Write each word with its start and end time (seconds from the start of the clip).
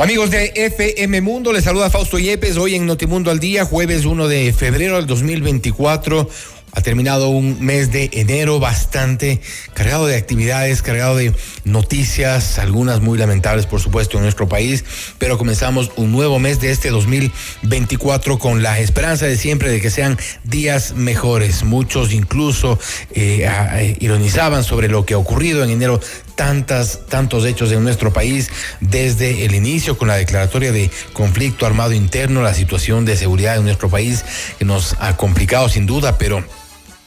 Amigos 0.00 0.30
de 0.30 0.52
FM 0.54 1.20
Mundo, 1.22 1.52
les 1.52 1.64
saluda 1.64 1.90
Fausto 1.90 2.20
Yepes 2.20 2.56
hoy 2.56 2.76
en 2.76 2.86
Notimundo 2.86 3.32
al 3.32 3.40
Día, 3.40 3.64
jueves 3.64 4.04
1 4.04 4.28
de 4.28 4.52
febrero 4.52 4.94
del 4.94 5.08
2024. 5.08 6.28
Ha 6.70 6.80
terminado 6.82 7.30
un 7.30 7.60
mes 7.64 7.90
de 7.90 8.08
enero 8.12 8.60
bastante 8.60 9.40
cargado 9.74 10.06
de 10.06 10.14
actividades, 10.14 10.82
cargado 10.82 11.16
de 11.16 11.34
noticias, 11.64 12.60
algunas 12.60 13.00
muy 13.00 13.18
lamentables 13.18 13.66
por 13.66 13.80
supuesto 13.80 14.18
en 14.18 14.22
nuestro 14.22 14.48
país, 14.48 14.84
pero 15.18 15.36
comenzamos 15.36 15.90
un 15.96 16.12
nuevo 16.12 16.38
mes 16.38 16.60
de 16.60 16.70
este 16.70 16.90
2024 16.90 18.38
con 18.38 18.62
la 18.62 18.78
esperanza 18.78 19.26
de 19.26 19.36
siempre 19.36 19.68
de 19.68 19.80
que 19.80 19.90
sean 19.90 20.16
días 20.44 20.94
mejores. 20.94 21.64
Muchos 21.64 22.12
incluso 22.12 22.78
eh, 23.10 23.50
eh, 23.50 23.96
ironizaban 23.98 24.62
sobre 24.62 24.86
lo 24.86 25.04
que 25.04 25.14
ha 25.14 25.18
ocurrido 25.18 25.64
en 25.64 25.70
enero 25.70 26.00
tantas, 26.38 27.00
tantos 27.06 27.44
hechos 27.44 27.72
en 27.72 27.82
nuestro 27.82 28.12
país 28.12 28.48
desde 28.80 29.44
el 29.44 29.56
inicio 29.56 29.98
con 29.98 30.06
la 30.06 30.14
declaratoria 30.14 30.70
de 30.70 30.88
conflicto 31.12 31.66
armado 31.66 31.92
interno, 31.92 32.42
la 32.42 32.54
situación 32.54 33.04
de 33.04 33.16
seguridad 33.16 33.56
en 33.56 33.64
nuestro 33.64 33.90
país 33.90 34.24
que 34.56 34.64
nos 34.64 34.94
ha 35.00 35.16
complicado 35.16 35.68
sin 35.68 35.84
duda, 35.84 36.16
pero 36.16 36.42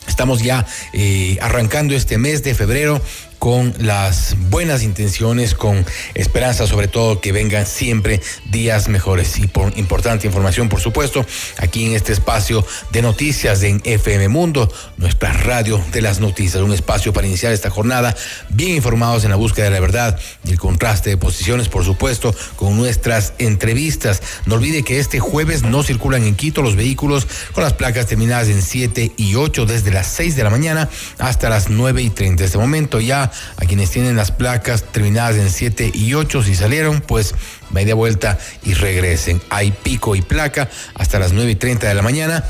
Estamos 0.07 0.41
ya 0.41 0.65
eh, 0.93 1.37
arrancando 1.41 1.95
este 1.95 2.17
mes 2.17 2.43
de 2.43 2.55
febrero 2.55 2.99
con 3.41 3.73
las 3.79 4.35
buenas 4.51 4.83
intenciones, 4.83 5.55
con 5.55 5.83
esperanza 6.13 6.67
sobre 6.67 6.87
todo 6.87 7.21
que 7.21 7.31
vengan 7.31 7.65
siempre 7.65 8.21
días 8.51 8.87
mejores. 8.87 9.39
Y 9.39 9.47
por 9.47 9.75
importante 9.79 10.27
información, 10.27 10.69
por 10.69 10.79
supuesto, 10.79 11.25
aquí 11.57 11.87
en 11.87 11.93
este 11.93 12.13
espacio 12.13 12.63
de 12.91 13.01
noticias 13.01 13.63
en 13.63 13.81
FM 13.83 14.27
Mundo, 14.27 14.71
nuestra 14.97 15.33
radio 15.33 15.83
de 15.91 16.03
las 16.03 16.19
noticias, 16.19 16.61
un 16.61 16.71
espacio 16.71 17.13
para 17.13 17.25
iniciar 17.25 17.51
esta 17.51 17.71
jornada 17.71 18.15
bien 18.49 18.75
informados 18.75 19.23
en 19.23 19.31
la 19.31 19.37
búsqueda 19.37 19.65
de 19.65 19.71
la 19.71 19.79
verdad 19.79 20.19
y 20.43 20.51
el 20.51 20.59
contraste 20.59 21.09
de 21.09 21.17
posiciones, 21.17 21.67
por 21.67 21.83
supuesto, 21.83 22.35
con 22.57 22.77
nuestras 22.77 23.33
entrevistas. 23.39 24.21
No 24.45 24.53
olvide 24.53 24.83
que 24.83 24.99
este 24.99 25.19
jueves 25.19 25.63
no 25.63 25.81
circulan 25.81 26.25
en 26.25 26.35
Quito 26.35 26.61
los 26.61 26.75
vehículos 26.75 27.25
con 27.53 27.63
las 27.63 27.73
placas 27.73 28.05
terminadas 28.05 28.49
en 28.49 28.61
7 28.61 29.13
y 29.17 29.33
8 29.33 29.65
desde 29.65 29.89
las 29.89 30.05
6 30.09 30.35
de 30.35 30.43
la 30.43 30.51
mañana 30.51 30.89
hasta 31.17 31.49
las 31.49 31.71
9 31.71 32.03
y 32.03 32.11
30. 32.11 32.43
Este 32.43 32.59
momento 32.59 32.99
ya 32.99 33.30
a 33.57 33.65
quienes 33.65 33.91
tienen 33.91 34.15
las 34.15 34.31
placas 34.31 34.83
terminadas 34.83 35.35
en 35.35 35.49
7 35.49 35.91
y 35.93 36.13
8, 36.13 36.43
si 36.43 36.55
salieron, 36.55 37.01
pues 37.01 37.35
media 37.69 37.95
vuelta 37.95 38.37
y 38.63 38.73
regresen. 38.73 39.41
Hay 39.49 39.71
pico 39.71 40.15
y 40.15 40.21
placa 40.21 40.69
hasta 40.95 41.19
las 41.19 41.33
9 41.33 41.51
y 41.51 41.55
30 41.55 41.87
de 41.87 41.93
la 41.93 42.01
mañana 42.01 42.43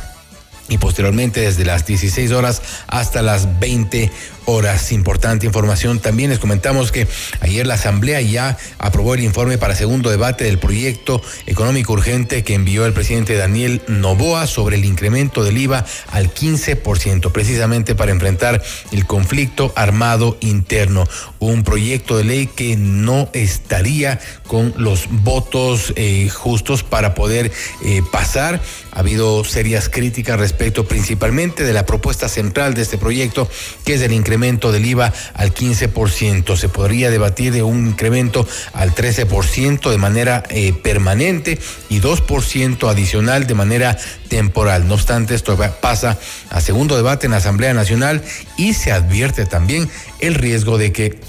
y 0.72 0.78
posteriormente 0.78 1.42
desde 1.42 1.66
las 1.66 1.86
16 1.86 2.32
horas 2.32 2.62
hasta 2.88 3.22
las 3.22 3.60
20 3.60 4.10
horas. 4.46 4.92
Importante 4.92 5.46
información. 5.46 6.00
También 6.00 6.30
les 6.30 6.40
comentamos 6.40 6.92
que 6.92 7.08
ayer 7.42 7.68
la 7.68 7.76
Asamblea 7.76 8.22
ya 8.22 8.58
aprobó 8.80 9.14
el 9.14 9.24
informe 9.24 9.58
para 9.58 9.76
segundo 9.76 10.10
debate 10.10 10.46
del 10.46 10.60
proyecto 10.60 11.22
económico 11.46 11.94
urgente 11.94 12.44
que 12.44 12.56
envió 12.56 12.86
el 12.86 12.94
presidente 12.94 13.36
Daniel 13.36 13.82
Novoa 13.88 14.48
sobre 14.48 14.78
el 14.78 14.86
incremento 14.86 15.44
del 15.44 15.58
IVA 15.58 15.86
al 16.12 16.34
15%, 16.34 17.32
precisamente 17.32 17.96
para 17.96 18.12
enfrentar 18.12 18.62
el 18.92 19.06
conflicto 19.06 19.74
armado 19.76 20.38
interno. 20.42 21.08
Un 21.40 21.64
proyecto 21.64 22.18
de 22.18 22.24
ley 22.24 22.48
que 22.48 22.76
no 22.76 23.30
estaría 23.34 24.20
con 24.48 24.74
los 24.78 25.08
votos 25.10 25.94
eh, 25.96 26.30
justos 26.30 26.84
para 26.84 27.14
poder 27.14 27.52
eh, 27.84 28.02
pasar. 28.12 28.62
Ha 28.92 29.00
habido 29.00 29.44
serias 29.44 29.88
críticas 29.88 30.40
respecto 30.40 30.86
principalmente 30.86 31.64
de 31.64 31.74
la 31.74 31.86
propuesta 31.86 32.28
central 32.28 32.74
de 32.74 32.82
este 32.82 32.98
proyecto, 32.98 33.50
que 33.86 33.94
es 33.94 34.02
el 34.02 34.12
incremento 34.12 34.31
incremento 34.32 34.72
del 34.72 34.86
IVA 34.86 35.12
al 35.34 35.54
15%. 35.54 36.56
Se 36.56 36.70
podría 36.70 37.12
debatir 37.12 37.52
de 37.52 37.64
un 37.64 37.88
incremento 37.88 38.48
al 38.72 38.96
13% 38.96 39.90
de 39.90 39.98
manera 39.98 40.44
eh, 40.50 40.72
permanente 40.72 41.60
y 41.90 42.00
2% 42.00 42.90
adicional 42.90 43.46
de 43.46 43.56
manera 43.56 43.98
temporal. 44.30 44.88
No 44.88 44.94
obstante, 44.94 45.36
esto 45.36 45.58
pasa 45.82 46.18
a 46.50 46.62
segundo 46.62 46.96
debate 46.96 47.26
en 47.26 47.32
la 47.32 47.40
Asamblea 47.40 47.74
Nacional 47.74 48.24
y 48.56 48.74
se 48.74 48.94
advierte 48.94 49.46
también 49.46 49.90
el 50.20 50.36
riesgo 50.36 50.78
de 50.78 50.94
que 50.94 51.20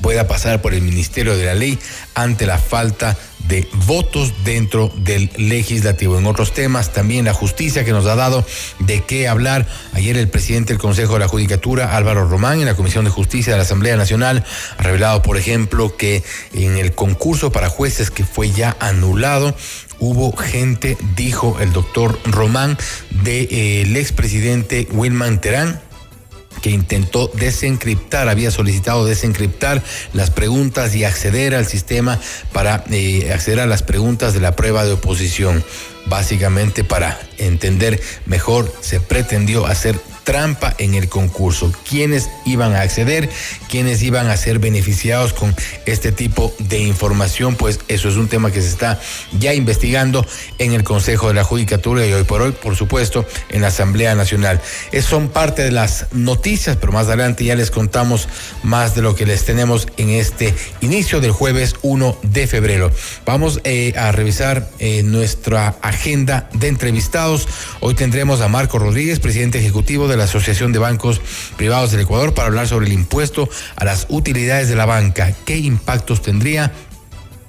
pueda 0.00 0.26
pasar 0.26 0.62
por 0.62 0.72
el 0.72 0.80
Ministerio 0.80 1.36
de 1.36 1.44
la 1.44 1.54
Ley 1.54 1.78
ante 2.14 2.46
la 2.46 2.56
falta 2.56 3.10
de 3.10 3.29
votos 3.86 4.32
dentro 4.44 4.92
del 4.96 5.30
legislativo. 5.36 6.18
En 6.18 6.26
otros 6.26 6.52
temas, 6.52 6.92
también 6.92 7.24
la 7.24 7.34
justicia 7.34 7.84
que 7.84 7.92
nos 7.92 8.06
ha 8.06 8.14
dado 8.14 8.44
de 8.78 9.02
qué 9.02 9.28
hablar. 9.28 9.66
Ayer 9.92 10.16
el 10.16 10.28
presidente 10.28 10.72
del 10.72 10.80
Consejo 10.80 11.14
de 11.14 11.20
la 11.20 11.28
Judicatura, 11.28 11.96
Álvaro 11.96 12.28
Román, 12.28 12.60
en 12.60 12.66
la 12.66 12.76
Comisión 12.76 13.04
de 13.04 13.10
Justicia 13.10 13.52
de 13.52 13.58
la 13.58 13.64
Asamblea 13.64 13.96
Nacional, 13.96 14.44
ha 14.78 14.82
revelado, 14.82 15.22
por 15.22 15.36
ejemplo, 15.36 15.96
que 15.96 16.22
en 16.52 16.76
el 16.76 16.94
concurso 16.94 17.50
para 17.52 17.68
jueces 17.68 18.10
que 18.10 18.24
fue 18.24 18.50
ya 18.50 18.76
anulado, 18.80 19.54
hubo 19.98 20.34
gente, 20.36 20.96
dijo 21.16 21.58
el 21.60 21.72
doctor 21.72 22.18
Román, 22.24 22.78
del 23.10 23.48
de, 23.48 23.82
eh, 23.82 23.98
expresidente 24.00 24.88
Wilman 24.92 25.40
Terán, 25.40 25.80
que 26.60 26.70
intentó 26.70 27.30
desencriptar, 27.34 28.28
había 28.28 28.50
solicitado 28.50 29.04
desencriptar 29.04 29.82
las 30.12 30.30
preguntas 30.30 30.94
y 30.94 31.04
acceder 31.04 31.54
al 31.54 31.66
sistema 31.66 32.20
para 32.52 32.84
eh, 32.90 33.30
acceder 33.32 33.60
a 33.60 33.66
las 33.66 33.82
preguntas 33.82 34.34
de 34.34 34.40
la 34.40 34.56
prueba 34.56 34.84
de 34.84 34.92
oposición. 34.92 35.64
Básicamente 36.06 36.82
para 36.82 37.20
entender 37.38 38.00
mejor 38.26 38.72
se 38.80 39.00
pretendió 39.00 39.66
hacer 39.66 40.00
trampa 40.30 40.72
en 40.78 40.94
el 40.94 41.08
concurso. 41.08 41.72
¿Quiénes 41.88 42.30
iban 42.46 42.72
a 42.76 42.82
acceder? 42.82 43.28
¿Quiénes 43.68 44.00
iban 44.00 44.28
a 44.28 44.36
ser 44.36 44.60
beneficiados 44.60 45.32
con 45.32 45.56
este 45.86 46.12
tipo 46.12 46.54
de 46.60 46.78
información? 46.78 47.56
Pues 47.56 47.80
eso 47.88 48.08
es 48.08 48.14
un 48.14 48.28
tema 48.28 48.52
que 48.52 48.62
se 48.62 48.68
está 48.68 49.00
ya 49.40 49.54
investigando 49.54 50.24
en 50.58 50.72
el 50.72 50.84
Consejo 50.84 51.26
de 51.26 51.34
la 51.34 51.42
Judicatura 51.42 52.06
y 52.06 52.12
hoy 52.12 52.22
por 52.22 52.42
hoy, 52.42 52.52
por 52.52 52.76
supuesto, 52.76 53.26
en 53.48 53.62
la 53.62 53.68
Asamblea 53.68 54.14
Nacional. 54.14 54.60
Es, 54.92 55.04
son 55.04 55.30
parte 55.30 55.62
de 55.62 55.72
las 55.72 56.06
noticias, 56.12 56.76
pero 56.76 56.92
más 56.92 57.08
adelante 57.08 57.44
ya 57.44 57.56
les 57.56 57.72
contamos 57.72 58.28
más 58.62 58.94
de 58.94 59.02
lo 59.02 59.16
que 59.16 59.26
les 59.26 59.44
tenemos 59.44 59.88
en 59.96 60.10
este 60.10 60.54
inicio 60.80 61.20
del 61.20 61.32
jueves 61.32 61.74
1 61.82 62.18
de 62.22 62.46
febrero. 62.46 62.92
Vamos 63.26 63.60
eh, 63.64 63.94
a 63.96 64.12
revisar 64.12 64.70
eh, 64.78 65.02
nuestra 65.02 65.74
agenda 65.82 66.48
de 66.52 66.68
entrevistados. 66.68 67.48
Hoy 67.80 67.94
tendremos 67.94 68.40
a 68.42 68.46
Marco 68.46 68.78
Rodríguez, 68.78 69.18
presidente 69.18 69.58
ejecutivo 69.58 70.06
de 70.06 70.19
la 70.19 70.19
Asociación 70.24 70.72
de 70.72 70.78
Bancos 70.78 71.20
Privados 71.56 71.90
del 71.90 72.00
Ecuador 72.00 72.34
para 72.34 72.48
hablar 72.48 72.68
sobre 72.68 72.86
el 72.86 72.92
impuesto 72.92 73.48
a 73.76 73.84
las 73.84 74.06
utilidades 74.08 74.68
de 74.68 74.76
la 74.76 74.86
banca. 74.86 75.32
¿Qué 75.44 75.58
impactos 75.58 76.22
tendría? 76.22 76.72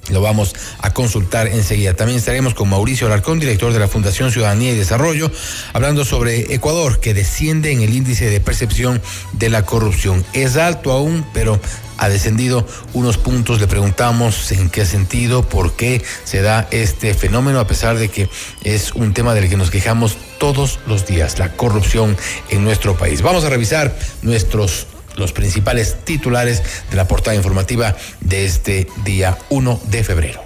Lo 0.10 0.22
vamos 0.22 0.56
a 0.80 0.92
consultar 0.92 1.48
enseguida. 1.48 1.94
También 1.94 2.18
estaremos 2.18 2.54
con 2.54 2.70
Mauricio 2.70 3.08
Alarcón, 3.08 3.40
director 3.40 3.72
de 3.72 3.80
la 3.80 3.88
Fundación 3.88 4.32
Ciudadanía 4.32 4.72
y 4.72 4.76
Desarrollo, 4.76 5.32
hablando 5.74 6.04
sobre 6.06 6.54
Ecuador, 6.54 7.00
que 7.00 7.14
desciende 7.14 7.72
en 7.72 7.82
el 7.82 7.94
índice 7.94 8.30
de 8.30 8.40
percepción 8.40 9.02
de 9.34 9.50
la 9.50 9.64
corrupción. 9.64 10.26
Es 10.34 10.58
alto 10.58 10.92
aún, 10.92 11.26
pero 11.34 11.62
ha 12.02 12.10
descendido 12.10 12.66
unos 12.94 13.18
puntos. 13.18 13.62
Le 13.62 13.68
preguntamos 13.68 14.52
en 14.52 14.70
qué 14.70 14.86
sentido, 14.86 15.48
por 15.48 15.74
qué 15.74 16.04
se 16.24 16.42
da 16.42 16.68
este 16.72 17.14
fenómeno, 17.14 17.60
a 17.60 17.68
pesar 17.68 17.98
de 17.98 18.10
que 18.10 18.28
es 18.64 18.92
un 18.94 19.14
tema 19.14 19.36
del 19.36 19.48
que 19.48 19.56
nos 19.56 19.70
quejamos 19.70 20.18
todos 20.40 20.80
los 20.88 21.06
días, 21.06 21.38
la 21.38 21.54
corrupción 21.54 22.18
en 22.50 22.64
nuestro 22.64 22.98
país. 22.98 23.22
Vamos 23.22 23.46
a 23.46 23.50
revisar 23.50 23.96
nuestros 24.24 24.88
los 25.16 25.34
principales 25.34 25.98
titulares 26.06 26.64
de 26.90 26.96
la 26.96 27.08
portada 27.08 27.36
informativa 27.36 27.96
de 28.22 28.46
este 28.46 28.88
día 29.04 29.38
1 29.50 29.82
de 29.86 30.04
febrero. 30.04 30.42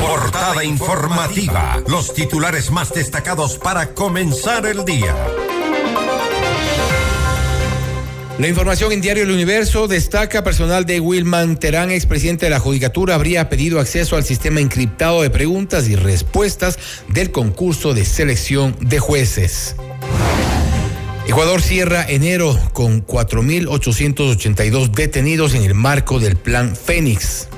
Portada 0.00 0.64
informativa. 0.64 1.82
Los 1.88 2.14
titulares 2.14 2.70
más 2.70 2.94
destacados 2.94 3.58
para 3.58 3.94
comenzar 3.94 4.64
el 4.64 4.84
día. 4.84 5.14
La 8.38 8.48
información 8.48 8.92
en 8.92 9.02
Diario 9.02 9.24
El 9.24 9.30
Universo 9.30 9.88
destaca 9.88 10.42
personal 10.42 10.86
de 10.86 11.00
Wilman 11.00 11.58
Terán, 11.58 11.90
expresidente 11.90 12.46
de 12.46 12.50
la 12.50 12.60
Judicatura, 12.60 13.14
habría 13.14 13.50
pedido 13.50 13.78
acceso 13.78 14.16
al 14.16 14.24
sistema 14.24 14.60
encriptado 14.60 15.20
de 15.20 15.28
preguntas 15.28 15.86
y 15.88 15.96
respuestas 15.96 16.78
del 17.08 17.30
concurso 17.30 17.92
de 17.92 18.06
selección 18.06 18.74
de 18.80 18.98
jueces. 18.98 19.76
Ecuador 21.28 21.60
cierra 21.60 22.04
enero 22.08 22.58
con 22.72 23.06
4.882 23.06 24.90
detenidos 24.90 25.54
en 25.54 25.64
el 25.64 25.74
marco 25.74 26.18
del 26.18 26.36
Plan 26.36 26.74
Fénix. 26.74 27.48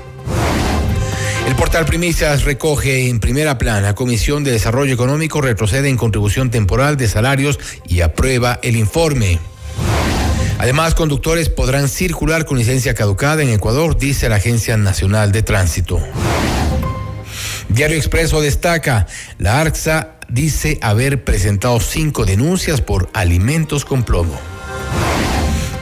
El 1.47 1.55
portal 1.55 1.85
Primicias 1.85 2.43
recoge 2.43 3.07
en 3.07 3.21
primera 3.21 3.57
plana, 3.57 3.95
Comisión 3.95 4.43
de 4.43 4.51
Desarrollo 4.51 4.93
Económico 4.93 5.41
retrocede 5.41 5.87
en 5.89 5.95
contribución 5.95 6.51
temporal 6.51 6.97
de 6.97 7.07
salarios 7.07 7.59
y 7.87 8.01
aprueba 8.01 8.59
el 8.61 8.75
informe. 8.75 9.39
Además, 10.57 10.95
conductores 10.95 11.49
podrán 11.49 11.89
circular 11.89 12.45
con 12.45 12.57
licencia 12.57 12.93
caducada 12.93 13.43
en 13.43 13.49
Ecuador, 13.49 13.97
dice 13.97 14.29
la 14.29 14.37
Agencia 14.37 14.77
Nacional 14.77 15.31
de 15.31 15.43
Tránsito. 15.43 16.01
Diario 17.69 17.97
Expreso 17.97 18.41
destaca, 18.41 19.05
la 19.37 19.59
ARCSA 19.59 20.15
dice 20.29 20.79
haber 20.81 21.23
presentado 21.23 21.79
cinco 21.79 22.25
denuncias 22.25 22.81
por 22.81 23.09
alimentos 23.13 23.83
con 23.83 24.03
plomo. 24.03 24.39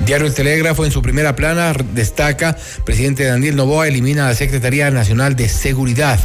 Diario 0.06 0.28
El 0.28 0.34
Telégrafo 0.34 0.86
en 0.86 0.92
su 0.92 1.02
primera 1.02 1.36
plana 1.36 1.72
destaca, 1.94 2.58
presidente 2.84 3.24
Daniel 3.26 3.56
Novoa 3.56 3.88
elimina 3.88 4.28
la 4.28 4.36
Secretaría 4.36 4.90
Nacional 4.92 5.36
de 5.36 5.48
Seguridad. 5.48 6.20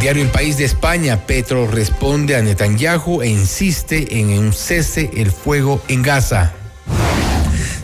Diario 0.00 0.22
El 0.22 0.28
País 0.28 0.58
de 0.58 0.64
España, 0.64 1.26
Petro 1.26 1.66
responde 1.66 2.36
a 2.36 2.42
Netanyahu 2.42 3.22
e 3.22 3.28
insiste 3.28 4.18
en 4.18 4.30
un 4.30 4.52
cese 4.52 5.10
el 5.16 5.30
fuego 5.30 5.82
en 5.88 6.02
Gaza. 6.02 6.52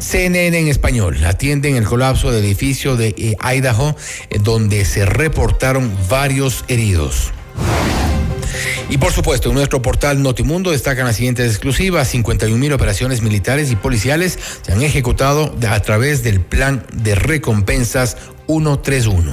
CNN 0.02 0.58
en 0.58 0.69
español 0.69 1.25
atienden 1.25 1.76
el 1.76 1.84
colapso 1.84 2.32
del 2.32 2.44
edificio 2.44 2.96
de 2.96 3.14
eh, 3.16 3.37
Idaho, 3.54 3.94
eh, 4.31 4.38
donde 4.43 4.84
se 4.84 5.06
reportaron 5.06 5.96
varios 6.10 6.64
heridos. 6.66 7.32
Y 8.90 8.99
por 8.99 9.12
supuesto, 9.12 9.49
en 9.49 9.54
nuestro 9.54 9.81
portal 9.81 10.22
Notimundo 10.22 10.72
destacan 10.72 11.06
las 11.06 11.16
siguientes 11.16 11.50
exclusivas. 11.50 12.08
51 12.08 12.58
mil 12.58 12.72
operaciones 12.72 13.22
militares 13.22 13.70
y 13.70 13.76
policiales 13.76 14.38
se 14.60 14.72
han 14.72 14.82
ejecutado 14.82 15.54
a 15.66 15.81
través 15.81 16.22
del 16.22 16.40
plan 16.40 16.84
de 16.93 17.14
recompensas 17.14 18.16
131. 18.49 19.32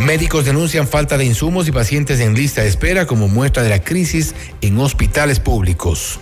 Médicos 0.00 0.44
denuncian 0.46 0.88
falta 0.88 1.18
de 1.18 1.24
insumos 1.24 1.68
y 1.68 1.72
pacientes 1.72 2.20
en 2.20 2.34
lista 2.34 2.62
de 2.62 2.68
espera 2.68 3.06
como 3.06 3.28
muestra 3.28 3.62
de 3.62 3.68
la 3.68 3.82
crisis 3.82 4.34
en 4.60 4.78
hospitales 4.78 5.40
públicos. 5.40 6.18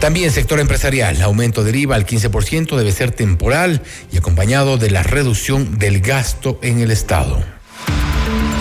También 0.00 0.30
sector 0.30 0.60
empresarial, 0.60 1.20
aumento 1.22 1.64
del 1.64 1.76
IVA 1.76 1.96
al 1.96 2.06
15% 2.06 2.76
debe 2.76 2.92
ser 2.92 3.12
temporal 3.12 3.82
y 4.12 4.18
acompañado 4.18 4.76
de 4.76 4.90
la 4.90 5.02
reducción 5.02 5.78
del 5.78 6.00
gasto 6.00 6.58
en 6.62 6.80
el 6.80 6.90
Estado. 6.90 7.42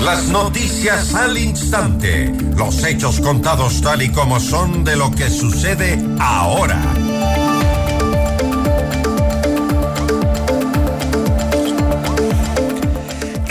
Las 0.03 0.25
noticias 0.25 1.13
al 1.13 1.37
instante. 1.37 2.31
Los 2.55 2.83
hechos 2.83 3.19
contados 3.19 3.81
tal 3.81 4.01
y 4.01 4.09
como 4.09 4.39
son 4.39 4.83
de 4.83 4.95
lo 4.95 5.11
que 5.11 5.29
sucede 5.29 5.99
ahora. 6.19 6.79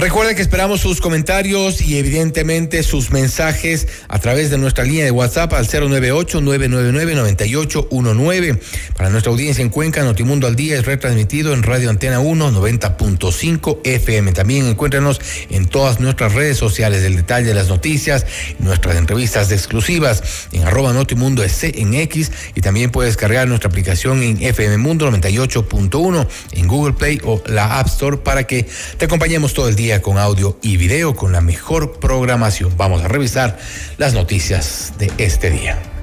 Recuerden 0.04 0.36
que 0.36 0.42
esperamos 0.42 0.82
sus 0.82 1.00
comentarios 1.00 1.80
y 1.80 1.96
evidentemente 1.96 2.82
sus 2.82 3.10
mensajes 3.10 3.88
a 4.06 4.18
través 4.18 4.50
de 4.50 4.58
nuestra 4.58 4.84
línea 4.84 5.06
de 5.06 5.10
WhatsApp 5.10 5.54
al 5.54 5.66
098-999-9819. 5.66 8.60
Para 8.98 9.08
nuestra 9.08 9.32
audiencia 9.32 9.62
en 9.62 9.70
Cuenca, 9.70 10.02
Notimundo 10.02 10.46
al 10.46 10.56
Día 10.56 10.76
es 10.76 10.84
retransmitido 10.84 11.54
en 11.54 11.62
Radio 11.62 11.88
Antena 11.88 12.20
1 12.20 12.52
90.5 12.52 13.78
FM. 13.82 14.32
También 14.32 14.66
encuéntranos 14.66 15.22
en 15.48 15.64
todas 15.64 16.00
nuestras 16.00 16.34
redes 16.34 16.58
sociales 16.58 17.02
el 17.02 17.16
detalle 17.16 17.46
de 17.46 17.54
las 17.54 17.68
noticias, 17.68 18.26
nuestras 18.58 18.96
entrevistas 18.96 19.50
exclusivas 19.52 20.48
en 20.52 20.64
arroba 20.64 20.92
Notimundo 20.92 21.42
en 21.42 21.94
X 21.94 22.30
y 22.54 22.60
también 22.60 22.90
puedes 22.90 23.16
cargar 23.16 23.48
nuestra 23.48 23.70
aplicación 23.70 24.22
en 24.22 24.42
FM 24.42 24.76
Mundo 24.76 25.10
98.1 25.10 26.28
en 26.52 26.68
Google 26.68 26.92
Play 26.92 27.22
o 27.24 27.42
la 27.46 27.78
App 27.78 27.86
Store 27.86 28.18
para 28.18 28.46
que 28.46 28.68
te 28.98 29.06
acompañemos 29.06 29.54
todo 29.54 29.68
el 29.68 29.76
día 29.76 29.93
con 30.02 30.18
audio 30.18 30.58
y 30.62 30.76
video 30.76 31.14
con 31.14 31.32
la 31.32 31.40
mejor 31.40 31.98
programación. 31.98 32.76
Vamos 32.76 33.02
a 33.02 33.08
revisar 33.08 33.58
las 33.96 34.14
noticias 34.14 34.94
de 34.98 35.12
este 35.18 35.50
día. 35.50 35.93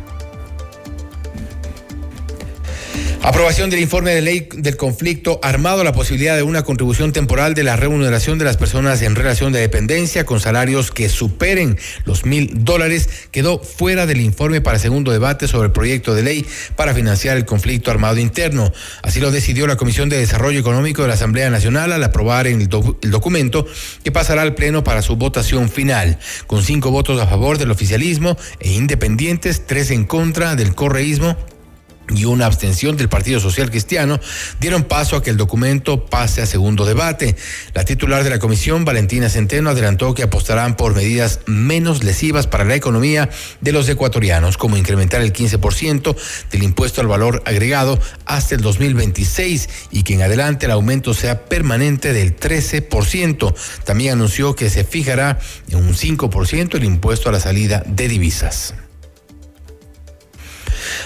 Aprobación 3.24 3.70
del 3.70 3.82
informe 3.82 4.16
de 4.16 4.22
ley 4.22 4.50
del 4.52 4.78
conflicto 4.78 5.40
armado, 5.44 5.84
la 5.84 5.94
posibilidad 5.94 6.36
de 6.36 6.42
una 6.42 6.64
contribución 6.64 7.14
temporal 7.14 7.54
de 7.54 7.64
la 7.64 7.76
remuneración 7.76 8.40
de 8.40 8.46
las 8.46 8.58
personas 8.58 9.00
en 9.04 9.16
relación 9.16 9.54
de 9.54 9.60
dependencia 9.60 10.26
con 10.26 10.40
salarios 10.40 10.90
que 10.90 11.08
superen 11.08 11.78
los 12.04 12.26
mil 12.26 12.66
dólares 12.66 13.10
quedó 13.30 13.60
fuera 13.60 14.08
del 14.08 14.22
informe 14.22 14.60
para 14.60 14.80
segundo 14.80 15.12
debate 15.12 15.48
sobre 15.48 15.68
el 15.68 15.72
proyecto 15.72 16.16
de 16.16 16.24
ley 16.24 16.48
para 16.76 16.96
financiar 16.96 17.38
el 17.38 17.46
conflicto 17.46 17.92
armado 17.92 18.18
interno. 18.18 18.74
Así 19.04 19.20
lo 19.20 19.30
decidió 19.30 19.68
la 19.68 19.76
Comisión 19.76 20.10
de 20.10 20.18
Desarrollo 20.18 20.60
Económico 20.60 21.04
de 21.04 21.08
la 21.08 21.14
Asamblea 21.14 21.52
Nacional 21.52 21.94
al 21.94 22.04
aprobar 22.04 22.48
el, 22.48 22.62
el 23.02 23.12
documento 23.12 23.68
que 24.04 24.12
pasará 24.12 24.42
al 24.42 24.56
Pleno 24.56 24.84
para 24.84 25.04
su 25.04 25.16
votación 25.16 25.70
final, 25.70 26.18
con 26.48 26.64
cinco 26.64 26.90
votos 26.90 27.22
a 27.22 27.28
favor 27.28 27.60
del 27.60 27.70
oficialismo 27.70 28.36
e 28.60 28.72
independientes, 28.72 29.68
tres 29.68 29.92
en 29.92 30.06
contra 30.06 30.56
del 30.56 30.74
correísmo 30.74 31.38
y 32.10 32.26
una 32.26 32.46
abstención 32.46 32.98
del 32.98 33.10
Partido 33.10 33.40
Social 33.40 33.70
Cristiano 33.70 34.20
dieron 34.60 34.84
paso 34.84 35.16
a 35.16 35.24
que 35.24 35.30
el 35.30 35.38
documento 35.38 36.06
pase 36.06 36.42
a 36.42 36.46
segundo 36.46 36.86
debate. 36.86 37.36
La 37.74 37.86
titular 37.86 38.24
de 38.24 38.30
la 38.30 38.40
comisión, 38.40 38.86
Valentina 38.86 39.30
Centeno, 39.30 39.70
adelantó 39.70 40.14
que 40.14 40.24
apostarán 40.24 40.76
por 40.76 40.96
medidas 40.96 41.40
menos 41.46 42.04
lesivas 42.04 42.48
para 42.48 42.66
la 42.66 42.76
economía 42.76 43.30
de 43.62 43.72
los 43.72 43.88
ecuatorianos, 43.88 44.58
como 44.58 44.78
incrementar 44.78 45.22
el 45.22 45.34
15% 45.34 46.16
del 46.52 46.64
impuesto 46.64 47.02
al 47.02 47.08
valor 47.08 47.44
agregado 47.46 48.00
hasta 48.26 48.56
el 48.56 48.62
2026 48.62 49.70
y 49.92 50.04
que 50.04 50.16
en 50.16 50.24
adelante 50.24 50.66
el 50.66 50.72
aumento 50.72 51.14
sea 51.14 51.46
permanente 51.46 52.14
del 52.14 52.36
13%. 52.36 53.54
También 53.84 54.14
anunció 54.14 54.56
que 54.56 54.70
se 54.70 54.84
fijará 54.84 55.40
en 55.70 55.78
un 55.78 55.94
5% 55.94 56.76
el 56.76 56.84
impuesto 56.84 57.30
a 57.30 57.32
la 57.32 57.40
salida 57.40 57.84
de 57.86 58.08
divisas. 58.08 58.74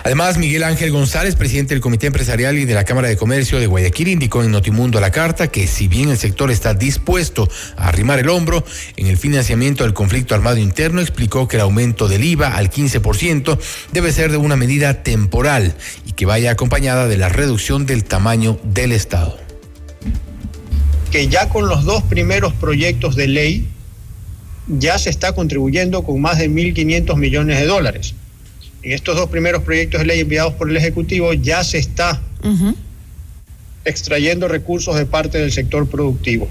Además, 0.03 0.37
Miguel 0.37 0.63
Ángel 0.63 0.91
González, 0.91 1.35
presidente 1.35 1.73
del 1.73 1.81
Comité 1.81 2.07
Empresarial 2.07 2.57
y 2.57 2.65
de 2.65 2.73
la 2.73 2.83
Cámara 2.83 3.07
de 3.07 3.17
Comercio 3.17 3.59
de 3.59 3.67
Guayaquil, 3.67 4.09
indicó 4.09 4.43
en 4.43 4.51
Notimundo 4.51 4.97
a 4.97 5.01
la 5.01 5.11
carta 5.11 5.47
que 5.47 5.67
si 5.67 5.87
bien 5.87 6.09
el 6.09 6.17
sector 6.17 6.51
está 6.51 6.73
dispuesto 6.73 7.49
a 7.77 7.87
arrimar 7.89 8.19
el 8.19 8.29
hombro 8.29 8.63
en 8.97 9.07
el 9.07 9.17
financiamiento 9.17 9.83
del 9.83 9.93
conflicto 9.93 10.35
armado 10.35 10.57
interno, 10.57 11.01
explicó 11.01 11.47
que 11.47 11.57
el 11.57 11.61
aumento 11.61 12.07
del 12.07 12.23
IVA 12.23 12.55
al 12.55 12.69
15% 12.69 13.57
debe 13.91 14.11
ser 14.11 14.31
de 14.31 14.37
una 14.37 14.55
medida 14.55 15.03
temporal 15.03 15.75
y 16.05 16.13
que 16.13 16.25
vaya 16.25 16.51
acompañada 16.51 17.07
de 17.07 17.17
la 17.17 17.29
reducción 17.29 17.85
del 17.85 18.03
tamaño 18.03 18.59
del 18.63 18.91
Estado. 18.91 19.37
Que 21.11 21.27
ya 21.27 21.49
con 21.49 21.67
los 21.67 21.85
dos 21.85 22.03
primeros 22.03 22.53
proyectos 22.53 23.15
de 23.15 23.27
ley 23.27 23.67
ya 24.67 24.97
se 24.97 25.09
está 25.09 25.33
contribuyendo 25.33 26.03
con 26.03 26.19
más 26.21 26.37
de 26.37 26.49
1.500 26.49 27.15
millones 27.17 27.59
de 27.59 27.65
dólares 27.65 28.15
en 28.85 28.91
estos 28.91 29.15
dos 29.15 29.29
primeros 29.29 29.63
proyectos 29.63 29.99
de 29.99 30.05
ley 30.05 30.19
enviados 30.19 30.53
por 30.53 30.69
el 30.69 30.77
Ejecutivo 30.77 31.33
ya 31.33 31.63
se 31.63 31.79
está 31.79 32.21
extrayendo 33.83 34.47
recursos 34.47 34.95
de 34.95 35.07
parte 35.07 35.39
del 35.39 35.51
sector 35.51 35.89
productivo. 35.89 36.47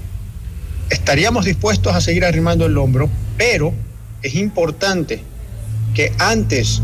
Estaríamos 0.89 1.45
dispuestos 1.45 1.95
a 1.95 2.01
seguir 2.01 2.25
arrimando 2.25 2.65
el 2.65 2.77
hombro, 2.77 3.09
pero 3.37 3.73
es 4.21 4.35
importante 4.35 5.21
que 5.93 6.11
antes 6.19 6.81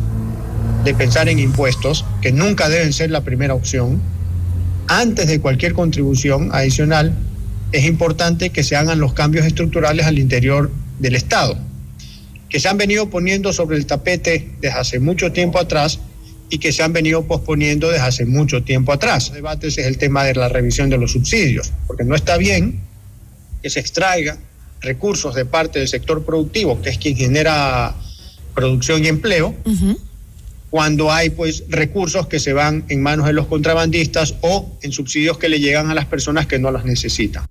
de 0.85 0.93
pensar 0.93 1.27
en 1.27 1.37
impuestos, 1.37 2.05
que 2.21 2.31
nunca 2.31 2.69
deben 2.69 2.93
ser 2.93 3.11
la 3.11 3.21
primera 3.21 3.53
opción, 3.53 4.01
antes 4.87 5.27
de 5.27 5.41
cualquier 5.41 5.73
contribución 5.73 6.49
adicional, 6.53 7.13
es 7.73 7.83
importante 7.83 8.51
que 8.51 8.63
se 8.63 8.77
hagan 8.77 9.01
los 9.01 9.13
cambios 9.13 9.45
estructurales 9.45 10.05
al 10.05 10.17
interior 10.17 10.71
del 10.99 11.15
Estado 11.15 11.57
que 12.51 12.59
se 12.59 12.67
han 12.67 12.77
venido 12.77 13.09
poniendo 13.09 13.53
sobre 13.53 13.77
el 13.77 13.85
tapete 13.85 14.49
desde 14.59 14.77
hace 14.77 14.99
mucho 14.99 15.31
tiempo 15.31 15.57
atrás 15.57 15.99
y 16.49 16.57
que 16.57 16.73
se 16.73 16.83
han 16.83 16.91
venido 16.91 17.25
posponiendo 17.25 17.89
desde 17.89 18.03
hace 18.03 18.25
mucho 18.25 18.61
tiempo 18.61 18.91
atrás. 18.91 19.29
El 19.29 19.35
debate 19.35 19.67
es 19.67 19.77
el 19.77 19.97
tema 19.97 20.25
de 20.25 20.35
la 20.35 20.49
revisión 20.49 20.89
de 20.89 20.97
los 20.97 21.13
subsidios, 21.13 21.71
porque 21.87 22.03
no 22.03 22.13
está 22.13 22.35
bien 22.35 22.81
que 23.63 23.69
se 23.69 23.79
extraiga 23.79 24.37
recursos 24.81 25.33
de 25.33 25.45
parte 25.45 25.79
del 25.79 25.87
sector 25.87 26.25
productivo, 26.25 26.81
que 26.81 26.89
es 26.89 26.97
quien 26.97 27.15
genera 27.15 27.95
producción 28.53 29.05
y 29.05 29.07
empleo, 29.07 29.55
cuando 30.69 31.09
hay 31.09 31.29
pues 31.29 31.63
recursos 31.69 32.27
que 32.27 32.39
se 32.39 32.51
van 32.51 32.83
en 32.89 33.01
manos 33.01 33.27
de 33.27 33.33
los 33.33 33.47
contrabandistas 33.47 34.35
o 34.41 34.77
en 34.81 34.91
subsidios 34.91 35.37
que 35.37 35.47
le 35.47 35.59
llegan 35.59 35.89
a 35.89 35.95
las 35.95 36.05
personas 36.05 36.47
que 36.47 36.59
no 36.59 36.69
las 36.69 36.83
necesitan. 36.83 37.45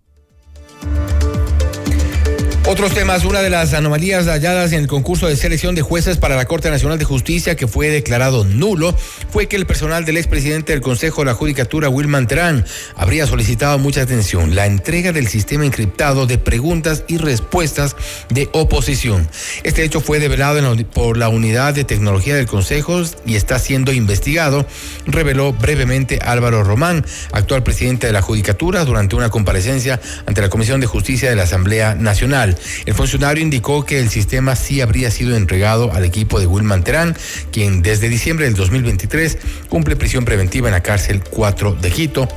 Otros 2.71 2.95
temas, 2.95 3.25
una 3.25 3.43
de 3.43 3.51
las 3.51 3.75
anomalías 3.75 4.27
halladas 4.27 4.73
en 4.73 4.83
el 4.83 4.87
concurso 4.87 5.27
de 5.27 5.35
selección 5.35 5.75
de 5.75 5.83
jueces 5.83 6.19
para 6.19 6.37
la 6.37 6.45
Corte 6.45 6.71
Nacional 6.71 7.01
de 7.01 7.05
Justicia 7.05 7.57
que 7.57 7.67
fue 7.67 7.89
declarado 7.89 8.45
nulo 8.45 8.97
fue 9.29 9.49
que 9.49 9.57
el 9.57 9.67
personal 9.67 10.05
del 10.05 10.17
expresidente 10.17 10.71
del 10.71 10.81
Consejo 10.81 11.23
de 11.23 11.27
la 11.27 11.35
Judicatura, 11.35 11.89
Wilman 11.89 12.29
Terán, 12.29 12.65
habría 12.95 13.27
solicitado 13.27 13.77
mucha 13.81 14.03
atención 14.03 14.55
la 14.55 14.67
entrega 14.67 15.11
del 15.11 15.27
sistema 15.27 15.67
encriptado 15.67 16.29
de 16.29 16.39
preguntas 16.39 17.03
y 17.09 17.17
respuestas 17.17 17.97
de 18.29 18.49
oposición. 18.53 19.29
Este 19.65 19.83
hecho 19.83 20.01
fue 20.01 20.21
develado 20.21 20.61
por 20.95 21.17
la 21.17 21.29
unidad 21.29 21.75
de 21.75 21.83
tecnología 21.83 22.37
del 22.37 22.47
Consejo 22.47 23.03
y 23.27 23.35
está 23.35 23.59
siendo 23.59 23.93
investigado, 23.93 24.65
reveló 25.07 25.53
brevemente 25.55 26.21
Álvaro 26.23 26.63
Román, 26.63 27.05
actual 27.33 27.65
presidente 27.65 28.07
de 28.07 28.13
la 28.13 28.23
Judicatura, 28.23 28.85
durante 28.85 29.17
una 29.17 29.29
comparecencia 29.29 30.01
ante 30.27 30.41
la 30.41 30.51
Comisión 30.51 30.81
de 30.81 30.87
Justicia 30.87 31.29
de 31.31 31.35
la 31.35 31.43
Asamblea 31.43 31.97
Nacional. 31.97 32.57
El 32.87 32.95
funcionario 32.95 33.43
indicó 33.43 33.85
que 33.85 34.01
el 34.01 34.11
sistema 34.11 34.57
sí 34.57 34.81
habría 34.81 35.11
sido 35.11 35.37
entregado 35.37 35.93
al 35.93 36.05
equipo 36.05 36.41
de 36.41 36.47
Wilman 36.47 36.85
Terán, 36.85 37.17
quien 37.53 37.83
desde 37.83 38.09
diciembre 38.09 38.47
del 38.47 38.55
2023 38.55 39.39
cumple 39.69 39.97
prisión 39.97 40.25
preventiva 40.25 40.69
en 40.69 40.75
la 40.75 40.83
cárcel 40.83 41.23
4 41.23 41.75
de 41.75 41.91
Quito 41.91 42.29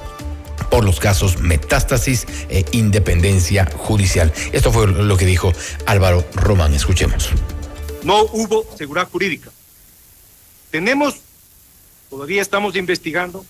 por 0.70 0.84
los 0.84 1.00
casos 1.00 1.40
metástasis 1.40 2.26
e 2.50 2.66
independencia 2.72 3.70
judicial. 3.78 4.32
Esto 4.52 4.72
fue 4.72 4.88
lo 4.88 5.18
que 5.18 5.26
dijo 5.26 5.54
Álvaro 5.86 6.26
Román. 6.34 6.74
Escuchemos. 6.74 7.30
No 8.04 8.24
hubo 8.24 8.66
seguridad 8.78 9.08
jurídica. 9.10 9.52
Tenemos, 10.72 11.18
todavía 12.10 12.42
estamos 12.42 12.76
investigando, 12.76 13.46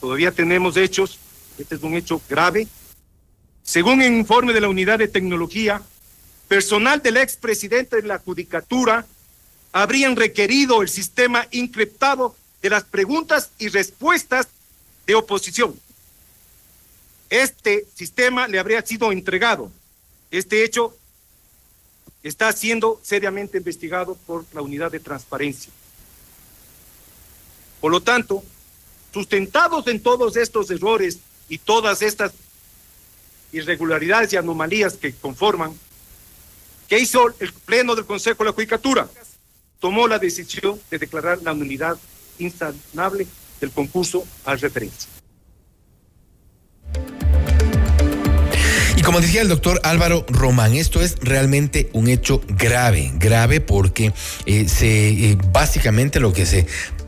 todavía 0.00 0.32
tenemos 0.32 0.76
hechos, 0.76 1.18
este 1.58 1.74
es 1.74 1.82
un 1.82 1.94
hecho 1.94 2.20
grave, 2.28 2.66
según 3.62 4.00
el 4.00 4.14
informe 4.14 4.52
de 4.52 4.60
la 4.60 4.68
Unidad 4.68 4.98
de 4.98 5.08
Tecnología, 5.08 5.82
personal 6.48 7.02
del 7.02 7.16
expresidente 7.16 7.96
de 7.96 8.08
la 8.08 8.18
Judicatura 8.18 9.06
habrían 9.72 10.16
requerido 10.16 10.82
el 10.82 10.88
sistema 10.88 11.46
encriptado 11.50 12.36
de 12.62 12.70
las 12.70 12.84
preguntas 12.84 13.50
y 13.58 13.68
respuestas 13.68 14.48
de 15.06 15.14
oposición. 15.14 15.78
Este 17.28 17.86
sistema 17.94 18.48
le 18.48 18.58
habría 18.58 18.82
sido 18.82 19.12
entregado. 19.12 19.70
Este 20.30 20.64
hecho 20.64 20.96
está 22.22 22.52
siendo 22.52 23.00
seriamente 23.02 23.58
investigado 23.58 24.16
por 24.26 24.44
la 24.52 24.62
unidad 24.62 24.90
de 24.90 25.00
transparencia. 25.00 25.72
Por 27.80 27.92
lo 27.92 28.00
tanto, 28.00 28.42
sustentados 29.12 29.86
en 29.86 30.00
todos 30.00 30.36
estos 30.36 30.70
errores 30.70 31.18
y 31.48 31.58
todas 31.58 32.02
estas 32.02 32.32
irregularidades 33.52 34.32
y 34.32 34.36
anomalías 34.36 34.94
que 34.94 35.12
conforman, 35.14 35.78
¿qué 36.88 36.98
hizo 36.98 37.34
el 37.40 37.52
Pleno 37.52 37.94
del 37.94 38.04
Consejo 38.04 38.44
de 38.44 38.50
la 38.50 38.54
Judicatura? 38.54 39.08
Tomó 39.80 40.08
la 40.08 40.18
decisión 40.18 40.80
de 40.90 40.98
declarar 40.98 41.40
la 41.42 41.54
nulidad 41.54 41.96
insanable 42.38 43.26
del 43.60 43.70
concurso 43.70 44.24
a 44.44 44.56
referencia. 44.56 45.10
Y 48.96 49.02
como 49.02 49.20
decía 49.20 49.42
el 49.42 49.48
doctor 49.48 49.78
Álvaro 49.84 50.24
Román, 50.28 50.74
esto 50.74 51.02
es 51.02 51.16
realmente 51.20 51.90
un 51.92 52.08
hecho 52.08 52.40
grave, 52.48 53.12
grave 53.16 53.60
porque 53.60 54.14
eh, 54.46 54.68
se 54.68 55.08
eh, 55.08 55.38
básicamente 55.52 56.18
lo 56.18 56.32
que 56.32 56.46
se 56.46 56.66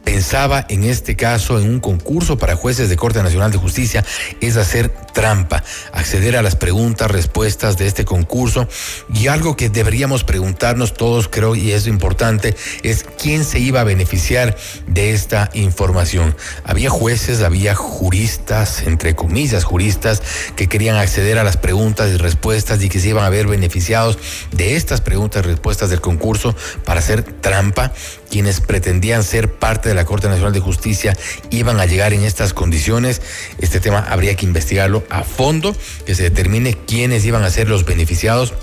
pensaba 0.09 0.65
en 0.71 0.85
este 0.85 1.17
caso 1.17 1.61
en 1.61 1.69
un 1.69 1.81
concurso 1.81 2.39
para 2.39 2.57
jueces 2.57 2.89
de 2.89 2.97
Corte 2.97 3.23
Nacional 3.23 3.53
de 3.53 3.59
Justicia 3.59 4.03
es 4.41 4.57
hacer 4.57 4.89
trampa, 4.89 5.63
acceder 5.93 6.35
a 6.39 6.41
las 6.41 6.57
preguntas, 6.57 7.11
respuestas 7.11 7.77
de 7.77 7.87
este 7.87 8.07
concurso 8.07 8.67
y 9.13 9.27
algo 9.27 9.55
que 9.55 9.69
deberíamos 9.69 10.25
preguntarnos 10.25 10.95
todos, 10.95 11.29
creo, 11.29 11.55
y 11.57 11.73
es 11.73 11.87
importante, 11.87 12.57
es 12.83 13.05
quién 13.21 13.45
se 13.45 13.59
iba 13.59 13.83
a 13.83 13.85
beneficiar 13.85 14.57
de 14.87 15.13
esta 15.13 15.51
información. 15.53 16.35
Había 16.65 16.89
jueces, 16.89 17.43
había 17.43 17.75
juristas, 17.75 18.85
entre 18.87 19.15
comillas, 19.15 19.65
juristas 19.65 20.23
que 20.57 20.69
querían 20.69 20.97
acceder 20.97 21.37
a 21.37 21.45
las 21.45 21.59
preguntas 21.59 22.11
y 22.15 22.17
respuestas 22.17 22.83
y 22.83 22.89
que 22.89 22.99
se 22.99 23.11
iban 23.11 23.27
a 23.27 23.29
ver 23.29 23.47
beneficiados 23.47 24.19
de 24.53 24.77
estas 24.77 25.03
preguntas 25.03 25.45
y 25.45 25.49
respuestas 25.49 25.91
del 25.91 26.01
concurso 26.01 26.57
para 26.87 27.01
hacer 27.01 27.25
trampa 27.25 27.93
quienes 28.31 28.61
pretendían 28.61 29.23
ser 29.25 29.53
parte 29.53 29.89
de 29.89 29.95
la 29.95 30.05
Corte 30.05 30.29
Nacional 30.29 30.53
de 30.53 30.61
Justicia 30.61 31.17
iban 31.51 31.81
a 31.81 31.87
llegar 31.87 32.13
en 32.13 32.25
estas 32.25 32.53
condiciones. 32.53 33.23
Este 33.59 33.81
tema 33.81 33.99
habría 33.99 34.35
que 34.35 34.47
investigarlo 34.47 35.05
a 35.11 35.25
fondo, 35.25 35.75
que 36.07 36.15
se 36.15 36.25
determine 36.25 36.75
quiénes 36.75 37.25
iban 37.25 37.43
a 37.43 37.51
ser 37.51 37.69
los 37.69 37.85
beneficiados 37.85 38.55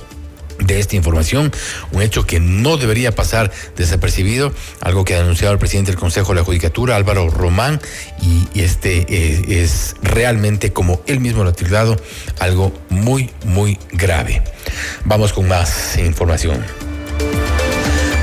de 0.60 0.80
esta 0.80 0.96
información, 0.96 1.52
un 1.92 2.02
hecho 2.02 2.26
que 2.26 2.40
no 2.40 2.78
debería 2.78 3.14
pasar 3.14 3.52
desapercibido, 3.76 4.54
algo 4.82 5.04
que 5.04 5.16
ha 5.16 5.20
anunciado 5.20 5.54
el 5.54 5.60
presidente 5.60 5.92
del 5.92 6.00
Consejo 6.00 6.34
de 6.34 6.40
la 6.40 6.46
Judicatura, 6.46 6.96
Álvaro 6.96 7.30
Román, 7.30 7.82
y, 8.22 8.48
este 8.60 9.06
eh, 9.10 9.62
es 9.64 9.96
realmente, 10.02 10.72
como 10.72 11.02
él 11.08 11.20
mismo 11.20 11.44
lo 11.44 11.50
ha 11.50 11.54
tildado, 11.54 11.98
algo 12.40 12.72
muy, 12.90 13.32
muy 13.44 13.78
grave. 13.92 14.44
Vamos 15.04 15.34
con 15.34 15.48
más 15.48 15.98
información. 15.98 16.64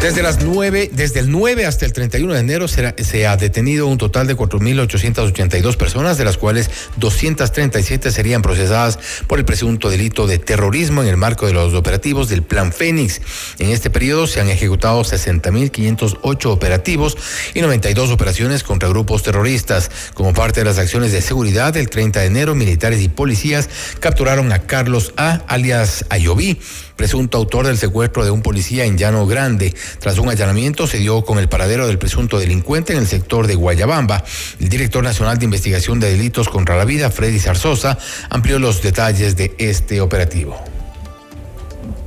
Desde 0.03 0.25
las 0.25 0.43
9, 0.43 0.91
desde 0.93 1.21
el 1.21 1.31
9 1.31 1.65
hasta 1.65 1.87
el 1.87 1.93
31 1.93 2.35
de 2.35 2.41
enero 2.41 2.67
se 2.67 3.27
ha 3.29 3.37
detenido 3.37 3.87
un 3.87 3.99
total 3.99 4.27
de 4.27 4.37
4.882 4.37 5.77
personas, 5.77 6.19
de 6.19 6.25
las 6.25 6.39
cuales 6.39 6.69
237 6.97 8.11
serían 8.11 8.43
procesadas 8.43 8.99
por 9.29 9.39
el 9.39 9.45
presunto 9.45 9.91
delito 9.91 10.27
de 10.27 10.41
terrorismo 10.41 11.03
en 11.03 11.09
el 11.09 11.17
marco 11.17 11.47
de 11.47 11.53
los 11.53 11.73
operativos 11.75 12.29
del 12.29 12.43
Plan 12.43 12.73
Fénix. 12.73 13.21
En 13.61 13.71
este 13.71 13.91
periodo 13.91 14.27
se 14.27 14.41
han 14.41 14.49
ejecutado 14.49 15.03
60.508 15.03 16.47
operativos 16.47 17.17
y 17.55 17.61
92 17.61 18.11
operaciones 18.11 18.65
contra 18.65 18.89
grupos 18.89 19.23
terroristas. 19.23 19.89
Como 20.15 20.35
parte 20.35 20.63
de 20.63 20.65
las 20.65 20.79
acciones 20.79 21.13
de 21.13 21.23
seguridad, 21.23 21.77
el 21.77 21.89
30 21.89 22.19
de 22.19 22.27
enero, 22.27 22.57
militares 22.57 23.01
y 23.03 23.09
policías 23.09 23.71
capturaron 24.01 24.51
a 24.51 24.67
Carlos 24.67 25.15
A, 25.17 25.43
alias 25.47 26.07
Ayoví, 26.09 26.59
presunto 26.97 27.39
autor 27.39 27.67
del 27.67 27.79
secuestro 27.79 28.25
de 28.25 28.31
un 28.31 28.43
policía 28.43 28.85
en 28.85 28.99
Llano 28.99 29.27
Grande. 29.27 29.75
Tras 29.99 30.19
un 30.19 30.29
allanamiento 30.29 30.87
se 30.87 30.99
dio 30.99 31.25
con 31.25 31.39
el 31.39 31.49
paradero 31.49 31.87
del 31.87 31.99
presunto 31.99 32.39
delincuente 32.39 32.93
en 32.93 32.99
el 32.99 33.07
sector 33.07 33.47
de 33.47 33.55
Guayabamba. 33.55 34.25
El 34.61 34.69
director 34.69 35.03
nacional 35.03 35.39
de 35.39 35.45
investigación 35.45 36.01
de 36.01 36.11
delitos 36.11 36.49
contra 36.49 36.77
la 36.77 36.85
vida, 36.85 37.11
Freddy 37.11 37.39
Zarzosa, 37.39 37.99
amplió 38.31 38.59
los 38.59 38.83
detalles 38.83 39.37
de 39.37 39.55
este 39.59 40.01
operativo 40.01 40.57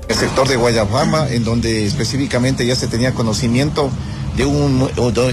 el 0.08 0.16
sector 0.16 0.48
de 0.48 0.56
Guayabamba, 0.56 1.32
en 1.32 1.44
donde 1.44 1.86
específicamente 1.86 2.66
ya 2.66 2.76
se 2.76 2.88
tenía 2.88 3.14
conocimiento 3.14 3.90
de 4.38 4.46
un, 4.46 4.88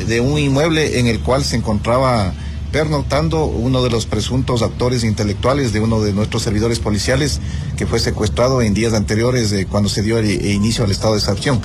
de 0.07 0.21
un 0.21 0.39
inmueble 0.39 0.99
en 0.99 1.07
el 1.09 1.21
cual 1.21 1.45
se 1.45 1.57
encontraba 1.57 2.33
pernoctando 2.73 3.45
uno 3.45 3.83
de 3.83 3.91
los 3.91 4.07
presuntos 4.07 4.63
actores 4.63 5.05
intelectuales 5.05 5.73
de 5.73 5.81
uno 5.81 6.01
de 6.01 6.13
nuestros 6.13 6.43
servidores 6.43 6.79
policiales 6.79 7.41
que 7.77 7.87
fue 7.87 8.01
secuestrado 8.01 8.63
en 8.63 8.73
días 8.73 8.95
anteriores 8.95 9.55
cuando 9.71 9.89
se 9.91 10.03
dio 10.03 10.19
el, 10.19 10.47
inicio 10.47 10.85
al 10.85 10.91
estado 10.91 11.13
de 11.13 11.21
excepción. 11.21 11.61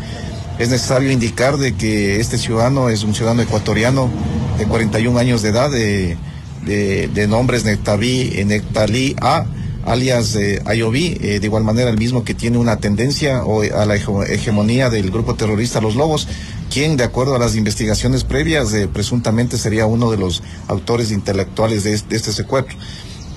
Es 0.59 0.69
necesario 0.69 1.11
indicar 1.11 1.57
de 1.57 1.75
que 1.75 2.19
este 2.19 2.37
ciudadano 2.37 2.89
es 2.89 3.03
un 3.03 3.15
ciudadano 3.15 3.41
ecuatoriano 3.41 4.09
de 4.57 4.65
41 4.65 5.17
años 5.17 5.41
de 5.41 5.49
edad, 5.49 5.71
de, 5.71 6.17
de, 6.65 7.07
de 7.07 7.27
nombres 7.27 7.63
Nectaví, 7.63 8.43
Nectalí 8.45 9.15
A, 9.21 9.45
alias 9.87 10.35
eh, 10.35 10.61
eh, 10.65 11.39
de 11.39 11.45
igual 11.45 11.63
manera 11.63 11.89
el 11.89 11.97
mismo 11.97 12.23
que 12.23 12.33
tiene 12.33 12.57
una 12.57 12.77
tendencia 12.77 13.41
a 13.41 13.85
la 13.85 13.95
hegemonía 13.95 14.89
del 14.89 15.09
grupo 15.09 15.35
terrorista 15.35 15.79
Los 15.79 15.95
Lobos, 15.95 16.27
quien 16.71 16.97
de 16.97 17.03
acuerdo 17.03 17.35
a 17.35 17.39
las 17.39 17.55
investigaciones 17.55 18.23
previas 18.23 18.73
eh, 18.73 18.87
presuntamente 18.87 19.57
sería 19.57 19.85
uno 19.85 20.11
de 20.11 20.17
los 20.17 20.43
autores 20.67 21.11
intelectuales 21.11 21.83
de, 21.83 21.91
de 21.97 22.15
este 22.15 22.31
secuestro. 22.31 22.77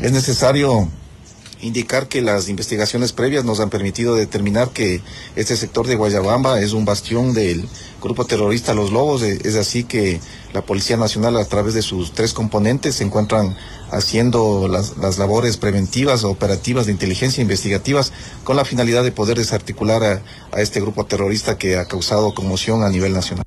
Es 0.00 0.12
necesario 0.12 0.88
indicar 1.62 2.08
que 2.08 2.22
las 2.22 2.48
investigaciones 2.48 3.12
previas 3.12 3.44
nos 3.44 3.60
han 3.60 3.70
permitido 3.70 4.14
determinar 4.16 4.70
que 4.70 5.02
este 5.36 5.56
sector 5.56 5.86
de 5.86 5.96
Guayabamba 5.96 6.60
es 6.60 6.72
un 6.72 6.84
bastión 6.84 7.34
del 7.34 7.68
grupo 8.02 8.24
terrorista 8.24 8.74
Los 8.74 8.90
Lobos. 8.92 9.22
Eh, 9.22 9.38
es 9.44 9.56
así 9.56 9.84
que 9.84 10.20
la 10.52 10.62
Policía 10.62 10.96
Nacional, 10.96 11.36
a 11.36 11.44
través 11.44 11.74
de 11.74 11.82
sus 11.82 12.12
tres 12.12 12.32
componentes, 12.32 12.96
se 12.96 13.04
encuentran 13.04 13.56
haciendo 13.90 14.68
las, 14.68 15.18
labores 15.18 15.56
preventivas, 15.56 16.24
operativas 16.24 16.86
de 16.86 16.92
inteligencia 16.92 17.42
investigativas, 17.42 18.12
con 18.44 18.56
la 18.56 18.64
finalidad 18.64 19.04
de 19.04 19.12
poder 19.12 19.36
desarticular 19.36 20.22
a 20.52 20.60
este 20.60 20.80
grupo 20.80 21.06
terrorista 21.06 21.58
que 21.58 21.76
ha 21.76 21.86
causado 21.86 22.34
conmoción 22.34 22.82
a 22.82 22.90
nivel 22.90 23.12
nacional. 23.12 23.44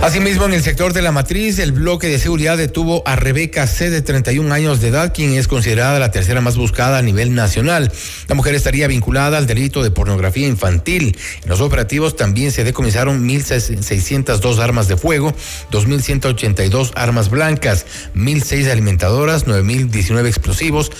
Asimismo, 0.00 0.46
en 0.46 0.54
el 0.54 0.62
sector 0.62 0.92
de 0.92 1.02
la 1.02 1.10
matriz, 1.10 1.58
el 1.58 1.72
bloque 1.72 2.06
de 2.06 2.20
seguridad 2.20 2.56
detuvo 2.56 3.02
a 3.04 3.16
Rebeca 3.16 3.66
C. 3.66 3.90
de 3.90 4.00
31 4.00 4.54
años 4.54 4.80
de 4.80 4.86
edad, 4.88 5.12
quien 5.12 5.32
es 5.32 5.48
considerada 5.48 5.98
la 5.98 6.12
tercera 6.12 6.40
más 6.40 6.56
buscada 6.56 6.98
a 6.98 7.02
nivel 7.02 7.34
nacional. 7.34 7.90
La 8.28 8.36
mujer 8.36 8.54
estaría 8.54 8.86
vinculada 8.86 9.38
al 9.38 9.48
delito 9.48 9.82
de 9.82 9.90
pornografía 9.90 10.46
infantil. 10.46 11.18
En 11.42 11.48
los 11.48 11.60
operativos 11.60 12.14
también 12.16 12.52
se 12.52 12.62
decomisaron 12.62 13.28
1.602 13.28 14.58
armas 14.60 14.86
de 14.86 14.96
fuego, 14.96 15.34
2.182 15.72 16.92
armas 16.94 17.28
blancas, 17.28 17.84
1.006 18.14 18.70
alimentadoras, 18.70 19.46
9.019 19.46 20.26
explosivos, 20.26 20.92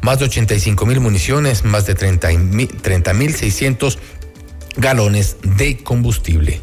más 0.00 0.18
de 0.18 0.24
85.000 0.26 0.98
municiones, 0.98 1.64
más 1.64 1.84
de 1.86 1.94
30.600 1.94 3.98
galones 4.78 5.36
de 5.42 5.76
combustible. 5.76 6.60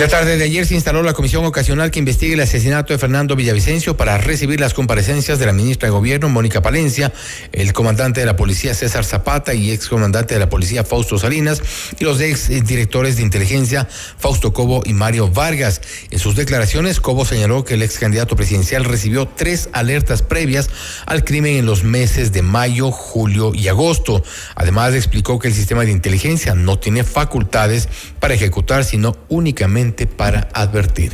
La 0.00 0.08
tarde 0.08 0.38
de 0.38 0.44
ayer 0.44 0.64
se 0.64 0.74
instaló 0.74 1.02
la 1.02 1.12
comisión 1.12 1.44
ocasional 1.44 1.90
que 1.90 1.98
investigue 1.98 2.32
el 2.32 2.40
asesinato 2.40 2.94
de 2.94 2.98
Fernando 2.98 3.36
Villavicencio 3.36 3.98
para 3.98 4.16
recibir 4.16 4.58
las 4.58 4.72
comparecencias 4.72 5.38
de 5.38 5.44
la 5.44 5.52
ministra 5.52 5.88
de 5.88 5.90
Gobierno, 5.90 6.30
Mónica 6.30 6.62
Palencia, 6.62 7.12
el 7.52 7.74
comandante 7.74 8.20
de 8.20 8.24
la 8.24 8.34
policía 8.34 8.72
César 8.72 9.04
Zapata 9.04 9.52
y 9.52 9.70
ex 9.70 9.88
comandante 9.88 10.32
de 10.32 10.40
la 10.40 10.48
policía 10.48 10.84
Fausto 10.84 11.18
Salinas 11.18 11.60
y 11.98 12.04
los 12.04 12.18
ex 12.22 12.48
directores 12.66 13.18
de 13.18 13.24
inteligencia 13.24 13.86
Fausto 14.16 14.54
Cobo 14.54 14.82
y 14.86 14.94
Mario 14.94 15.28
Vargas. 15.28 15.82
En 16.10 16.18
sus 16.18 16.34
declaraciones, 16.34 16.98
Cobo 16.98 17.26
señaló 17.26 17.66
que 17.66 17.74
el 17.74 17.82
ex 17.82 17.98
candidato 17.98 18.36
presidencial 18.36 18.86
recibió 18.86 19.28
tres 19.28 19.68
alertas 19.74 20.22
previas 20.22 20.70
al 21.04 21.24
crimen 21.24 21.56
en 21.56 21.66
los 21.66 21.84
meses 21.84 22.32
de 22.32 22.40
mayo, 22.40 22.90
julio 22.90 23.52
y 23.54 23.68
agosto. 23.68 24.24
Además, 24.54 24.94
explicó 24.94 25.38
que 25.38 25.48
el 25.48 25.54
sistema 25.54 25.84
de 25.84 25.90
inteligencia 25.90 26.54
no 26.54 26.78
tiene 26.78 27.04
facultades 27.04 27.86
para 28.18 28.32
ejecutar, 28.32 28.86
sino 28.86 29.14
únicamente 29.28 29.89
para 29.92 30.48
advertir. 30.54 31.12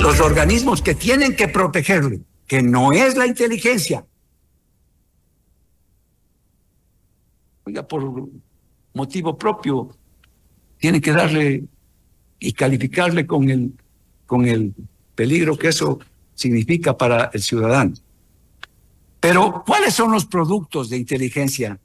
Los 0.00 0.20
organismos 0.20 0.82
que 0.82 0.94
tienen 0.94 1.34
que 1.34 1.48
protegerle, 1.48 2.20
que 2.46 2.62
no 2.62 2.92
es 2.92 3.16
la 3.16 3.26
inteligencia, 3.26 4.04
oiga, 7.64 7.86
por 7.86 8.28
motivo 8.92 9.36
propio, 9.38 9.96
tiene 10.78 11.00
que 11.00 11.12
darle 11.12 11.64
y 12.38 12.52
calificarle 12.52 13.26
con 13.26 13.48
el, 13.48 13.72
con 14.26 14.46
el 14.46 14.74
peligro 15.14 15.56
que 15.56 15.68
eso 15.68 15.98
significa 16.34 16.96
para 16.96 17.30
el 17.32 17.42
ciudadano. 17.42 17.94
Pero, 19.20 19.64
¿cuáles 19.66 19.94
son 19.94 20.12
los 20.12 20.26
productos 20.26 20.90
de 20.90 20.98
inteligencia 20.98 21.80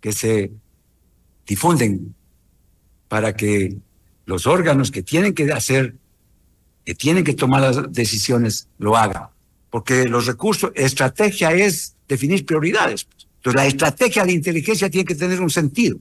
que 0.00 0.12
se 0.12 0.50
difunden 1.46 2.14
para 3.08 3.34
que 3.34 3.76
los 4.24 4.46
órganos 4.46 4.90
que 4.90 5.02
tienen 5.02 5.34
que 5.34 5.52
hacer, 5.52 5.96
que 6.84 6.94
tienen 6.94 7.24
que 7.24 7.34
tomar 7.34 7.62
las 7.62 7.92
decisiones, 7.92 8.68
lo 8.78 8.96
hagan. 8.96 9.28
Porque 9.70 10.04
los 10.04 10.26
recursos, 10.26 10.70
estrategia 10.74 11.52
es 11.52 11.96
definir 12.08 12.46
prioridades. 12.46 13.06
Entonces 13.36 13.56
la 13.56 13.66
estrategia 13.66 14.24
de 14.24 14.32
inteligencia 14.32 14.90
tiene 14.90 15.06
que 15.06 15.14
tener 15.14 15.40
un 15.40 15.50
sentido, 15.50 15.98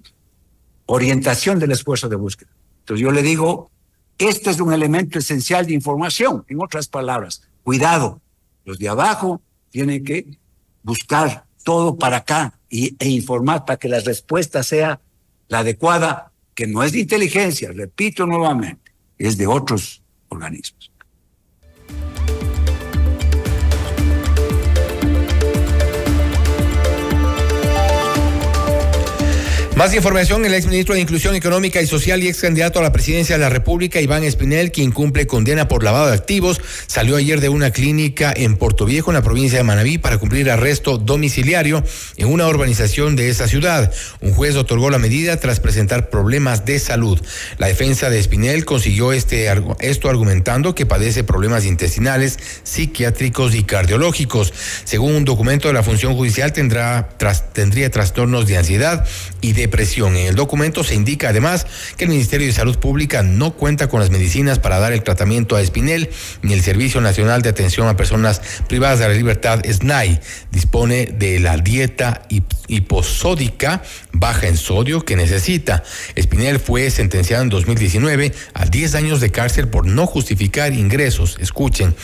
orientación 0.85 1.57
del 1.57 1.71
esfuerzo 1.71 2.09
de 2.09 2.15
búsqueda. 2.15 2.49
Entonces 2.81 3.03
yo 3.03 3.11
le 3.11 3.21
digo, 3.21 3.71
este 4.17 4.49
es 4.49 4.59
un 4.59 4.73
elemento 4.73 5.19
esencial 5.19 5.65
de 5.65 5.73
información. 5.73 6.43
En 6.49 6.61
otras 6.61 6.87
palabras, 6.87 7.41
cuidado, 7.63 8.21
los 8.65 8.77
de 8.77 8.89
abajo 8.89 9.41
tienen 9.69 10.03
que 10.03 10.37
buscar 10.83 11.45
todo 11.63 11.97
para 11.97 12.17
acá 12.17 12.59
y, 12.69 12.95
e 12.99 13.09
informar 13.09 13.65
para 13.65 13.77
que 13.77 13.87
la 13.87 13.99
respuesta 13.99 14.61
sea 14.63 14.99
la 15.49 15.59
adecuada, 15.59 16.31
que 16.55 16.67
no 16.67 16.83
es 16.83 16.93
de 16.93 16.99
inteligencia, 16.99 17.71
repito 17.73 18.25
nuevamente, 18.25 18.91
es 19.17 19.37
de 19.37 19.47
otros 19.47 20.01
organismos. 20.29 20.88
Más 29.79 29.95
información, 29.95 30.43
el 30.43 30.53
exministro 30.55 30.93
de 30.93 30.99
Inclusión 30.99 31.35
Económica 31.35 31.81
y 31.81 31.87
Social 31.87 32.21
y 32.21 32.27
ex 32.27 32.41
candidato 32.41 32.79
a 32.79 32.81
la 32.81 32.91
presidencia 32.91 33.37
de 33.37 33.41
la 33.41 33.47
República, 33.47 34.01
Iván 34.01 34.25
Espinel, 34.25 34.73
quien 34.73 34.91
cumple 34.91 35.25
condena 35.25 35.69
por 35.69 35.85
lavado 35.85 36.07
de 36.07 36.15
activos, 36.15 36.59
salió 36.85 37.15
ayer 37.15 37.39
de 37.39 37.47
una 37.47 37.71
clínica 37.71 38.33
en 38.35 38.57
Puerto 38.57 38.83
Viejo, 38.83 39.09
en 39.09 39.15
la 39.15 39.21
provincia 39.21 39.57
de 39.57 39.63
Manabí, 39.63 39.97
para 39.97 40.17
cumplir 40.17 40.51
arresto 40.51 40.97
domiciliario 40.97 41.81
en 42.17 42.27
una 42.27 42.45
urbanización 42.45 43.15
de 43.15 43.29
esa 43.29 43.47
ciudad. 43.47 43.89
Un 44.19 44.33
juez 44.33 44.57
otorgó 44.57 44.89
la 44.89 44.99
medida 44.99 45.39
tras 45.39 45.61
presentar 45.61 46.09
problemas 46.09 46.65
de 46.65 46.77
salud. 46.77 47.17
La 47.57 47.67
defensa 47.67 48.09
de 48.09 48.19
Espinel 48.19 48.65
consiguió 48.65 49.13
este, 49.13 49.47
esto 49.79 50.09
argumentando 50.09 50.75
que 50.75 50.85
padece 50.85 51.23
problemas 51.23 51.63
intestinales, 51.63 52.37
psiquiátricos 52.63 53.55
y 53.55 53.63
cardiológicos. 53.63 54.53
Según 54.83 55.15
un 55.15 55.23
documento 55.23 55.69
de 55.69 55.73
la 55.73 55.83
función 55.83 56.15
judicial, 56.15 56.51
tendrá, 56.51 57.07
tendría 57.53 57.89
trastornos 57.89 58.45
de 58.45 58.57
ansiedad 58.57 59.07
y 59.39 59.53
de 59.53 59.68
en 59.69 60.15
el 60.27 60.35
documento 60.35 60.83
se 60.83 60.95
indica 60.95 61.29
además 61.29 61.65
que 61.97 62.03
el 62.05 62.09
Ministerio 62.09 62.47
de 62.47 62.53
Salud 62.53 62.77
Pública 62.77 63.23
no 63.23 63.53
cuenta 63.53 63.87
con 63.87 63.99
las 63.99 64.09
medicinas 64.09 64.59
para 64.59 64.79
dar 64.79 64.93
el 64.93 65.03
tratamiento 65.03 65.55
a 65.55 65.61
Espinel, 65.61 66.09
ni 66.41 66.53
el 66.53 66.61
Servicio 66.61 67.01
Nacional 67.01 67.41
de 67.41 67.49
Atención 67.49 67.87
a 67.87 67.95
Personas 67.95 68.41
Privadas 68.67 68.99
de 68.99 69.07
la 69.07 69.13
Libertad, 69.13 69.61
SNAI, 69.63 70.19
dispone 70.51 71.05
de 71.05 71.39
la 71.39 71.57
dieta 71.57 72.23
hiposódica 72.67 73.81
baja 74.11 74.47
en 74.47 74.57
sodio 74.57 75.05
que 75.05 75.15
necesita. 75.15 75.83
Espinel 76.15 76.59
fue 76.59 76.89
sentenciado 76.91 77.43
en 77.43 77.49
2019 77.49 78.33
a 78.53 78.65
10 78.65 78.95
años 78.95 79.21
de 79.21 79.31
cárcel 79.31 79.67
por 79.69 79.85
no 79.85 80.05
justificar 80.05 80.73
ingresos, 80.73 81.37
escuchen, 81.39 81.95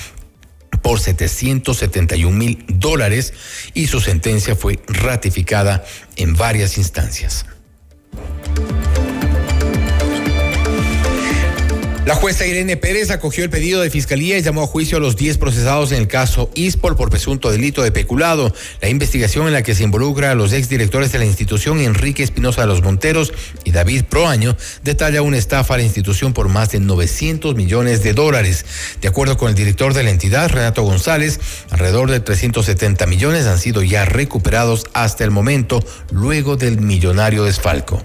por 0.81 0.99
771 0.99 2.35
mil 2.35 2.63
dólares 2.67 3.33
y 3.73 3.87
su 3.87 4.01
sentencia 4.01 4.55
fue 4.55 4.79
ratificada 4.87 5.83
en 6.15 6.35
varias 6.35 6.77
instancias. 6.77 7.45
La 12.05 12.13
jueza 12.13 12.45
Irene 12.45 12.77
Pérez 12.77 13.09
acogió 13.09 13.43
el 13.43 13.49
pedido 13.49 13.81
de 13.81 13.89
fiscalía 13.89 14.37
y 14.37 14.43
llamó 14.43 14.61
a 14.61 14.67
juicio 14.67 14.97
a 14.97 14.99
los 14.99 15.15
10 15.15 15.39
procesados 15.39 15.91
en 15.91 15.97
el 15.97 16.07
caso 16.07 16.51
ISPOL 16.53 16.95
por 16.95 17.09
presunto 17.09 17.49
delito 17.49 17.81
de 17.81 17.91
peculado. 17.91 18.53
La 18.79 18.89
investigación 18.89 19.47
en 19.47 19.53
la 19.53 19.63
que 19.63 19.73
se 19.73 19.85
involucra 19.85 20.29
a 20.29 20.35
los 20.35 20.53
exdirectores 20.53 21.11
de 21.11 21.17
la 21.17 21.25
institución, 21.25 21.79
Enrique 21.79 22.21
Espinosa 22.21 22.61
de 22.61 22.67
los 22.67 22.83
Monteros 22.83 23.33
y 23.63 23.71
David 23.71 24.03
Proaño, 24.03 24.55
detalla 24.83 25.23
una 25.23 25.37
estafa 25.37 25.73
a 25.73 25.77
la 25.77 25.83
institución 25.83 26.33
por 26.33 26.47
más 26.47 26.69
de 26.69 26.79
900 26.79 27.55
millones 27.55 28.03
de 28.03 28.13
dólares. 28.13 28.67
De 29.01 29.07
acuerdo 29.07 29.35
con 29.35 29.49
el 29.49 29.55
director 29.55 29.95
de 29.95 30.03
la 30.03 30.11
entidad, 30.11 30.51
Renato 30.51 30.83
González, 30.83 31.39
alrededor 31.71 32.11
de 32.11 32.19
370 32.19 33.07
millones 33.07 33.47
han 33.47 33.57
sido 33.57 33.81
ya 33.81 34.05
recuperados 34.05 34.85
hasta 34.93 35.23
el 35.23 35.31
momento, 35.31 35.83
luego 36.11 36.55
del 36.55 36.79
millonario 36.79 37.45
desfalco. 37.45 38.03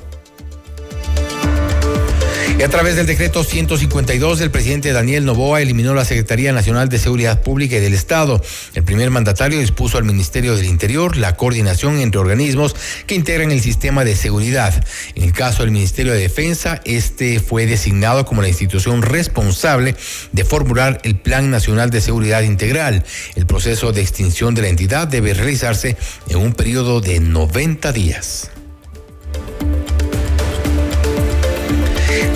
Y 2.60 2.62
a 2.62 2.68
través 2.68 2.94
del 2.94 3.06
decreto 3.06 3.42
152, 3.42 4.38
el 4.42 4.50
presidente 4.50 4.92
Daniel 4.92 5.24
Novoa 5.24 5.62
eliminó 5.62 5.94
la 5.94 6.04
Secretaría 6.04 6.52
Nacional 6.52 6.90
de 6.90 6.98
Seguridad 6.98 7.40
Pública 7.40 7.76
y 7.76 7.80
del 7.80 7.94
Estado. 7.94 8.42
El 8.74 8.82
primer 8.82 9.08
mandatario 9.08 9.58
dispuso 9.58 9.96
al 9.96 10.04
Ministerio 10.04 10.54
del 10.54 10.66
Interior 10.66 11.16
la 11.16 11.36
coordinación 11.36 12.00
entre 12.00 12.20
organismos 12.20 12.76
que 13.06 13.14
integran 13.14 13.50
el 13.50 13.62
sistema 13.62 14.04
de 14.04 14.14
seguridad. 14.14 14.84
En 15.14 15.22
el 15.22 15.32
caso 15.32 15.62
del 15.62 15.70
Ministerio 15.70 16.12
de 16.12 16.18
Defensa, 16.18 16.82
este 16.84 17.40
fue 17.40 17.64
designado 17.64 18.26
como 18.26 18.42
la 18.42 18.48
institución 18.48 19.00
responsable 19.00 19.96
de 20.32 20.44
formular 20.44 21.00
el 21.02 21.16
Plan 21.16 21.50
Nacional 21.50 21.88
de 21.88 22.02
Seguridad 22.02 22.42
Integral. 22.42 23.06
El 23.36 23.46
proceso 23.46 23.92
de 23.92 24.02
extinción 24.02 24.54
de 24.54 24.60
la 24.60 24.68
entidad 24.68 25.08
debe 25.08 25.32
realizarse 25.32 25.96
en 26.28 26.36
un 26.36 26.52
periodo 26.52 27.00
de 27.00 27.20
90 27.20 27.90
días. 27.92 28.50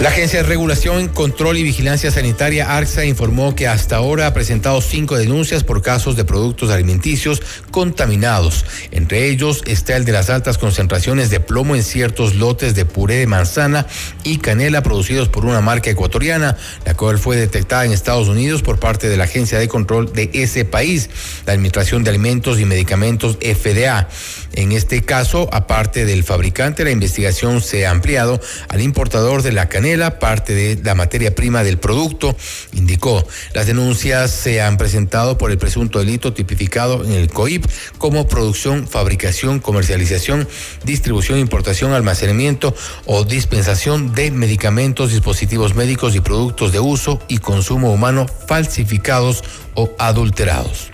La 0.05 0.11
Agencia 0.11 0.43
de 0.43 0.47
Regulación, 0.47 1.09
Control 1.09 1.57
y 1.57 1.63
Vigilancia 1.63 2.11
Sanitaria, 2.11 2.77
ARCSA, 2.77 3.07
informó 3.07 3.57
que 3.57 3.67
hasta 3.67 3.97
ahora 3.97 4.27
ha 4.27 4.35
presentado 4.35 4.83
cinco 4.83 5.17
denuncias 5.17 5.65
por 5.65 5.81
casos 5.81 6.15
de 6.15 6.27
productos 6.27 6.71
alimenticios 6.71 7.41
contaminados. 7.71 8.67
Entre 8.91 9.31
ellos 9.31 9.63
está 9.65 9.97
el 9.97 10.05
de 10.05 10.13
las 10.13 10.29
altas 10.29 10.59
concentraciones 10.59 11.31
de 11.31 11.41
plomo 11.41 11.75
en 11.75 11.83
ciertos 11.83 12.35
lotes 12.35 12.75
de 12.75 12.85
puré 12.85 13.15
de 13.15 13.27
manzana 13.27 13.87
y 14.25 14.37
canela 14.37 14.83
producidos 14.83 15.31
por 15.31 15.47
una 15.47 15.63
marca 15.63 15.89
ecuatoriana, 15.89 16.59
la 16.85 16.93
cual 16.93 17.19
fue 17.19 17.37
detectada 17.37 17.87
en 17.87 17.93
Estados 17.93 18.29
Unidos 18.29 18.61
por 18.61 18.79
parte 18.79 19.09
de 19.09 19.17
la 19.17 19.25
Agencia 19.25 19.59
de 19.59 19.69
Control 19.69 20.13
de 20.13 20.29
ese 20.35 20.67
país, 20.67 21.09
la 21.47 21.55
Administración 21.55 22.05
de 22.05 22.11
Alimentos 22.11 22.61
y 22.61 22.67
Medicamentos 22.67 23.39
FDA. 23.41 24.07
En 24.53 24.73
este 24.73 25.03
caso, 25.03 25.49
aparte 25.51 26.05
del 26.05 26.25
fabricante, 26.25 26.85
la 26.85 26.91
investigación 26.91 27.63
se 27.63 27.87
ha 27.87 27.91
ampliado 27.91 28.39
al 28.69 28.83
importador 28.83 29.43
de 29.43 29.53
la 29.53 29.71
canela 29.71 29.94
canela, 29.95 30.19
parte 30.19 30.55
de 30.55 30.83
la 30.83 30.95
materia 30.95 31.35
prima 31.35 31.63
del 31.63 31.79
producto, 31.79 32.37
indicó. 32.73 33.25
Las 33.55 33.67
denuncias 33.67 34.31
se 34.31 34.61
han 34.61 34.77
presentado 34.77 35.39
por 35.39 35.51
el 35.51 35.59
presunto 35.59 36.01
delito 36.01 36.33
tipificado 36.33 37.05
en 37.05 37.13
el 37.13 37.29
COIP 37.29 37.65
como 37.99 38.27
producción, 38.27 38.89
fabricación, 38.89 39.61
comercialización, 39.61 40.49
distribución, 40.85 41.39
importación, 41.39 41.93
almacenamiento 41.93 42.75
o 43.07 43.25
dispensación 43.25 44.15
de 44.15 44.31
medicamentos, 44.31 45.13
dispositivos 45.13 45.75
médicos 45.75 46.17
y 46.17 46.21
productos 46.21 46.73
de 46.73 46.81
uso 46.81 47.21
y 47.29 47.39
consumo 47.39 47.93
humano 47.93 48.27
falsificados 48.49 49.45
o 49.75 49.91
adulterados. 49.99 50.94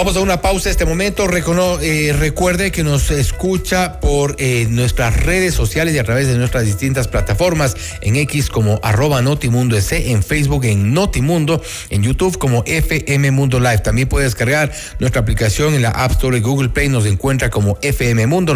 Vamos 0.00 0.16
a 0.16 0.20
una 0.20 0.40
pausa 0.40 0.70
este 0.70 0.86
momento. 0.86 1.28
Eh, 1.28 2.14
recuerde 2.18 2.72
que 2.72 2.82
nos 2.82 3.10
escucha 3.10 4.00
por 4.00 4.34
eh, 4.38 4.66
nuestras 4.70 5.14
redes 5.14 5.52
sociales 5.52 5.94
y 5.94 5.98
a 5.98 6.04
través 6.04 6.26
de 6.26 6.38
nuestras 6.38 6.64
distintas 6.64 7.06
plataformas 7.06 7.76
en 8.00 8.16
X 8.16 8.48
como 8.48 8.80
arroba 8.82 9.20
Notimundo 9.20 9.76
en 9.76 10.22
Facebook 10.22 10.64
en 10.64 10.94
Notimundo, 10.94 11.62
en 11.90 12.02
YouTube 12.02 12.38
como 12.38 12.64
FM 12.64 13.30
Mundo 13.32 13.60
Live. 13.60 13.80
También 13.80 14.08
puede 14.08 14.24
descargar 14.24 14.72
nuestra 15.00 15.20
aplicación 15.20 15.74
en 15.74 15.82
la 15.82 15.90
App 15.90 16.12
Store 16.12 16.34
de 16.34 16.40
Google 16.40 16.70
Play. 16.70 16.88
Nos 16.88 17.04
encuentra 17.04 17.50
como 17.50 17.76
FM 17.82 18.26
Mundo 18.26 18.54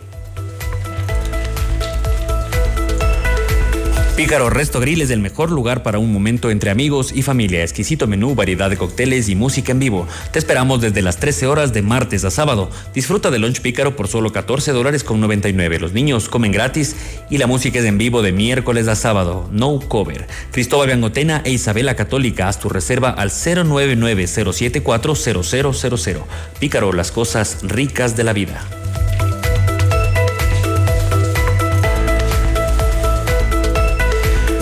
Pícaro 4.20 4.50
Resto 4.50 4.80
Grill 4.80 5.00
es 5.00 5.08
el 5.08 5.20
mejor 5.20 5.50
lugar 5.50 5.82
para 5.82 5.98
un 5.98 6.12
momento 6.12 6.50
entre 6.50 6.70
amigos 6.70 7.10
y 7.10 7.22
familia. 7.22 7.62
Exquisito 7.62 8.06
menú, 8.06 8.34
variedad 8.34 8.68
de 8.68 8.76
cócteles 8.76 9.30
y 9.30 9.34
música 9.34 9.72
en 9.72 9.78
vivo. 9.78 10.06
Te 10.30 10.38
esperamos 10.38 10.82
desde 10.82 11.00
las 11.00 11.16
13 11.16 11.46
horas 11.46 11.72
de 11.72 11.80
martes 11.80 12.22
a 12.26 12.30
sábado. 12.30 12.68
Disfruta 12.92 13.30
del 13.30 13.40
lunch 13.40 13.62
Pícaro 13.62 13.96
por 13.96 14.08
solo 14.08 14.30
14 14.30 14.72
dólares 14.72 15.04
con 15.04 15.22
99. 15.22 15.80
Los 15.80 15.94
niños 15.94 16.28
comen 16.28 16.52
gratis 16.52 16.96
y 17.30 17.38
la 17.38 17.46
música 17.46 17.78
es 17.78 17.86
en 17.86 17.96
vivo 17.96 18.20
de 18.20 18.32
miércoles 18.32 18.88
a 18.88 18.94
sábado. 18.94 19.48
No 19.52 19.80
cover. 19.80 20.26
Cristóbal 20.50 20.90
Gangotena 20.90 21.40
e 21.46 21.52
Isabela 21.52 21.96
Católica. 21.96 22.46
Haz 22.46 22.60
tu 22.60 22.68
reserva 22.68 23.08
al 23.08 23.30
099 23.30 24.26
074 24.26 25.14
0000. 25.14 26.18
Pícaro, 26.58 26.92
las 26.92 27.10
cosas 27.10 27.60
ricas 27.62 28.18
de 28.18 28.24
la 28.24 28.34
vida. 28.34 28.62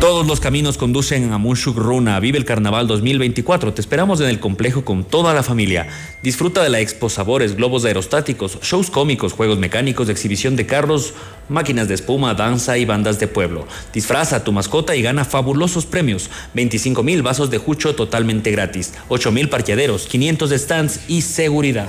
Todos 0.00 0.26
los 0.26 0.40
caminos 0.40 0.76
conducen 0.76 1.32
a 1.32 1.38
Munshuk 1.38 1.78
Runa. 1.78 2.20
Vive 2.20 2.36
el 2.36 2.44
Carnaval 2.44 2.86
2024. 2.86 3.72
Te 3.72 3.80
esperamos 3.80 4.20
en 4.20 4.28
el 4.28 4.40
complejo 4.40 4.84
con 4.84 5.04
toda 5.04 5.32
la 5.32 5.42
familia. 5.42 5.88
Disfruta 6.22 6.62
de 6.62 6.68
la 6.68 6.80
Expo 6.80 7.08
Sabores, 7.08 7.56
globos 7.56 7.86
aerostáticos, 7.86 8.58
shows 8.60 8.90
cómicos, 8.90 9.32
juegos 9.32 9.58
mecánicos, 9.58 10.10
exhibición 10.10 10.54
de 10.54 10.66
carros, 10.66 11.14
máquinas 11.48 11.88
de 11.88 11.94
espuma, 11.94 12.34
danza 12.34 12.76
y 12.76 12.84
bandas 12.84 13.18
de 13.18 13.26
pueblo. 13.26 13.66
Disfraza 13.94 14.36
a 14.36 14.44
tu 14.44 14.52
mascota 14.52 14.94
y 14.94 15.00
gana 15.00 15.24
fabulosos 15.24 15.86
premios. 15.86 16.30
25 16.52 17.02
mil 17.02 17.22
vasos 17.22 17.50
de 17.50 17.56
jucho 17.56 17.94
totalmente 17.94 18.50
gratis. 18.50 18.92
8 19.08 19.32
mil 19.32 19.48
parqueaderos, 19.48 20.06
500 20.08 20.50
stands 20.50 21.00
y 21.08 21.22
seguridad. 21.22 21.88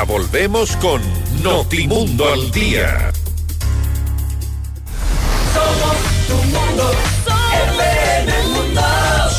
Ya 0.00 0.04
volvemos 0.06 0.76
con 0.76 1.02
Notimundo 1.42 2.32
al 2.32 2.50
Día. 2.50 3.12
Somos 5.52 5.96
tu 6.26 6.36
mundo, 6.48 6.90
mundo. 8.50 8.80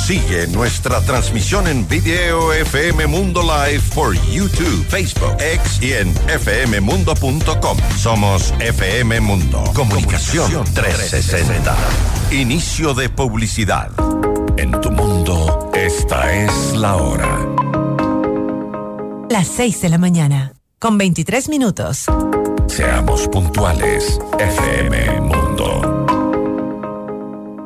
Sigue 0.05 0.45
nuestra 0.49 1.01
transmisión 1.01 1.67
en 1.67 1.87
video 1.87 2.53
FM 2.53 3.07
Mundo 3.07 3.41
Live 3.41 3.81
por 3.95 4.13
YouTube, 4.29 4.85
Facebook, 4.87 5.35
X 5.39 5.81
y 5.81 5.93
en 5.93 6.13
fmmundo.com. 6.13 7.77
Somos 7.97 8.53
FM 8.59 9.19
Mundo. 9.19 9.63
Comunicación 9.73 10.63
360. 10.75 11.75
Inicio 12.33 12.93
de 12.93 13.09
publicidad. 13.09 13.89
En 14.57 14.79
tu 14.79 14.91
mundo, 14.91 15.71
esta 15.73 16.31
es 16.31 16.73
la 16.73 16.97
hora 16.97 17.60
las 19.31 19.47
6 19.47 19.81
de 19.81 19.89
la 19.89 19.97
mañana, 19.97 20.53
con 20.77 20.97
23 20.97 21.47
minutos. 21.47 22.05
Seamos 22.67 23.29
puntuales, 23.29 24.19
FM 24.37 25.21
Mundo. 25.21 26.00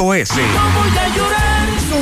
empresas.cnt.com.es. 0.00 1.49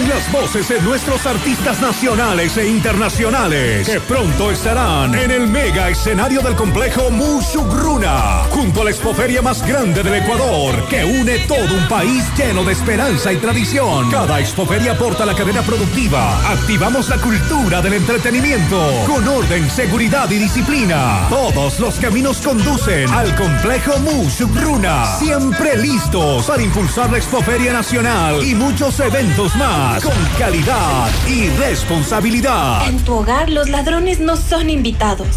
Las 0.07 0.31
voces 0.31 0.69
de 0.69 0.81
nuestros 0.83 1.27
artistas 1.27 1.81
nacionales 1.81 2.57
e 2.57 2.69
internacionales 2.69 3.89
que 3.89 4.01
pronto 4.01 4.51
estarán 4.51 5.15
en 5.15 5.31
el 5.31 5.49
mega 5.49 5.89
escenario 5.89 6.41
del 6.41 6.55
complejo 6.55 7.11
Mushugruna, 7.11 8.45
junto 8.51 8.83
a 8.83 8.85
la 8.85 8.91
expoferia 8.91 9.43
más 9.43 9.67
grande 9.67 10.03
del 10.03 10.15
Ecuador, 10.15 10.87
que 10.89 11.05
une 11.05 11.41
todo 11.41 11.75
un 11.75 11.89
país 11.89 12.25
lleno 12.37 12.65
de 12.65 12.75
esperanza 12.75 13.33
y 13.33 13.39
tradición. 13.39 14.11
Cada 14.11 14.39
expoferia 14.39 14.93
aporta 14.93 15.27
la 15.27 15.35
cadena 15.35 15.63
productiva. 15.63 16.49
Activamos 16.53 17.09
la 17.09 17.17
cultura 17.17 17.83
del 17.83 17.95
entretenimiento 17.95 18.81
con 19.07 19.27
orden, 19.27 19.69
seguridad 19.69 20.31
y 20.31 20.39
disciplina. 20.39 21.27
Todos 21.29 21.81
los 21.81 21.97
caminos 21.97 22.41
conducen 22.41 23.11
al 23.11 23.35
complejo 23.35 23.99
Mushugruna, 23.99 25.19
siempre 25.19 25.77
listos 25.77 26.47
para 26.47 26.63
impulsar 26.63 27.11
la 27.11 27.19
expoferia 27.19 27.73
nacional 27.73 28.47
y 28.47 28.55
muchos 28.55 29.01
eventos 29.01 29.57
más 29.57 29.88
con 29.97 30.13
calidad 30.39 31.11
y 31.27 31.49
responsabilidad. 31.49 32.87
En 32.87 32.99
tu 33.05 33.15
hogar 33.15 33.49
los 33.49 33.69
ladrones 33.71 34.21
no 34.21 34.37
son 34.37 34.69
invitados. 34.69 35.29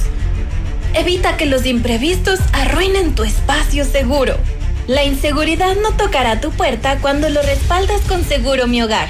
Evita 0.94 1.38
que 1.38 1.46
los 1.46 1.66
imprevistos 1.66 2.40
arruinen 2.52 3.16
tu 3.16 3.24
espacio 3.24 3.86
seguro. 3.86 4.36
La 4.88 5.04
inseguridad 5.06 5.76
no 5.82 5.94
tocará 5.94 6.42
tu 6.42 6.52
puerta 6.52 6.98
cuando 7.00 7.30
lo 7.30 7.42
respaldas 7.42 8.02
con 8.02 8.26
Seguro 8.26 8.68
Mi 8.68 8.82
Hogar. 8.82 9.08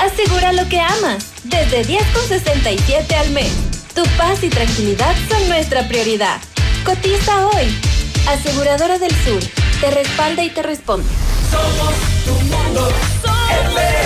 Asegura 0.00 0.52
lo 0.52 0.66
que 0.68 0.80
amas 0.80 1.32
desde 1.44 1.84
10,67 1.84 3.12
al 3.14 3.30
mes. 3.30 3.52
Tu 3.94 4.02
paz 4.16 4.42
y 4.42 4.48
tranquilidad 4.48 5.14
son 5.28 5.48
nuestra 5.48 5.86
prioridad. 5.86 6.40
Cotiza 6.84 7.46
hoy. 7.46 7.66
Aseguradora 8.28 8.98
del 8.98 9.12
Sur. 9.24 9.42
Te 9.80 9.90
respalda 9.90 10.42
y 10.42 10.50
te 10.50 10.62
responde. 10.62 11.08
Somos 11.50 11.94
tu 12.24 12.32
mundo. 12.46 12.80
Mundo. 12.80 14.05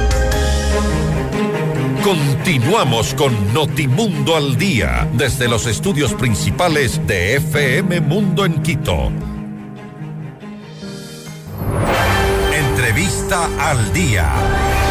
Continuamos 2.03 3.13
con 3.13 3.53
Notimundo 3.53 4.35
al 4.35 4.57
Día, 4.57 5.07
desde 5.13 5.47
los 5.47 5.67
estudios 5.67 6.15
principales 6.15 6.99
de 7.05 7.35
FM 7.35 8.01
Mundo 8.01 8.43
en 8.43 8.59
Quito. 8.63 9.11
Entrevista 12.51 13.47
al 13.59 13.93
Día. 13.93 14.90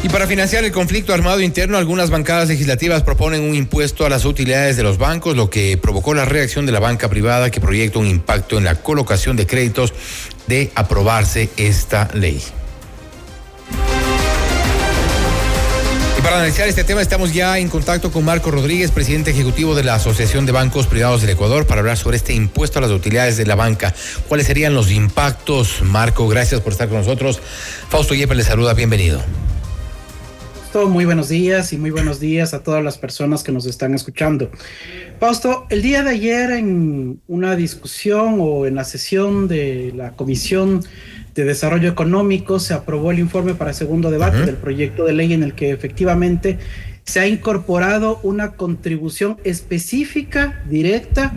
Y 0.00 0.08
para 0.10 0.28
financiar 0.28 0.64
el 0.64 0.70
conflicto 0.70 1.12
armado 1.12 1.40
interno, 1.40 1.76
algunas 1.76 2.08
bancadas 2.08 2.48
legislativas 2.48 3.02
proponen 3.02 3.42
un 3.42 3.56
impuesto 3.56 4.06
a 4.06 4.08
las 4.08 4.24
utilidades 4.24 4.76
de 4.76 4.84
los 4.84 4.96
bancos, 4.96 5.36
lo 5.36 5.50
que 5.50 5.76
provocó 5.76 6.14
la 6.14 6.24
reacción 6.24 6.66
de 6.66 6.72
la 6.72 6.78
banca 6.78 7.08
privada 7.08 7.50
que 7.50 7.60
proyecta 7.60 7.98
un 7.98 8.06
impacto 8.06 8.58
en 8.58 8.64
la 8.64 8.76
colocación 8.76 9.36
de 9.36 9.46
créditos 9.46 9.92
de 10.46 10.70
aprobarse 10.76 11.50
esta 11.56 12.08
ley. 12.14 12.40
Y 16.16 16.20
para 16.20 16.36
analizar 16.36 16.68
este 16.68 16.84
tema 16.84 17.02
estamos 17.02 17.34
ya 17.34 17.58
en 17.58 17.68
contacto 17.68 18.12
con 18.12 18.24
Marco 18.24 18.52
Rodríguez, 18.52 18.92
presidente 18.92 19.32
ejecutivo 19.32 19.74
de 19.74 19.82
la 19.82 19.96
Asociación 19.96 20.46
de 20.46 20.52
Bancos 20.52 20.86
Privados 20.86 21.22
del 21.22 21.30
Ecuador, 21.30 21.66
para 21.66 21.80
hablar 21.80 21.96
sobre 21.96 22.18
este 22.18 22.34
impuesto 22.34 22.78
a 22.78 22.82
las 22.82 22.92
utilidades 22.92 23.36
de 23.36 23.46
la 23.46 23.56
banca. 23.56 23.92
¿Cuáles 24.28 24.46
serían 24.46 24.74
los 24.74 24.92
impactos? 24.92 25.82
Marco, 25.82 26.28
gracias 26.28 26.60
por 26.60 26.72
estar 26.72 26.88
con 26.88 26.98
nosotros. 26.98 27.40
Fausto 27.88 28.14
Yepes 28.14 28.36
le 28.36 28.44
saluda, 28.44 28.74
bienvenido. 28.74 29.20
Muy 30.74 31.06
buenos 31.06 31.30
días 31.30 31.72
y 31.72 31.78
muy 31.78 31.90
buenos 31.90 32.20
días 32.20 32.52
a 32.52 32.62
todas 32.62 32.84
las 32.84 32.98
personas 32.98 33.42
que 33.42 33.50
nos 33.50 33.64
están 33.64 33.94
escuchando. 33.94 34.50
Fausto, 35.18 35.66
el 35.70 35.80
día 35.80 36.02
de 36.02 36.10
ayer 36.10 36.50
en 36.50 37.20
una 37.26 37.56
discusión 37.56 38.36
o 38.38 38.66
en 38.66 38.74
la 38.74 38.84
sesión 38.84 39.48
de 39.48 39.92
la 39.96 40.12
Comisión 40.12 40.84
de 41.34 41.44
Desarrollo 41.44 41.88
Económico 41.88 42.60
se 42.60 42.74
aprobó 42.74 43.10
el 43.10 43.18
informe 43.18 43.54
para 43.54 43.72
segundo 43.72 44.10
debate 44.10 44.36
uh 44.36 44.40
-huh. 44.42 44.46
del 44.46 44.56
proyecto 44.56 45.04
de 45.04 45.14
ley 45.14 45.32
en 45.32 45.42
el 45.42 45.54
que 45.54 45.70
efectivamente 45.70 46.58
se 47.02 47.20
ha 47.20 47.26
incorporado 47.26 48.20
una 48.22 48.52
contribución 48.52 49.38
específica, 49.44 50.62
directa, 50.68 51.32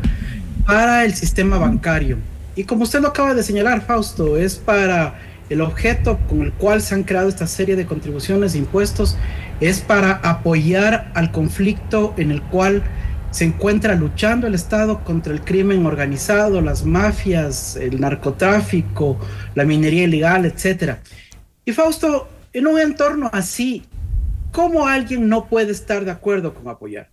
para 0.68 1.06
el 1.06 1.16
sistema 1.16 1.58
bancario. 1.58 2.18
Y 2.56 2.66
como 2.66 2.84
usted 2.84 3.00
lo 3.00 3.08
acaba 3.08 3.34
de 3.34 3.44
señalar, 3.44 3.82
Fausto, 3.82 4.36
es 4.36 4.58
para 4.58 5.16
el 5.52 5.62
objeto 5.62 6.18
con 6.30 6.42
el 6.42 6.54
cual 6.54 6.82
se 6.82 6.96
han 6.96 7.04
creado 7.04 7.28
esta 7.28 7.46
serie 7.46 7.76
de 7.76 7.86
contribuciones 7.86 8.56
e 8.56 8.60
impuestos 8.60 9.18
es 9.60 9.82
para 9.82 10.14
apoyar 10.14 11.12
al 11.14 11.32
conflicto 11.32 12.14
en 12.18 12.32
el 12.32 12.42
cual 12.42 12.84
se 13.32 13.46
encuentra 13.46 13.96
luchando 13.96 14.48
el 14.48 14.56
Estado 14.56 15.04
contra 15.04 15.34
el 15.34 15.42
crimen 15.42 15.86
organizado, 15.86 16.62
las 16.62 16.86
mafias, 16.86 17.76
el 17.76 18.00
narcotráfico, 18.00 19.20
la 19.56 19.66
minería 19.66 20.04
ilegal, 20.04 20.46
etc. 20.46 20.96
Y 21.66 21.72
Fausto, 21.72 22.30
en 22.54 22.68
un 22.68 22.80
entorno 22.80 23.30
así, 23.34 23.84
¿cómo 24.52 24.88
alguien 24.88 25.30
no 25.30 25.48
puede 25.48 25.72
estar 25.72 26.06
de 26.06 26.12
acuerdo 26.12 26.54
con 26.54 26.68
apoyar? 26.68 27.10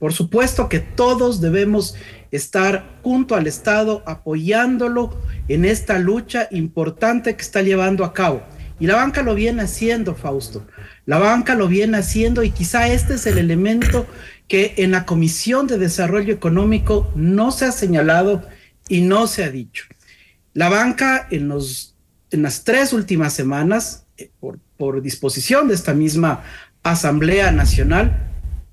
Por 0.00 0.14
supuesto 0.14 0.68
que 0.70 0.80
todos 0.80 1.40
debemos 1.42 1.94
estar 2.30 2.98
junto 3.02 3.36
al 3.36 3.46
Estado 3.46 4.02
apoyándolo 4.06 5.16
en 5.46 5.64
esta 5.66 5.98
lucha 5.98 6.48
importante 6.50 7.36
que 7.36 7.42
está 7.42 7.60
llevando 7.60 8.04
a 8.04 8.14
cabo. 8.14 8.42
Y 8.80 8.86
la 8.86 8.96
banca 8.96 9.22
lo 9.22 9.34
viene 9.34 9.62
haciendo, 9.62 10.14
Fausto. 10.14 10.66
La 11.04 11.18
banca 11.18 11.54
lo 11.54 11.68
viene 11.68 11.98
haciendo 11.98 12.42
y 12.42 12.50
quizá 12.50 12.88
este 12.88 13.14
es 13.14 13.26
el 13.26 13.36
elemento 13.36 14.06
que 14.48 14.72
en 14.78 14.90
la 14.90 15.04
Comisión 15.04 15.66
de 15.66 15.76
Desarrollo 15.76 16.32
Económico 16.32 17.12
no 17.14 17.52
se 17.52 17.66
ha 17.66 17.72
señalado 17.72 18.42
y 18.88 19.02
no 19.02 19.26
se 19.26 19.44
ha 19.44 19.50
dicho. 19.50 19.84
La 20.54 20.70
banca 20.70 21.28
en 21.30 21.48
los 21.48 21.94
en 22.30 22.42
las 22.42 22.64
tres 22.64 22.92
últimas 22.92 23.32
semanas, 23.32 24.06
eh, 24.16 24.30
por, 24.40 24.58
por 24.76 25.02
disposición 25.02 25.68
de 25.68 25.74
esta 25.74 25.94
misma 25.94 26.42
Asamblea 26.82 27.50
Nacional, 27.50 28.29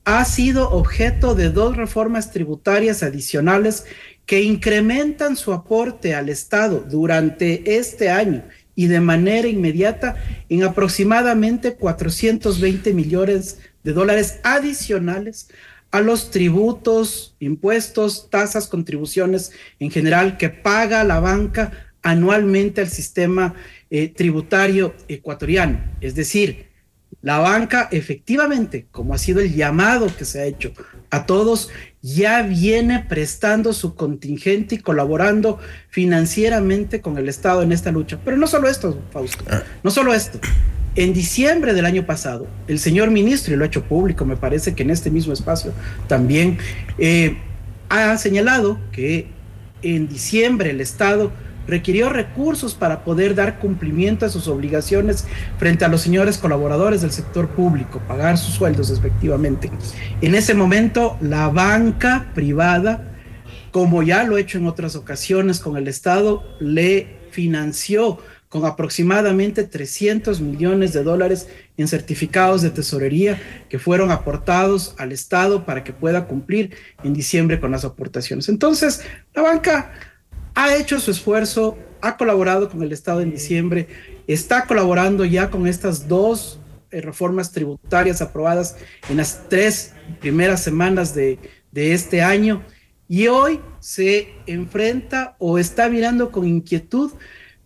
ha 0.08 0.24
sido 0.24 0.70
objeto 0.70 1.36
de 1.36 1.50
dos 1.50 1.76
reformas 1.76 2.32
tributarias 2.32 3.04
adicionales 3.04 3.84
que 4.26 4.42
incrementan 4.42 5.36
su 5.36 5.52
aporte 5.52 6.16
al 6.16 6.30
Estado 6.30 6.80
durante 6.90 7.76
este 7.76 8.10
año 8.10 8.46
y 8.74 8.88
de 8.88 9.02
manera 9.02 9.50
inmediata 9.50 10.16
en 10.48 10.64
aproximadamente 10.64 11.76
420 11.76 12.94
millones 12.94 13.60
de 13.84 13.92
dólares 13.92 14.40
adicionales 14.44 15.50
a 15.92 16.00
los 16.00 16.32
tributos, 16.32 17.36
impuestos, 17.42 18.30
tasas, 18.30 18.68
contribuciones 18.68 19.52
en 19.78 19.92
general 19.92 20.38
que 20.38 20.48
paga 20.48 21.04
la 21.04 21.20
banca 21.20 21.92
anualmente 22.02 22.80
al 22.80 22.88
sistema 22.88 23.56
eh, 23.90 24.08
tributario 24.08 24.96
ecuatoriano. 25.10 25.82
Es 26.00 26.16
decir, 26.16 26.67
la 27.22 27.40
banca 27.40 27.90
efectivamente, 27.92 28.88
como 28.92 29.14
ha 29.14 29.18
sido 29.18 29.42
el 29.42 29.54
llamado 29.54 30.08
que 30.16 30.26
se 30.26 30.40
ha 30.40 30.46
hecho 30.46 30.72
a 31.10 31.26
todos, 31.26 31.70
ya 32.02 32.42
viene 32.44 33.06
prestando 33.08 33.74
su 33.74 33.96
contingente 33.96 34.76
y 34.76 34.78
colaborando 34.78 35.60
financieramente 35.90 37.02
con 37.02 37.18
el 37.18 37.28
Estado 37.28 37.64
en 37.64 37.72
esta 37.72 37.92
lucha. 37.92 38.20
Pero 38.24 38.38
no 38.38 38.48
solo 38.48 38.68
esto, 38.70 39.02
Fausto, 39.12 39.44
ah. 39.50 39.64
no 39.84 39.92
solo 39.92 40.14
esto. 40.14 40.40
En 40.96 41.14
diciembre 41.14 41.74
del 41.74 41.86
año 41.86 42.06
pasado, 42.06 42.48
el 42.68 42.80
señor 42.80 43.12
ministro, 43.12 43.54
y 43.54 43.58
lo 43.58 43.64
ha 43.64 43.68
hecho 43.68 43.84
público, 43.84 44.26
me 44.26 44.36
parece 44.36 44.74
que 44.74 44.84
en 44.84 44.90
este 44.90 45.12
mismo 45.12 45.34
espacio 45.34 45.72
también, 46.08 46.58
eh, 46.98 47.38
ha 47.90 48.18
señalado 48.18 48.80
que 48.92 49.28
en 49.82 50.08
diciembre 50.08 50.72
el 50.72 50.82
Estado 50.82 51.32
requirió 51.68 52.10
recursos 52.10 52.74
para 52.74 53.04
poder 53.04 53.36
dar 53.36 53.60
cumplimiento 53.60 54.26
a 54.26 54.30
sus 54.30 54.48
obligaciones 54.48 55.26
frente 55.58 55.86
a 55.86 55.90
los 55.90 56.02
señores 56.02 56.38
colaboradores 56.38 57.02
del 57.02 57.12
sector 57.12 57.50
público, 57.50 58.02
pagar 58.08 58.38
sus 58.38 58.56
sueldos 58.56 58.90
efectivamente. 58.90 59.70
En 60.22 60.36
ese 60.36 60.54
momento, 60.54 61.18
la 61.22 61.50
banca 61.50 62.32
privada, 62.34 63.12
como 63.72 64.02
ya 64.04 64.24
lo 64.24 64.38
he 64.38 64.42
hecho 64.42 64.58
en 64.58 64.68
otras 64.68 64.96
ocasiones 64.96 65.60
con 65.60 65.78
el 65.78 65.88
Estado, 65.88 66.44
le 66.60 67.18
financió 67.32 68.20
con 68.50 68.66
aproximadamente 68.66 69.64
300 69.64 70.40
millones 70.40 70.94
de 70.94 71.04
dólares 71.04 71.50
en 71.76 71.88
certificados 71.88 72.62
de 72.62 72.70
tesorería 72.70 73.40
que 73.70 73.78
fueron 73.78 74.10
aportados 74.10 74.96
al 74.98 75.12
Estado 75.12 75.66
para 75.66 75.84
que 75.84 75.92
pueda 75.92 76.28
cumplir 76.28 76.76
en 77.04 77.14
diciembre 77.14 77.60
con 77.60 77.72
las 77.72 77.84
aportaciones. 77.84 78.48
Entonces, 78.48 79.02
la 79.34 79.42
banca 79.42 79.92
ha 80.58 80.76
hecho 80.76 81.00
su 81.00 81.12
esfuerzo, 81.12 81.78
ha 82.02 82.18
colaborado 82.18 82.68
con 82.68 82.82
el 82.82 82.92
Estado 82.92 83.22
en 83.22 83.30
diciembre, 83.30 83.88
está 84.26 84.66
colaborando 84.66 85.24
ya 85.24 85.52
con 85.52 85.68
estas 85.68 86.08
dos 86.08 86.60
eh, 86.90 87.00
reformas 87.00 87.52
tributarias 87.52 88.24
aprobadas 88.24 88.76
en 89.08 89.18
las 89.18 89.48
tres 89.50 89.94
primeras 90.20 90.64
semanas 90.64 91.14
de, 91.14 91.38
de 91.72 91.94
este 91.94 92.24
año. 92.24 92.64
Y 93.08 93.28
hoy 93.28 93.62
se 93.80 94.34
enfrenta 94.48 95.36
o 95.38 95.60
está 95.60 95.90
mirando 95.90 96.32
con 96.32 96.48
inquietud 96.48 97.12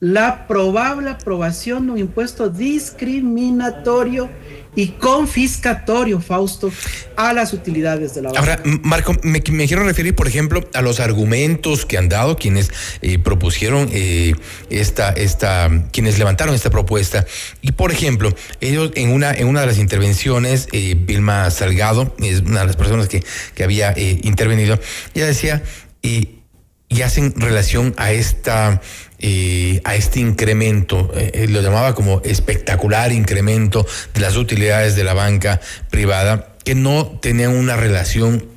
la 0.02 0.46
probable 0.46 1.12
aprobación 1.12 1.86
de 1.86 1.92
un 1.94 1.98
impuesto 1.98 2.50
discriminatorio 2.50 4.30
y 4.76 4.90
confiscatorio, 4.90 6.22
Fausto, 6.22 6.72
a 7.18 7.34
las 7.34 7.54
utilidades 7.54 8.16
de 8.16 8.22
la 8.22 8.30
banca. 8.30 8.40
Ahora, 8.40 8.62
Marco, 8.84 9.16
me, 9.24 9.42
quiero 9.42 9.84
referir, 9.84 10.16
por 10.16 10.28
ejemplo, 10.28 10.68
a 10.74 10.82
los 10.82 11.00
argumentos 11.00 11.86
que 11.86 11.98
han 11.98 12.08
dado 12.08 12.38
quienes 12.38 12.72
eh, 13.02 13.20
propusieron 13.20 13.90
eh, 13.92 14.34
esta, 14.70 15.10
esta, 15.10 15.70
quienes 15.92 16.18
levantaron 16.18 16.56
esta 16.56 16.70
propuesta. 16.70 17.26
Y, 17.62 17.74
por 17.74 17.92
ejemplo, 17.92 18.34
ellos 18.62 18.92
en 18.96 19.12
una, 19.12 19.34
en 19.34 19.48
una 19.48 19.62
de 19.62 19.68
las 19.68 19.78
intervenciones, 19.78 20.68
eh, 20.72 20.96
Vilma 20.98 21.50
Salgado, 21.52 22.16
es 22.20 22.42
una 22.42 22.62
de 22.62 22.68
las 22.68 22.78
personas 22.78 23.08
que, 23.08 23.24
que 23.56 23.64
había 23.64 23.94
intervenido, 23.98 24.80
ella 25.14 25.26
decía, 25.26 25.64
y 26.02 27.02
hacen 27.02 27.34
relación 27.36 27.94
a 27.98 28.12
esta 28.12 28.82
eh, 29.22 29.82
a 29.84 29.96
este 29.96 30.20
incremento, 30.20 31.12
eh, 31.16 31.32
eh, 31.34 31.48
lo 31.48 31.62
llamaba 31.62 31.94
como 31.94 32.22
espectacular 32.26 33.12
incremento 33.12 33.86
de 34.14 34.20
las 34.20 34.36
utilidades 34.36 34.96
de 34.96 35.04
la 35.04 35.14
banca 35.14 35.62
privada, 35.92 36.56
que 36.64 36.74
no 36.74 37.20
tenían 37.22 37.56
una 37.56 37.76
relación 37.76 38.48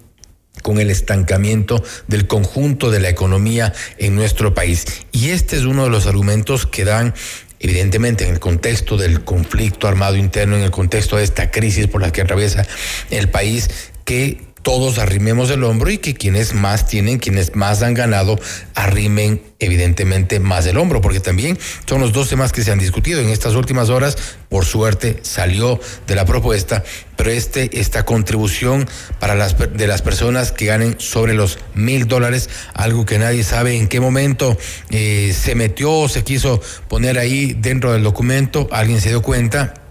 con 0.62 0.80
el 0.80 0.90
estancamiento 0.90 1.84
del 2.08 2.26
conjunto 2.26 2.90
de 2.90 3.00
la 3.00 3.10
economía 3.10 3.74
en 3.98 4.14
nuestro 4.14 4.54
país. 4.54 4.86
Y 5.12 5.30
este 5.30 5.56
es 5.56 5.64
uno 5.64 5.84
de 5.84 5.90
los 5.90 6.06
argumentos 6.06 6.66
que 6.66 6.84
dan 6.84 7.12
evidentemente 7.60 8.24
en 8.24 8.32
el 8.32 8.40
contexto 8.40 8.96
del 8.96 9.22
conflicto 9.22 9.86
armado 9.86 10.16
interno, 10.16 10.56
en 10.56 10.62
el 10.62 10.70
contexto 10.70 11.16
de 11.16 11.24
esta 11.24 11.50
crisis 11.50 11.86
por 11.86 12.00
la 12.00 12.12
que 12.12 12.22
atraviesa 12.22 12.66
el 13.10 13.28
país, 13.28 13.68
que 14.04 14.43
todos 14.64 14.98
arrimemos 14.98 15.50
el 15.50 15.62
hombro 15.62 15.90
y 15.90 15.98
que 15.98 16.14
quienes 16.14 16.54
más 16.54 16.88
tienen, 16.88 17.18
quienes 17.18 17.54
más 17.54 17.82
han 17.82 17.92
ganado, 17.92 18.40
arrimen 18.74 19.42
evidentemente 19.60 20.40
más 20.40 20.66
el 20.66 20.78
hombro, 20.78 21.02
porque 21.02 21.20
también 21.20 21.58
son 21.86 22.00
los 22.00 22.12
dos 22.14 22.30
temas 22.30 22.50
que 22.50 22.62
se 22.62 22.72
han 22.72 22.78
discutido 22.78 23.20
en 23.20 23.28
estas 23.28 23.54
últimas 23.54 23.90
horas. 23.90 24.16
Por 24.48 24.64
suerte 24.64 25.18
salió 25.22 25.78
de 26.06 26.14
la 26.14 26.24
propuesta, 26.24 26.82
pero 27.14 27.30
este, 27.30 27.78
esta 27.78 28.06
contribución 28.06 28.88
para 29.20 29.34
las 29.34 29.56
de 29.58 29.86
las 29.86 30.00
personas 30.00 30.50
que 30.50 30.64
ganen 30.64 30.96
sobre 30.98 31.34
los 31.34 31.58
mil 31.74 32.08
dólares, 32.08 32.48
algo 32.72 33.04
que 33.04 33.18
nadie 33.18 33.44
sabe 33.44 33.76
en 33.76 33.86
qué 33.86 34.00
momento 34.00 34.56
eh, 34.90 35.36
se 35.38 35.54
metió 35.54 35.92
o 35.92 36.08
se 36.08 36.24
quiso 36.24 36.62
poner 36.88 37.18
ahí 37.18 37.52
dentro 37.52 37.92
del 37.92 38.02
documento, 38.02 38.66
alguien 38.72 39.02
se 39.02 39.10
dio 39.10 39.20
cuenta 39.20 39.83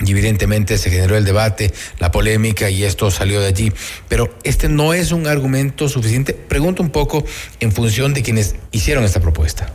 y 0.00 0.10
evidentemente 0.10 0.76
se 0.76 0.90
generó 0.90 1.16
el 1.16 1.24
debate, 1.24 1.72
la 1.98 2.10
polémica 2.10 2.68
y 2.68 2.84
esto 2.84 3.10
salió 3.10 3.40
de 3.40 3.46
allí. 3.46 3.72
Pero 4.08 4.36
este 4.42 4.68
no 4.68 4.92
es 4.92 5.12
un 5.12 5.26
argumento 5.26 5.88
suficiente. 5.88 6.34
Pregunto 6.34 6.82
un 6.82 6.90
poco 6.90 7.24
en 7.60 7.72
función 7.72 8.12
de 8.12 8.22
quienes 8.22 8.56
hicieron 8.72 9.04
esta 9.04 9.20
propuesta. 9.20 9.72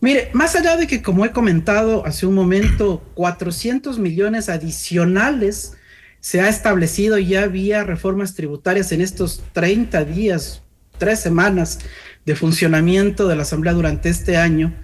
Mire, 0.00 0.30
más 0.32 0.54
allá 0.54 0.76
de 0.76 0.86
que, 0.86 1.00
como 1.00 1.24
he 1.24 1.30
comentado 1.30 2.04
hace 2.06 2.26
un 2.26 2.34
momento, 2.34 3.02
400 3.14 3.98
millones 3.98 4.48
adicionales 4.48 5.72
se 6.20 6.40
ha 6.40 6.48
establecido 6.48 7.18
ya 7.18 7.46
vía 7.46 7.84
reformas 7.84 8.34
tributarias 8.34 8.92
en 8.92 9.02
estos 9.02 9.42
30 9.52 10.04
días, 10.04 10.62
tres 10.98 11.20
semanas 11.20 11.80
de 12.24 12.34
funcionamiento 12.34 13.28
de 13.28 13.36
la 13.36 13.42
Asamblea 13.42 13.74
durante 13.74 14.08
este 14.08 14.38
año. 14.38 14.74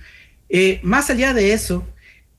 Eh, 0.50 0.80
más 0.82 1.08
allá 1.08 1.32
de 1.32 1.54
eso, 1.54 1.86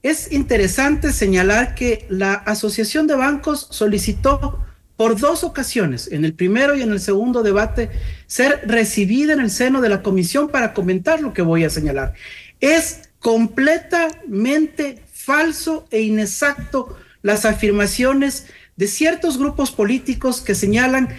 es 0.04 0.32
interesante 0.32 1.14
señalar 1.14 1.76
que 1.76 2.06
la 2.10 2.34
Asociación 2.34 3.08
de 3.08 3.16
Bancos 3.16 3.68
solicitó 3.70 4.60
por 4.98 5.20
dos 5.20 5.44
ocasiones, 5.44 6.10
en 6.12 6.26
el 6.26 6.34
primero 6.34 6.76
y 6.76 6.82
en 6.82 6.92
el 6.92 7.00
segundo 7.00 7.44
debate, 7.44 7.90
ser 8.28 8.62
recibida 8.66 9.34
en 9.34 9.40
el 9.40 9.50
seno 9.50 9.82
de 9.82 9.90
la 9.90 10.04
comisión 10.04 10.50
para 10.50 10.74
comentar 10.74 11.22
lo 11.22 11.34
que 11.34 11.42
voy 11.42 11.64
a 11.64 11.70
señalar. 11.70 12.14
Es 12.60 13.10
completamente 13.20 15.04
falso 15.12 15.88
e 15.92 16.02
inexacto 16.02 16.98
las 17.22 17.46
afirmaciones 17.46 18.48
de 18.76 18.88
ciertos 18.88 19.38
grupos 19.38 19.72
políticos 19.72 20.42
que 20.42 20.56
señalan 20.56 21.10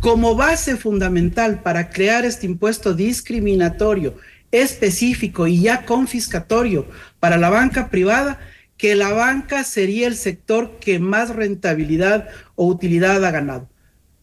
como 0.00 0.34
base 0.34 0.76
fundamental 0.76 1.62
para 1.62 1.90
crear 1.90 2.24
este 2.24 2.46
impuesto 2.46 2.94
discriminatorio 2.94 4.16
específico 4.50 5.46
y 5.46 5.62
ya 5.62 5.86
confiscatorio 5.86 6.86
para 7.22 7.36
la 7.36 7.50
banca 7.50 7.88
privada, 7.88 8.40
que 8.76 8.96
la 8.96 9.12
banca 9.12 9.62
sería 9.62 10.08
el 10.08 10.16
sector 10.16 10.80
que 10.80 10.98
más 10.98 11.30
rentabilidad 11.30 12.28
o 12.56 12.66
utilidad 12.66 13.24
ha 13.24 13.30
ganado. 13.30 13.68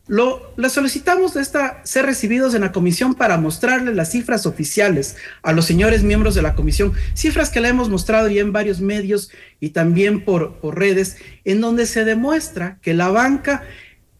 Lo, 0.08 0.54
le 0.58 0.70
solicitamos 0.70 1.34
de 1.34 1.42
esta, 1.42 1.80
ser 1.86 2.06
recibidos 2.06 2.56
en 2.56 2.62
la 2.62 2.74
comisión 2.74 3.16
para 3.16 3.38
mostrarle 3.38 3.96
las 3.96 4.12
cifras 4.12 4.46
oficiales 4.46 5.16
a 5.44 5.54
los 5.54 5.64
señores 5.64 6.04
miembros 6.04 6.36
de 6.36 6.42
la 6.42 6.56
comisión, 6.56 6.92
cifras 7.14 7.52
que 7.52 7.62
le 7.62 7.70
hemos 7.70 7.88
mostrado 7.88 8.28
ya 8.28 8.42
en 8.42 8.52
varios 8.52 8.82
medios 8.82 9.32
y 9.62 9.70
también 9.70 10.26
por 10.26 10.60
redes, 10.76 11.16
en 11.46 11.62
donde 11.62 11.86
se 11.86 12.04
demuestra 12.04 12.80
que 12.82 12.94
la 12.94 13.08
banca 13.08 13.64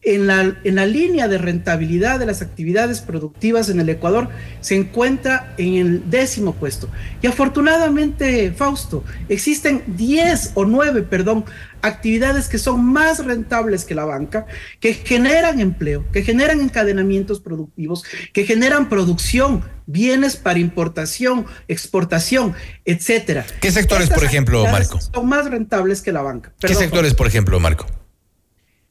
en 0.02 0.26
la, 0.26 0.56
en 0.64 0.74
la 0.74 0.86
línea 0.86 1.28
de 1.28 1.36
rentabilidad 1.36 2.18
de 2.18 2.26
las 2.26 2.40
actividades 2.40 3.00
productivas 3.00 3.68
en 3.68 3.80
el 3.80 3.88
Ecuador 3.88 4.28
se 4.60 4.74
encuentra 4.76 5.54
en 5.58 5.74
el 5.74 6.10
décimo 6.10 6.54
puesto. 6.54 6.88
Y 7.20 7.26
afortunadamente, 7.26 8.52
Fausto, 8.52 9.04
existen 9.28 9.82
10 9.86 10.52
o 10.54 10.64
9, 10.64 11.02
perdón, 11.02 11.44
actividades 11.82 12.48
que 12.48 12.58
son 12.58 12.84
más 12.84 13.24
rentables 13.24 13.84
que 13.84 13.94
la 13.94 14.04
banca, 14.04 14.46
que 14.80 14.94
generan 14.94 15.60
empleo, 15.60 16.04
que 16.12 16.22
generan 16.22 16.60
encadenamientos 16.60 17.40
productivos, 17.40 18.04
que 18.32 18.44
generan 18.44 18.88
producción, 18.88 19.64
bienes 19.86 20.36
para 20.36 20.58
importación, 20.58 21.46
exportación, 21.68 22.54
etcétera. 22.84 23.44
¿Qué 23.60 23.70
sectores, 23.70 24.08
por 24.08 24.24
ejemplo, 24.24 24.62
Marco? 24.64 24.98
Son 25.00 25.28
más 25.28 25.50
rentables 25.50 26.00
que 26.00 26.12
la 26.12 26.22
banca. 26.22 26.52
¿Qué 26.60 26.74
sectores, 26.74 27.14
por 27.14 27.26
ejemplo, 27.26 27.60
Marco? 27.60 27.86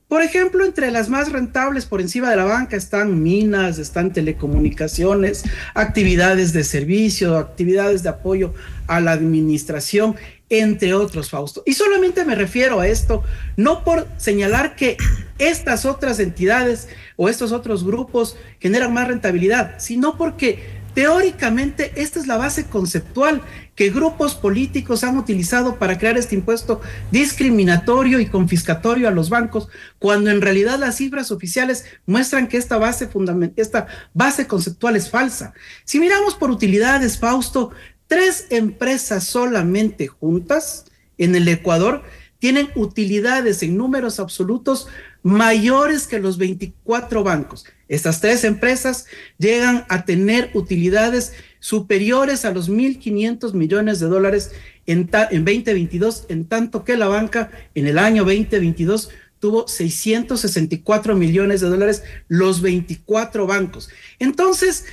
Por 0.10 0.24
ejemplo, 0.24 0.66
entre 0.66 0.90
las 0.90 1.08
más 1.08 1.32
rentables 1.32 1.86
por 1.86 2.02
encima 2.02 2.32
de 2.32 2.36
la 2.36 2.46
banca 2.46 2.76
están 2.76 3.22
minas, 3.22 3.78
están 3.78 4.12
telecomunicaciones, 4.12 5.44
actividades 5.76 6.52
de 6.52 6.64
servicio, 6.64 7.38
actividades 7.38 8.02
de 8.02 8.10
apoyo 8.10 8.56
a 8.88 9.02
la 9.02 9.12
administración, 9.12 10.16
entre 10.50 10.96
otros, 10.96 11.30
Fausto. 11.30 11.62
Y 11.64 11.74
solamente 11.74 12.26
me 12.26 12.34
refiero 12.34 12.80
a 12.80 12.88
esto, 12.88 13.22
no 13.56 13.84
por 13.84 14.08
señalar 14.18 14.76
que 14.76 14.98
estas 15.38 15.86
otras 15.86 16.20
entidades 16.20 16.88
o 17.16 17.30
estos 17.30 17.52
otros 17.52 17.84
grupos 17.84 18.36
generan 18.60 18.92
más 18.92 19.08
rentabilidad, 19.08 19.76
sino 19.78 20.18
porque 20.18 20.79
Teóricamente, 20.94 21.94
esta 21.96 22.20
es 22.20 22.28
la 22.28 22.38
base 22.38 22.66
conceptual 22.66 23.42
que 23.76 23.90
grupos 23.90 24.36
políticos 24.36 25.04
han 25.04 25.18
utilizado 25.18 25.78
para 25.78 25.98
crear 25.98 26.18
este 26.18 26.36
impuesto 26.36 26.82
discriminatorio 27.12 28.20
y 28.20 28.26
confiscatorio 28.26 29.08
a 29.08 29.12
los 29.12 29.30
bancos, 29.30 29.70
cuando 30.00 30.32
en 30.32 30.42
realidad 30.42 30.80
las 30.80 30.98
cifras 30.98 31.32
oficiales 31.32 31.86
muestran 32.06 32.48
que 32.48 32.58
esta 32.58 32.78
base, 32.78 33.10
esta 33.56 33.88
base 34.14 34.48
conceptual 34.48 34.96
es 34.96 35.10
falsa. 35.10 35.54
Si 35.86 36.00
miramos 36.00 36.36
por 36.36 36.52
utilidades, 36.52 37.20
Fausto, 37.20 37.72
tres 38.08 38.48
empresas 38.50 39.24
solamente 39.24 40.08
juntas 40.08 40.86
en 41.18 41.36
el 41.36 41.48
Ecuador 41.48 42.04
tienen 42.40 42.70
utilidades 42.76 43.62
en 43.64 43.78
números 43.78 44.20
absolutos 44.20 44.88
mayores 45.24 46.08
que 46.08 46.20
los 46.20 46.38
24 46.38 47.24
bancos. 47.24 47.66
Estas 47.88 48.22
tres 48.22 48.44
empresas 48.44 49.06
llegan 49.38 49.86
a 49.90 50.06
tener 50.06 50.52
utilidades 50.54 51.34
superiores 51.60 52.46
a 52.46 52.52
los 52.52 52.70
1.500 52.70 53.54
millones 53.54 54.00
de 54.00 54.08
dólares 54.08 54.52
en, 54.86 55.10
en 55.32 55.46
2022, 55.46 56.26
en 56.30 56.46
tanto 56.46 56.84
que 56.84 56.98
la 56.98 57.08
banca 57.08 57.52
en 57.76 57.88
el 57.88 57.98
año 57.98 58.24
2022 58.24 59.10
tuvo 59.40 59.68
664 59.68 61.16
millones 61.16 61.62
de 61.62 61.70
dólares 61.70 62.04
los 62.28 62.62
24 62.62 63.48
bancos. 63.48 63.90
Entonces, 64.20 64.86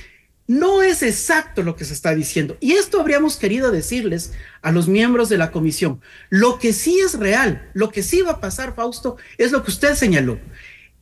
no 0.47 0.81
es 0.81 1.03
exacto 1.03 1.61
lo 1.61 1.75
que 1.75 1.85
se 1.85 1.93
está 1.93 2.15
diciendo. 2.15 2.57
Y 2.61 2.73
esto 2.73 2.99
habríamos 2.99 3.35
querido 3.35 3.69
decirles 3.71 4.31
a 4.61 4.71
los 4.71 4.87
miembros 4.87 5.27
de 5.27 5.37
la 5.37 5.51
comisión. 5.51 6.01
Lo 6.29 6.57
que 6.57 6.71
sí 6.71 6.99
es 6.99 7.19
real, 7.19 7.69
lo 7.73 7.91
que 7.91 8.01
sí 8.01 8.21
va 8.21 8.31
a 8.31 8.39
pasar, 8.39 8.73
Fausto, 8.73 9.17
es 9.37 9.51
lo 9.51 9.63
que 9.63 9.71
usted 9.71 9.93
señaló. 9.95 10.39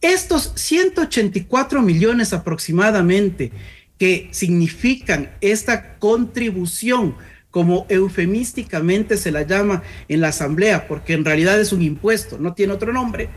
Estos 0.01 0.51
184 0.55 1.81
millones 1.81 2.33
aproximadamente 2.33 3.51
que 3.97 4.27
significan 4.31 5.31
esta 5.41 5.97
contribución, 5.99 7.15
como 7.49 7.85
eufemísticamente 7.87 9.15
se 9.15 9.31
la 9.31 9.43
llama 9.43 9.83
en 10.09 10.19
la 10.19 10.27
Asamblea, 10.29 10.87
porque 10.87 11.13
en 11.13 11.23
realidad 11.23 11.59
es 11.59 11.71
un 11.71 11.81
impuesto, 11.81 12.37
no 12.37 12.53
tiene 12.53 12.73
otro 12.73 12.91
nombre, 12.91 13.29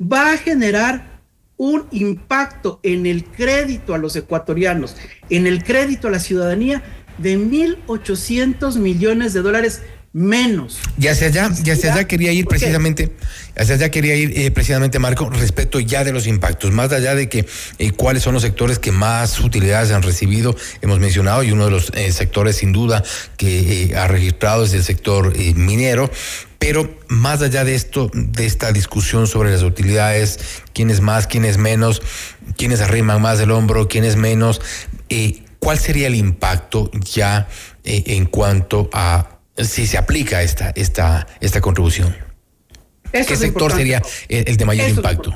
va 0.00 0.32
a 0.32 0.38
generar 0.38 1.19
un 1.60 1.86
impacto 1.90 2.80
en 2.82 3.04
el 3.04 3.22
crédito 3.22 3.92
a 3.92 3.98
los 3.98 4.16
ecuatorianos, 4.16 4.96
en 5.28 5.46
el 5.46 5.62
crédito 5.62 6.08
a 6.08 6.10
la 6.10 6.18
ciudadanía 6.18 6.82
de 7.18 7.38
1.800 7.38 8.78
millones 8.78 9.34
de 9.34 9.42
dólares 9.42 9.82
menos. 10.14 10.78
Y 10.98 11.08
hacia 11.08 11.26
allá, 11.26 11.50
ya 11.62 11.74
hacia 11.74 11.92
allá 11.92 12.08
quería 12.08 12.32
ir 12.32 12.46
precisamente, 12.46 13.14
hacia 13.58 13.74
allá 13.74 13.90
quería 13.90 14.16
ir 14.16 14.32
eh, 14.40 14.50
precisamente, 14.50 14.98
Marco, 14.98 15.28
respecto 15.28 15.80
ya 15.80 16.02
de 16.02 16.12
los 16.12 16.26
impactos, 16.26 16.72
más 16.72 16.92
allá 16.92 17.14
de 17.14 17.28
que 17.28 17.44
eh, 17.76 17.90
cuáles 17.92 18.22
son 18.22 18.32
los 18.32 18.42
sectores 18.42 18.78
que 18.78 18.90
más 18.90 19.38
utilidades 19.38 19.90
han 19.90 20.02
recibido, 20.02 20.56
hemos 20.80 20.98
mencionado, 20.98 21.42
y 21.42 21.52
uno 21.52 21.66
de 21.66 21.72
los 21.72 21.92
eh, 21.94 22.10
sectores 22.10 22.56
sin 22.56 22.72
duda 22.72 23.04
que 23.36 23.92
ha 23.98 24.08
registrado 24.08 24.64
es 24.64 24.72
el 24.72 24.82
sector 24.82 25.36
minero, 25.54 26.10
pero 26.60 26.94
más 27.08 27.40
allá 27.40 27.64
de 27.64 27.74
esto, 27.74 28.10
de 28.12 28.44
esta 28.44 28.70
discusión 28.70 29.26
sobre 29.26 29.50
las 29.50 29.62
utilidades, 29.62 30.62
quién 30.74 30.90
es 30.90 31.00
más, 31.00 31.26
quién 31.26 31.46
es 31.46 31.56
menos, 31.56 32.02
quiénes 32.56 32.82
arriman 32.82 33.20
más 33.22 33.40
el 33.40 33.50
hombro, 33.50 33.88
quién 33.88 34.04
es 34.04 34.16
menos, 34.16 34.60
eh, 35.08 35.42
¿cuál 35.58 35.78
sería 35.78 36.06
el 36.06 36.14
impacto 36.14 36.90
ya 36.92 37.48
eh, 37.82 38.04
en 38.08 38.26
cuanto 38.26 38.90
a 38.92 39.38
si 39.56 39.86
se 39.86 39.96
aplica 39.96 40.42
esta, 40.42 40.68
esta, 40.76 41.26
esta 41.40 41.62
contribución? 41.62 42.14
¿Qué 43.10 43.36
sector 43.36 43.72
sería 43.72 44.02
el, 44.28 44.56
de 44.58 44.64
mayor 44.66 44.90
impacto? 44.90 45.34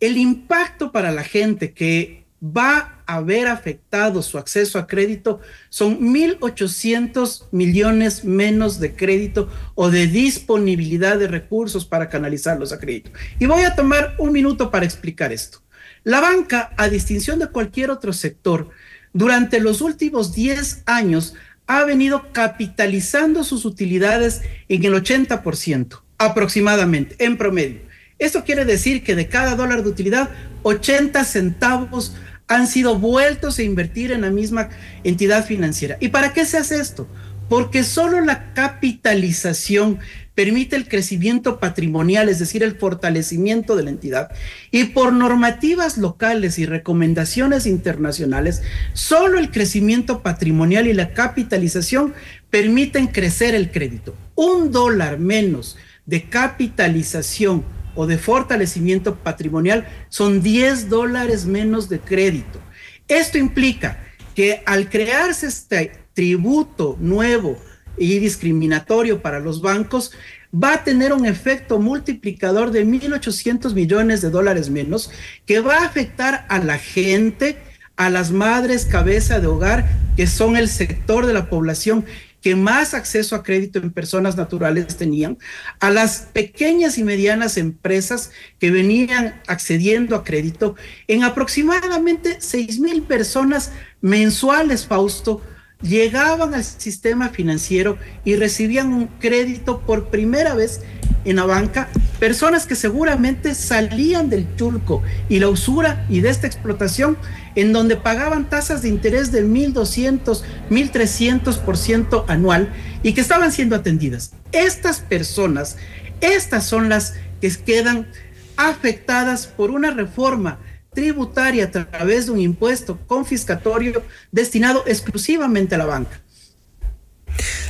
El 0.00 0.16
impacto 0.16 0.90
para 0.90 1.12
la 1.12 1.22
gente 1.22 1.72
que 1.72 2.17
va 2.42 3.02
a 3.06 3.16
haber 3.16 3.48
afectado 3.48 4.22
su 4.22 4.38
acceso 4.38 4.78
a 4.78 4.86
crédito 4.86 5.40
son 5.70 5.98
1.800 6.00 7.46
millones 7.50 8.24
menos 8.24 8.78
de 8.78 8.94
crédito 8.94 9.48
o 9.74 9.90
de 9.90 10.06
disponibilidad 10.06 11.18
de 11.18 11.26
recursos 11.26 11.84
para 11.84 12.08
canalizarlos 12.08 12.72
a 12.72 12.78
crédito. 12.78 13.10
Y 13.38 13.46
voy 13.46 13.62
a 13.62 13.74
tomar 13.74 14.14
un 14.18 14.32
minuto 14.32 14.70
para 14.70 14.84
explicar 14.84 15.32
esto. 15.32 15.62
La 16.04 16.20
banca, 16.20 16.72
a 16.76 16.88
distinción 16.88 17.38
de 17.38 17.48
cualquier 17.48 17.90
otro 17.90 18.12
sector, 18.12 18.70
durante 19.12 19.58
los 19.58 19.80
últimos 19.80 20.32
10 20.32 20.84
años 20.86 21.34
ha 21.66 21.84
venido 21.84 22.32
capitalizando 22.32 23.42
sus 23.42 23.64
utilidades 23.64 24.42
en 24.68 24.84
el 24.84 24.94
80% 24.94 26.00
aproximadamente, 26.18 27.16
en 27.18 27.36
promedio. 27.36 27.80
Esto 28.18 28.42
quiere 28.44 28.64
decir 28.64 29.04
que 29.04 29.14
de 29.14 29.28
cada 29.28 29.54
dólar 29.54 29.82
de 29.82 29.90
utilidad, 29.90 30.30
80 30.62 31.24
centavos 31.24 32.14
han 32.48 32.66
sido 32.66 32.98
vueltos 32.98 33.58
a 33.58 33.62
invertir 33.62 34.10
en 34.10 34.22
la 34.22 34.30
misma 34.30 34.70
entidad 35.04 35.46
financiera. 35.46 35.96
¿Y 36.00 36.08
para 36.08 36.32
qué 36.32 36.44
se 36.44 36.56
hace 36.58 36.80
esto? 36.80 37.06
Porque 37.48 37.84
solo 37.84 38.20
la 38.20 38.52
capitalización 38.54 39.98
permite 40.34 40.76
el 40.76 40.86
crecimiento 40.86 41.58
patrimonial, 41.58 42.28
es 42.28 42.38
decir, 42.38 42.62
el 42.62 42.76
fortalecimiento 42.76 43.74
de 43.74 43.82
la 43.82 43.90
entidad. 43.90 44.30
Y 44.70 44.84
por 44.84 45.12
normativas 45.12 45.98
locales 45.98 46.58
y 46.58 46.66
recomendaciones 46.66 47.66
internacionales, 47.66 48.62
solo 48.92 49.38
el 49.38 49.50
crecimiento 49.50 50.22
patrimonial 50.22 50.86
y 50.86 50.92
la 50.92 51.12
capitalización 51.12 52.14
permiten 52.50 53.08
crecer 53.08 53.54
el 53.54 53.70
crédito. 53.70 54.14
Un 54.36 54.70
dólar 54.70 55.18
menos 55.18 55.76
de 56.06 56.22
capitalización 56.28 57.64
o 57.98 58.06
de 58.06 58.16
fortalecimiento 58.16 59.16
patrimonial 59.16 59.88
son 60.08 60.40
10 60.40 60.88
dólares 60.88 61.46
menos 61.46 61.88
de 61.88 61.98
crédito. 61.98 62.60
Esto 63.08 63.38
implica 63.38 63.98
que 64.36 64.62
al 64.66 64.88
crearse 64.88 65.48
este 65.48 65.90
tributo 66.14 66.96
nuevo 67.00 67.58
y 67.96 68.20
discriminatorio 68.20 69.20
para 69.20 69.40
los 69.40 69.60
bancos, 69.62 70.12
va 70.54 70.74
a 70.74 70.84
tener 70.84 71.12
un 71.12 71.26
efecto 71.26 71.80
multiplicador 71.80 72.70
de 72.70 72.86
1.800 72.86 73.74
millones 73.74 74.22
de 74.22 74.30
dólares 74.30 74.70
menos, 74.70 75.10
que 75.44 75.58
va 75.58 75.78
a 75.78 75.86
afectar 75.86 76.46
a 76.48 76.60
la 76.60 76.78
gente, 76.78 77.58
a 77.96 78.10
las 78.10 78.30
madres 78.30 78.86
cabeza 78.86 79.40
de 79.40 79.48
hogar, 79.48 79.88
que 80.16 80.28
son 80.28 80.56
el 80.56 80.68
sector 80.68 81.26
de 81.26 81.32
la 81.32 81.50
población 81.50 82.04
que 82.40 82.54
más 82.54 82.94
acceso 82.94 83.34
a 83.34 83.42
crédito 83.42 83.78
en 83.78 83.92
personas 83.92 84.36
naturales 84.36 84.96
tenían, 84.96 85.38
a 85.80 85.90
las 85.90 86.28
pequeñas 86.32 86.98
y 86.98 87.04
medianas 87.04 87.56
empresas 87.56 88.30
que 88.58 88.70
venían 88.70 89.40
accediendo 89.46 90.14
a 90.14 90.24
crédito, 90.24 90.76
en 91.08 91.24
aproximadamente 91.24 92.38
6 92.40 92.80
mil 92.80 93.02
personas 93.02 93.72
mensuales, 94.00 94.86
Fausto, 94.86 95.42
llegaban 95.82 96.54
al 96.54 96.64
sistema 96.64 97.28
financiero 97.28 97.98
y 98.24 98.36
recibían 98.36 98.92
un 98.92 99.06
crédito 99.06 99.80
por 99.80 100.08
primera 100.08 100.54
vez 100.54 100.80
en 101.24 101.36
la 101.36 101.44
banca, 101.46 101.88
personas 102.18 102.66
que 102.66 102.74
seguramente 102.74 103.54
salían 103.54 104.28
del 104.30 104.46
chulco 104.56 105.02
y 105.28 105.38
la 105.38 105.48
usura 105.48 106.06
y 106.08 106.20
de 106.20 106.30
esta 106.30 106.46
explotación 106.46 107.16
en 107.54 107.72
donde 107.72 107.96
pagaban 107.96 108.48
tasas 108.48 108.82
de 108.82 108.88
interés 108.88 109.30
del 109.30 109.48
1.200, 109.48 110.42
1.300% 110.70 112.24
anual 112.28 112.72
y 113.02 113.12
que 113.12 113.20
estaban 113.20 113.52
siendo 113.52 113.76
atendidas. 113.76 114.32
Estas 114.52 115.00
personas, 115.00 115.76
estas 116.20 116.64
son 116.64 116.88
las 116.88 117.14
que 117.40 117.50
quedan 117.50 118.08
afectadas 118.56 119.46
por 119.46 119.70
una 119.70 119.90
reforma 119.90 120.58
tributaria 120.98 121.66
a 121.66 121.70
través 121.70 122.26
de 122.26 122.32
un 122.32 122.40
impuesto 122.40 122.98
confiscatorio 123.06 124.02
destinado 124.32 124.82
exclusivamente 124.84 125.76
a 125.76 125.78
la 125.78 125.86
banca. 125.86 126.20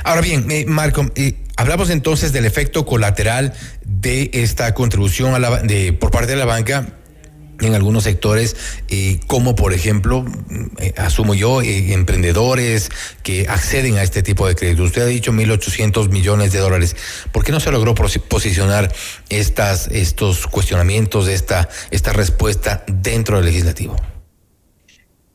Ahora 0.03 0.21
bien, 0.21 0.49
eh, 0.49 0.65
Marco, 0.65 1.05
eh, 1.13 1.35
hablamos 1.55 1.91
entonces 1.91 2.33
del 2.33 2.45
efecto 2.45 2.87
colateral 2.87 3.53
de 3.85 4.31
esta 4.33 4.73
contribución 4.73 5.39
de, 5.67 5.93
por 5.93 6.09
parte 6.09 6.31
de 6.31 6.37
la 6.37 6.45
banca 6.45 6.98
en 7.61 7.75
algunos 7.75 8.03
sectores, 8.03 8.55
eh, 8.89 9.19
como 9.27 9.55
por 9.55 9.73
ejemplo, 9.73 10.25
eh, 10.79 10.93
asumo 10.97 11.33
yo, 11.33 11.61
eh, 11.61 11.93
emprendedores 11.93 12.89
que 13.23 13.47
acceden 13.47 13.97
a 13.97 14.03
este 14.03 14.23
tipo 14.23 14.47
de 14.47 14.55
crédito. 14.55 14.83
Usted 14.83 15.01
ha 15.01 15.05
dicho 15.05 15.31
1.800 15.31 16.09
millones 16.09 16.51
de 16.51 16.59
dólares. 16.59 16.95
¿Por 17.31 17.43
qué 17.43 17.51
no 17.51 17.59
se 17.59 17.71
logró 17.71 17.95
posicionar 17.95 18.93
estas, 19.29 19.87
estos 19.87 20.47
cuestionamientos, 20.47 21.27
esta, 21.27 21.69
esta 21.91 22.13
respuesta 22.13 22.83
dentro 22.87 23.37
del 23.37 23.45
legislativo? 23.45 23.95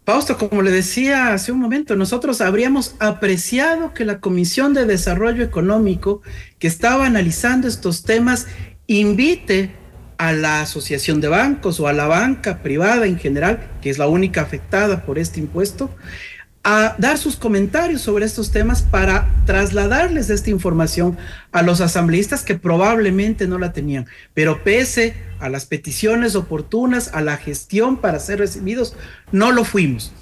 Fausto, 0.06 0.36
como 0.36 0.60
le 0.60 0.70
decía 0.70 1.32
hace 1.32 1.50
un 1.50 1.60
momento, 1.60 1.96
nosotros 1.96 2.42
habríamos 2.42 2.94
apreciado 2.98 3.94
que 3.94 4.04
la 4.04 4.20
Comisión 4.20 4.74
de 4.74 4.84
Desarrollo 4.84 5.42
Económico 5.42 6.20
que 6.58 6.66
estaba 6.66 7.06
analizando 7.06 7.68
estos 7.68 8.02
temas 8.02 8.46
invite 8.86 9.74
a 10.18 10.32
la 10.32 10.60
asociación 10.60 11.20
de 11.20 11.28
bancos 11.28 11.80
o 11.80 11.88
a 11.88 11.92
la 11.92 12.06
banca 12.06 12.62
privada 12.62 13.06
en 13.06 13.18
general, 13.18 13.70
que 13.82 13.90
es 13.90 13.98
la 13.98 14.06
única 14.06 14.42
afectada 14.42 15.04
por 15.04 15.18
este 15.18 15.40
impuesto, 15.40 15.90
a 16.66 16.96
dar 16.98 17.18
sus 17.18 17.36
comentarios 17.36 18.00
sobre 18.00 18.24
estos 18.24 18.50
temas 18.50 18.80
para 18.80 19.28
trasladarles 19.44 20.30
esta 20.30 20.48
información 20.48 21.18
a 21.52 21.62
los 21.62 21.82
asambleístas 21.82 22.42
que 22.42 22.54
probablemente 22.54 23.46
no 23.46 23.58
la 23.58 23.74
tenían. 23.74 24.06
Pero 24.32 24.64
pese 24.64 25.14
a 25.40 25.50
las 25.50 25.66
peticiones 25.66 26.34
oportunas, 26.34 27.10
a 27.12 27.20
la 27.20 27.36
gestión 27.36 27.98
para 27.98 28.18
ser 28.18 28.38
recibidos, 28.38 28.96
no 29.30 29.52
lo 29.52 29.64
fuimos. 29.64 30.14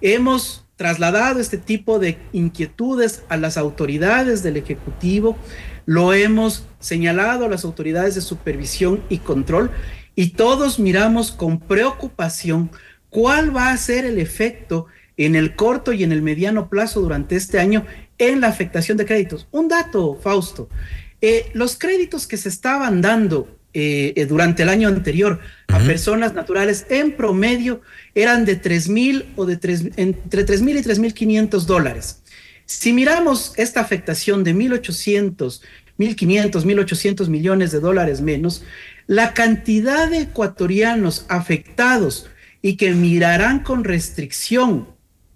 Hemos 0.00 0.64
trasladado 0.76 1.40
este 1.40 1.58
tipo 1.58 1.98
de 1.98 2.16
inquietudes 2.32 3.24
a 3.28 3.36
las 3.36 3.56
autoridades 3.56 4.44
del 4.44 4.56
Ejecutivo, 4.56 5.36
lo 5.88 6.12
hemos 6.12 6.66
señalado 6.80 7.46
a 7.46 7.48
las 7.48 7.64
autoridades 7.64 8.14
de 8.14 8.20
supervisión 8.20 9.02
y 9.08 9.20
control 9.20 9.70
y 10.14 10.32
todos 10.32 10.78
miramos 10.78 11.32
con 11.32 11.58
preocupación 11.58 12.70
cuál 13.08 13.56
va 13.56 13.70
a 13.70 13.76
ser 13.78 14.04
el 14.04 14.18
efecto 14.18 14.84
en 15.16 15.34
el 15.34 15.56
corto 15.56 15.94
y 15.94 16.04
en 16.04 16.12
el 16.12 16.20
mediano 16.20 16.68
plazo 16.68 17.00
durante 17.00 17.36
este 17.36 17.58
año 17.58 17.86
en 18.18 18.42
la 18.42 18.48
afectación 18.48 18.98
de 18.98 19.06
créditos. 19.06 19.48
Un 19.50 19.68
dato, 19.68 20.18
Fausto. 20.22 20.68
Eh, 21.22 21.46
los 21.54 21.78
créditos 21.78 22.26
que 22.26 22.36
se 22.36 22.50
estaban 22.50 23.00
dando 23.00 23.48
eh, 23.72 24.12
eh, 24.14 24.26
durante 24.26 24.64
el 24.64 24.68
año 24.68 24.88
anterior 24.88 25.40
a 25.68 25.78
personas 25.78 26.34
naturales 26.34 26.84
en 26.90 27.16
promedio 27.16 27.80
eran 28.14 28.44
de 28.44 28.56
3 28.56 28.90
mil 28.90 29.24
o 29.36 29.46
de 29.46 29.56
3, 29.56 29.92
entre 29.96 30.44
3 30.44 30.60
mil 30.60 30.76
y 30.76 30.82
3 30.82 30.98
mil 30.98 31.14
500 31.14 31.66
dólares. 31.66 32.20
Si 32.68 32.92
miramos 32.92 33.54
esta 33.56 33.80
afectación 33.80 34.44
de 34.44 34.54
1.800, 34.54 35.62
1.500, 35.98 36.64
1.800 36.64 37.28
millones 37.28 37.72
de 37.72 37.80
dólares 37.80 38.20
menos, 38.20 38.62
la 39.06 39.32
cantidad 39.32 40.10
de 40.10 40.18
ecuatorianos 40.18 41.24
afectados 41.30 42.28
y 42.60 42.76
que 42.76 42.92
mirarán 42.92 43.60
con 43.60 43.84
restricción 43.84 44.86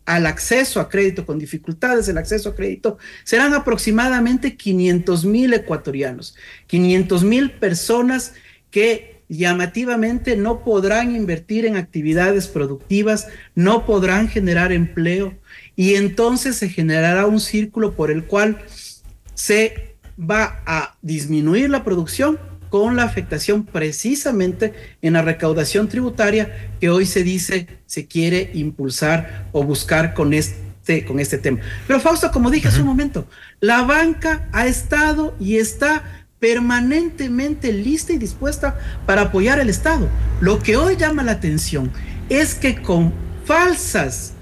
al 0.05 0.27
acceso 0.27 0.79
a 0.79 0.91
crédito, 0.91 1.25
con 1.25 1.39
dificultades 1.39 2.07
el 2.07 2.19
acceso 2.19 2.51
a 2.51 2.55
crédito, 2.55 2.99
serán 3.25 3.55
aproximadamente 3.55 4.59
500 4.59 5.25
mil 5.25 5.55
ecuatorianos, 5.55 6.37
500 6.67 7.25
mil 7.25 7.53
personas 7.53 8.35
que 8.71 9.23
llamativamente 9.31 10.37
no 10.37 10.63
podrán 10.63 11.17
invertir 11.17 11.65
en 11.65 11.77
actividades 11.77 12.47
productivas, 12.47 13.29
no 13.55 13.87
podrán 13.87 14.29
generar 14.29 14.71
empleo 14.71 15.35
y 15.77 15.95
entonces 15.95 16.57
se 16.57 16.69
generará 16.69 17.27
un 17.27 17.41
círculo 17.41 17.95
por 17.95 18.11
el 18.11 18.25
cual 18.25 18.63
se 19.35 19.97
va 20.19 20.63
a 20.67 20.97
disminuir 21.03 21.71
la 21.71 21.85
producción 21.85 22.39
con 22.69 22.97
la 22.97 23.03
afectación 23.05 23.65
precisamente 23.65 24.73
en 25.03 25.13
la 25.13 25.23
recaudación 25.23 25.89
tributaria 25.89 26.71
que 26.81 26.89
hoy 26.89 27.05
se 27.05 27.23
dice 27.23 27.69
se 27.87 28.07
quiere 28.07 28.51
impulsar 28.55 29.49
o 29.53 29.63
buscar 29.63 30.15
con 30.15 30.33
este, 30.33 31.05
con 31.05 31.21
este 31.21 31.37
tema. 31.37 31.61
Pero 31.87 32.01
Fausto, 32.01 32.31
como 32.31 32.51
dije 32.51 32.69
hace 32.69 32.81
un 32.81 32.87
momento, 32.87 33.27
la 33.61 33.83
banca 33.83 34.49
ha 34.53 34.67
estado 34.67 35.35
y 35.39 35.57
está 35.57 36.27
permanentemente 36.39 37.73
lista 37.73 38.13
y 38.15 38.19
dispuesta 38.19 38.79
para 39.07 39.23
apoyar 39.23 39.61
al 39.61 39.71
Estado. 39.71 40.09
Lo 40.41 40.59
que 40.59 40.77
hoy 40.77 40.97
llama 40.97 41.23
la 41.23 41.33
atención 41.33 41.93
es 42.29 42.55
que 42.55 42.83
con 42.83 43.13
falsas 43.45 44.33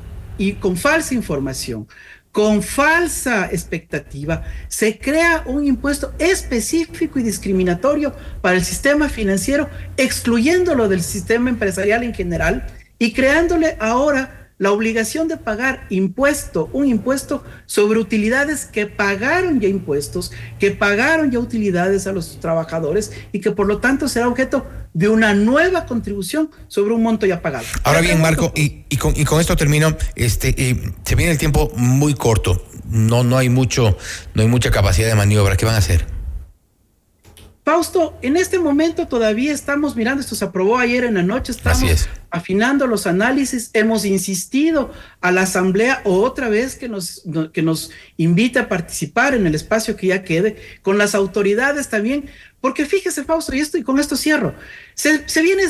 y 0.41 0.55
con 0.55 0.79
falsa 0.79 1.13
información, 1.13 1.87
con 2.33 2.63
falsa 2.63 3.51
expectativa, 3.53 4.43
se 4.69 4.99
crea 4.99 5.45
un 5.45 5.67
impuesto 5.67 6.15
específico 6.19 7.19
y 7.19 7.23
discriminatorio 7.23 8.15
para 8.41 8.57
el 8.57 8.65
sistema 8.65 9.11
financiero, 9.11 9.69
excluyéndolo 9.99 10.89
del 10.89 11.03
sistema 11.03 11.51
empresarial 11.51 12.05
en 12.05 12.15
general 12.15 12.67
y 12.99 13.13
creándole 13.13 13.77
ahora 13.81 14.40
la 14.61 14.73
obligación 14.73 15.27
de 15.27 15.39
pagar 15.39 15.87
impuesto, 15.89 16.69
un 16.75 16.87
impuesto 16.87 17.43
sobre 17.65 17.99
utilidades 17.99 18.67
que 18.67 18.85
pagaron 18.85 19.59
ya 19.59 19.69
impuestos, 19.69 20.33
que 20.59 20.71
pagaron 20.71 21.31
ya 21.31 21.39
utilidades 21.39 22.07
a 22.07 22.13
los 22.13 22.39
trabajadores 22.41 23.11
y 23.33 23.41
que 23.41 23.53
por 23.53 23.67
lo 23.67 23.79
tanto 23.79 24.07
será 24.07 24.29
objeto 24.29 24.67
de 24.93 25.09
una 25.09 25.33
nueva 25.33 25.87
contribución 25.87 26.51
sobre 26.69 26.93
un 26.93 27.03
monto 27.03 27.25
ya 27.25 27.41
pagado. 27.41 27.65
Ahora 27.85 28.03
bien, 28.03 28.21
Marco, 28.21 28.53
y, 28.55 28.85
con, 28.99 29.15
esto 29.41 29.57
termino, 29.57 29.97
este, 30.15 30.55
eh, 30.59 30.93
se 31.07 31.15
viene 31.15 31.33
el 31.33 31.39
tiempo 31.39 31.73
muy 31.77 32.13
corto, 32.13 32.63
no, 32.85 33.25
no 33.25 33.39
hay 33.39 33.49
mucho, 33.49 33.97
no 34.35 34.43
hay 34.43 34.49
mucha 34.49 34.71
capacidad 34.71 35.09
de 35.09 35.15
maniobra, 35.15 35.57
¿qué 35.57 35.65
van 35.65 35.77
a 35.77 35.79
hacer? 35.79 36.20
Fausto, 37.71 38.19
en 38.21 38.37
este 38.37 38.59
momento 38.59 39.07
todavía 39.07 39.53
estamos 39.53 39.95
mirando, 39.95 40.21
esto 40.21 40.35
se 40.35 40.45
aprobó 40.45 40.77
ayer 40.77 41.05
en 41.05 41.15
la 41.15 41.23
noche, 41.23 41.53
estamos 41.53 42.09
afinando 42.29 42.89
los 42.89 43.07
análisis, 43.07 43.71
hemos 43.75 44.05
insistido 44.05 44.93
a 45.21 45.31
la 45.31 45.43
Asamblea 45.43 46.01
otra 46.03 46.49
vez 46.49 46.75
que 46.75 46.89
nos, 46.89 47.23
que 47.53 47.63
nos 47.63 47.93
invite 48.17 48.59
a 48.59 48.69
participar 48.69 49.35
en 49.35 49.47
el 49.47 49.55
espacio 49.55 49.95
que 49.95 50.09
ya 50.09 50.25
quede, 50.25 50.57
con 50.83 50.99
las 50.99 51.15
autoridades 51.15 51.89
también, 51.89 52.29
porque 52.61 52.87
fíjese 52.87 53.23
Fausto, 53.23 53.55
y, 53.55 53.61
esto, 53.61 53.79
y 53.79 53.85
con 53.85 54.01
esto 54.01 54.17
cierro, 54.17 54.53
se, 54.95 55.29
se 55.29 55.41
viene 55.41 55.63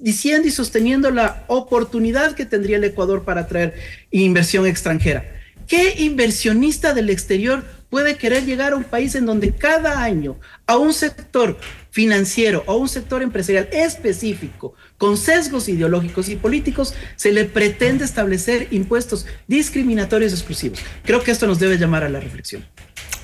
diciendo 0.00 0.46
y 0.46 0.50
sosteniendo 0.50 1.10
la 1.10 1.44
oportunidad 1.46 2.34
que 2.34 2.44
tendría 2.44 2.76
el 2.76 2.84
Ecuador 2.84 3.24
para 3.24 3.46
traer 3.46 3.72
inversión 4.10 4.66
extranjera. 4.66 5.24
¿Qué 5.66 5.94
inversionista 5.96 6.92
del 6.92 7.08
exterior 7.08 7.64
puede 7.92 8.16
querer 8.16 8.46
llegar 8.46 8.72
a 8.72 8.76
un 8.76 8.84
país 8.84 9.14
en 9.16 9.26
donde 9.26 9.52
cada 9.52 10.02
año 10.02 10.40
a 10.66 10.78
un 10.78 10.94
sector 10.94 11.58
financiero 11.90 12.64
o 12.66 12.72
a 12.72 12.76
un 12.76 12.88
sector 12.88 13.20
empresarial 13.20 13.68
específico 13.70 14.72
con 14.96 15.18
sesgos 15.18 15.68
ideológicos 15.68 16.30
y 16.30 16.36
políticos 16.36 16.94
se 17.16 17.32
le 17.32 17.44
pretende 17.44 18.06
establecer 18.06 18.68
impuestos 18.70 19.26
discriminatorios 19.46 20.32
exclusivos? 20.32 20.78
Creo 21.04 21.22
que 21.22 21.32
esto 21.32 21.46
nos 21.46 21.58
debe 21.58 21.76
llamar 21.76 22.02
a 22.02 22.08
la 22.08 22.18
reflexión 22.18 22.64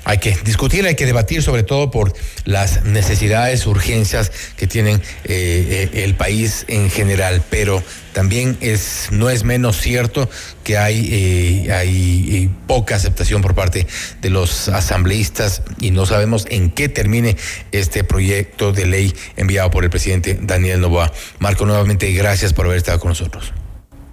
hay 0.04 0.18
que 0.18 0.34
discutir, 0.42 0.86
hay 0.86 0.94
que 0.94 1.04
debatir 1.04 1.42
sobre 1.42 1.64
todo 1.64 1.90
por 1.90 2.14
las 2.44 2.82
necesidades, 2.84 3.66
urgencias 3.66 4.32
que 4.56 4.66
tienen 4.66 5.02
eh, 5.24 5.90
eh, 5.92 6.04
el 6.04 6.14
país 6.14 6.64
en 6.68 6.88
general, 6.88 7.42
pero 7.50 7.82
también 8.18 8.56
es 8.60 9.10
no 9.12 9.30
es 9.30 9.44
menos 9.44 9.80
cierto 9.80 10.28
que 10.64 10.76
hay 10.76 11.08
eh, 11.08 11.72
hay 11.72 12.50
poca 12.66 12.96
aceptación 12.96 13.42
por 13.42 13.54
parte 13.54 13.86
de 14.20 14.28
los 14.28 14.68
asambleístas 14.68 15.62
y 15.78 15.92
no 15.92 16.04
sabemos 16.04 16.44
en 16.50 16.72
qué 16.72 16.88
termine 16.88 17.36
este 17.70 18.02
proyecto 18.02 18.72
de 18.72 18.86
ley 18.86 19.14
enviado 19.36 19.70
por 19.70 19.84
el 19.84 19.90
presidente 19.90 20.36
Daniel 20.42 20.80
Novoa. 20.80 21.12
Marco, 21.38 21.64
nuevamente 21.64 22.10
gracias 22.10 22.52
por 22.52 22.66
haber 22.66 22.78
estado 22.78 22.98
con 22.98 23.10
nosotros. 23.10 23.52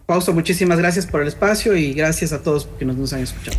Fausto, 0.06 0.34
muchísimas 0.34 0.78
gracias 0.78 1.08
por 1.08 1.24
el 1.24 1.28
espacio 1.28 1.76
y 1.76 1.94
gracias 1.94 2.32
a 2.32 2.44
todos 2.44 2.68
que 2.78 2.86
nos, 2.86 2.98
nos 2.98 3.12
han 3.12 3.22
escuchado. 3.22 3.58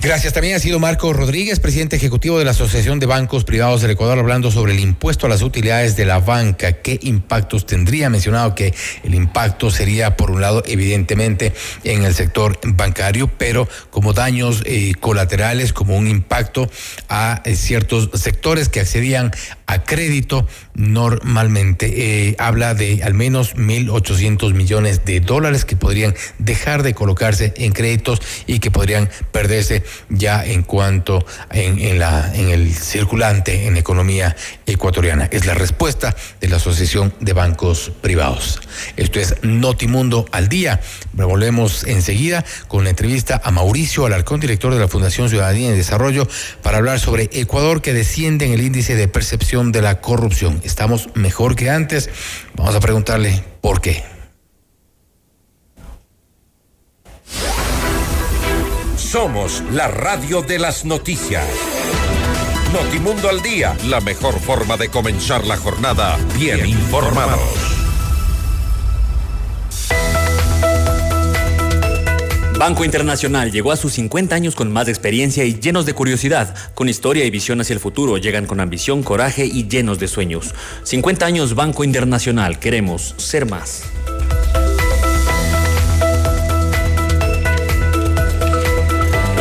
Gracias. 0.00 0.32
También 0.32 0.54
ha 0.54 0.60
sido 0.60 0.78
Marco 0.78 1.12
Rodríguez, 1.12 1.58
presidente 1.58 1.96
ejecutivo 1.96 2.38
de 2.38 2.44
la 2.44 2.52
Asociación 2.52 3.00
de 3.00 3.06
Bancos 3.06 3.42
Privados 3.42 3.82
del 3.82 3.90
Ecuador, 3.90 4.20
hablando 4.20 4.52
sobre 4.52 4.72
el 4.72 4.78
impuesto 4.78 5.26
a 5.26 5.28
las 5.28 5.42
utilidades 5.42 5.96
de 5.96 6.04
la 6.04 6.20
banca. 6.20 6.74
¿Qué 6.74 7.00
impactos 7.02 7.66
tendría? 7.66 8.08
Mencionado 8.08 8.54
que 8.54 8.72
el 9.02 9.16
impacto 9.16 9.72
sería, 9.72 10.16
por 10.16 10.30
un 10.30 10.40
lado, 10.40 10.62
evidentemente 10.66 11.52
en 11.82 12.04
el 12.04 12.14
sector 12.14 12.60
bancario, 12.64 13.26
pero 13.26 13.68
como 13.90 14.12
daños 14.12 14.62
eh, 14.66 14.92
colaterales, 15.00 15.72
como 15.72 15.96
un 15.96 16.06
impacto 16.06 16.70
a 17.08 17.42
eh, 17.44 17.56
ciertos 17.56 18.08
sectores 18.14 18.68
que 18.68 18.78
accedían 18.78 19.32
a 19.66 19.82
crédito 19.82 20.46
normalmente. 20.78 22.28
Eh, 22.28 22.36
habla 22.38 22.72
de 22.72 23.02
al 23.02 23.12
menos 23.12 23.54
1.800 23.56 24.54
millones 24.54 25.04
de 25.04 25.20
dólares 25.20 25.64
que 25.64 25.76
podrían 25.76 26.14
dejar 26.38 26.82
de 26.82 26.94
colocarse 26.94 27.52
en 27.56 27.72
créditos 27.72 28.20
y 28.46 28.60
que 28.60 28.70
podrían 28.70 29.10
perderse 29.32 29.82
ya 30.08 30.44
en 30.44 30.62
cuanto 30.62 31.26
en, 31.50 31.98
la, 31.98 32.32
en 32.34 32.48
el 32.48 32.72
circulante 32.72 33.66
en 33.66 33.76
economía 33.76 34.36
ecuatoriana. 34.66 35.28
Es 35.30 35.44
la 35.44 35.54
respuesta 35.54 36.16
de 36.40 36.48
la 36.48 36.56
Asociación 36.56 37.12
de 37.20 37.32
Bancos 37.32 37.92
Privados. 38.00 38.60
Esto 38.96 39.20
es 39.20 39.34
Notimundo 39.42 40.26
al 40.32 40.48
día. 40.48 40.80
Volvemos 41.12 41.84
enseguida 41.84 42.44
con 42.68 42.84
la 42.84 42.90
entrevista 42.90 43.40
a 43.44 43.50
Mauricio 43.50 44.06
Alarcón, 44.06 44.40
director 44.40 44.72
de 44.72 44.80
la 44.80 44.88
Fundación 44.88 45.28
Ciudadanía 45.28 45.70
y 45.70 45.76
Desarrollo, 45.76 46.28
para 46.62 46.78
hablar 46.78 47.00
sobre 47.00 47.28
Ecuador 47.32 47.82
que 47.82 47.92
desciende 47.92 48.46
en 48.46 48.52
el 48.52 48.60
índice 48.60 48.94
de 48.94 49.08
percepción 49.08 49.72
de 49.72 49.82
la 49.82 50.00
corrupción. 50.00 50.60
Estamos 50.68 51.08
mejor 51.14 51.56
que 51.56 51.70
antes. 51.70 52.10
Vamos 52.54 52.74
a 52.74 52.80
preguntarle 52.80 53.42
por 53.62 53.80
qué. 53.80 54.04
Somos 58.98 59.62
la 59.72 59.88
radio 59.88 60.42
de 60.42 60.58
las 60.58 60.84
noticias. 60.84 61.46
Notimundo 62.74 63.30
al 63.30 63.40
día, 63.40 63.74
la 63.86 64.02
mejor 64.02 64.38
forma 64.40 64.76
de 64.76 64.90
comenzar 64.90 65.46
la 65.46 65.56
jornada 65.56 66.18
bien 66.38 66.66
informados. 66.66 67.77
Banco 72.58 72.84
Internacional 72.84 73.52
llegó 73.52 73.70
a 73.70 73.76
sus 73.76 73.92
50 73.92 74.34
años 74.34 74.56
con 74.56 74.72
más 74.72 74.88
experiencia 74.88 75.44
y 75.44 75.60
llenos 75.60 75.86
de 75.86 75.94
curiosidad, 75.94 76.56
con 76.74 76.88
historia 76.88 77.24
y 77.24 77.30
visión 77.30 77.60
hacia 77.60 77.74
el 77.74 77.78
futuro, 77.78 78.18
llegan 78.18 78.46
con 78.46 78.58
ambición, 78.58 79.04
coraje 79.04 79.46
y 79.46 79.68
llenos 79.68 80.00
de 80.00 80.08
sueños. 80.08 80.52
50 80.82 81.24
años 81.24 81.54
Banco 81.54 81.84
Internacional, 81.84 82.58
queremos 82.58 83.14
ser 83.16 83.46
más. 83.46 83.84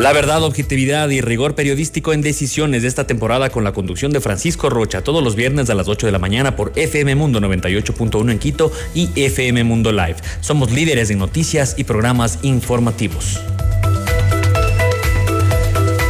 La 0.00 0.12
verdad, 0.12 0.42
objetividad 0.42 1.08
y 1.10 1.20
rigor 1.20 1.54
periodístico 1.54 2.12
en 2.12 2.20
decisiones 2.20 2.82
de 2.82 2.88
esta 2.88 3.06
temporada 3.06 3.50
con 3.50 3.64
la 3.64 3.72
conducción 3.72 4.12
de 4.12 4.20
Francisco 4.20 4.68
Rocha 4.68 5.02
todos 5.02 5.22
los 5.22 5.36
viernes 5.36 5.70
a 5.70 5.74
las 5.74 5.88
8 5.88 6.06
de 6.06 6.12
la 6.12 6.18
mañana 6.18 6.56
por 6.56 6.72
FM 6.74 7.14
Mundo 7.14 7.40
98.1 7.40 8.30
en 8.30 8.38
Quito 8.38 8.72
y 8.94 9.08
FM 9.14 9.64
Mundo 9.64 9.92
Live. 9.92 10.16
Somos 10.40 10.72
líderes 10.72 11.10
en 11.10 11.18
noticias 11.18 11.74
y 11.78 11.84
programas 11.84 12.40
informativos. 12.42 13.40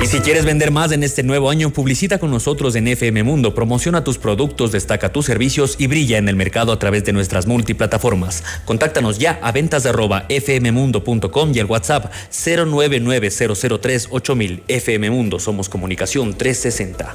Y 0.05 0.07
si 0.07 0.21
quieres 0.21 0.45
vender 0.45 0.71
más 0.71 0.93
en 0.93 1.03
este 1.03 1.23
nuevo 1.23 1.49
año, 1.49 1.71
publicita 1.71 2.19
con 2.19 2.31
nosotros 2.31 2.77
en 2.77 2.89
FM 2.89 3.23
Mundo, 3.23 3.55
promociona 3.55 4.05
tus 4.05 4.19
productos, 4.19 4.71
destaca 4.71 5.11
tus 5.11 5.25
servicios 5.25 5.77
y 5.79 5.87
brilla 5.87 6.19
en 6.19 6.29
el 6.29 6.37
mercado 6.37 6.73
a 6.73 6.79
través 6.79 7.05
de 7.05 7.15
nuestras 7.15 7.47
multiplataformas. 7.47 8.45
Contáctanos 8.67 9.19
ya 9.19 9.41
a 9.43 9.51
ventas 9.51 9.85
fmmundo.com 9.85 11.53
y 11.55 11.59
el 11.59 11.65
WhatsApp 11.65 12.13
099-003-8000. 12.31 14.61
FM 14.69 15.09
Mundo, 15.09 15.39
somos 15.39 15.71
comunicación 15.71 16.37
360. 16.37 17.15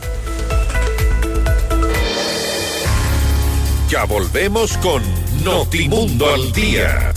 Ya 3.88 4.06
volvemos 4.06 4.80
con 4.80 5.04
Notimundo 5.44 6.34
al 6.34 6.52
Día. 6.54 7.14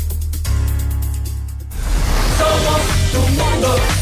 Somos 2.36 2.82
tu 3.10 3.20
mundo. 3.42 4.01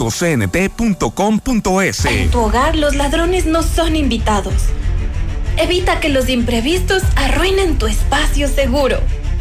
empresas.cnt.com.es. 0.01 2.05
En 2.05 2.31
tu 2.31 2.39
hogar 2.39 2.75
los 2.75 2.95
ladrones 2.95 3.45
no 3.45 3.63
son 3.63 3.95
invitados. 3.95 4.53
Evita 5.57 5.99
que 5.99 6.09
los 6.09 6.29
imprevistos 6.29 7.03
arruinen 7.15 7.77
tu 7.77 7.87
espacio 7.87 8.47
seguro. 8.47 8.99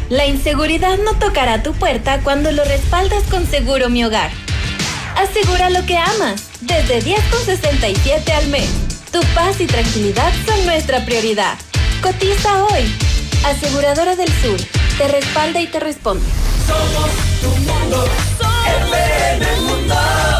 La 0.08 0.26
inseguridad 0.26 0.98
no 0.98 1.14
tocará 1.14 1.62
tu 1.62 1.72
puerta 1.72 2.20
cuando 2.22 2.50
lo 2.52 2.64
respaldas 2.64 3.22
con 3.30 3.46
Seguro 3.46 3.88
Mi 3.88 4.04
Hogar. 4.04 4.30
Asegura 5.16 5.70
lo 5.70 5.86
que 5.86 5.96
amas, 5.96 6.48
desde 6.60 7.00
10,67 7.00 8.30
al 8.32 8.48
mes. 8.48 8.68
Tu 9.12 9.20
paz 9.34 9.60
y 9.60 9.66
tranquilidad 9.66 10.32
son 10.46 10.66
nuestra 10.66 11.04
prioridad. 11.04 11.56
Cotiza 12.02 12.64
hoy. 12.64 12.92
Aseguradora 13.44 14.16
del 14.16 14.28
Sur, 14.42 14.60
te 14.98 15.08
respalda 15.08 15.60
y 15.60 15.66
te 15.68 15.80
responde. 15.80 16.24
Somos 16.66 17.10
tu 17.40 17.48
mundo. 17.48 18.04
FM 18.66 19.60
Mundo. 19.62 20.39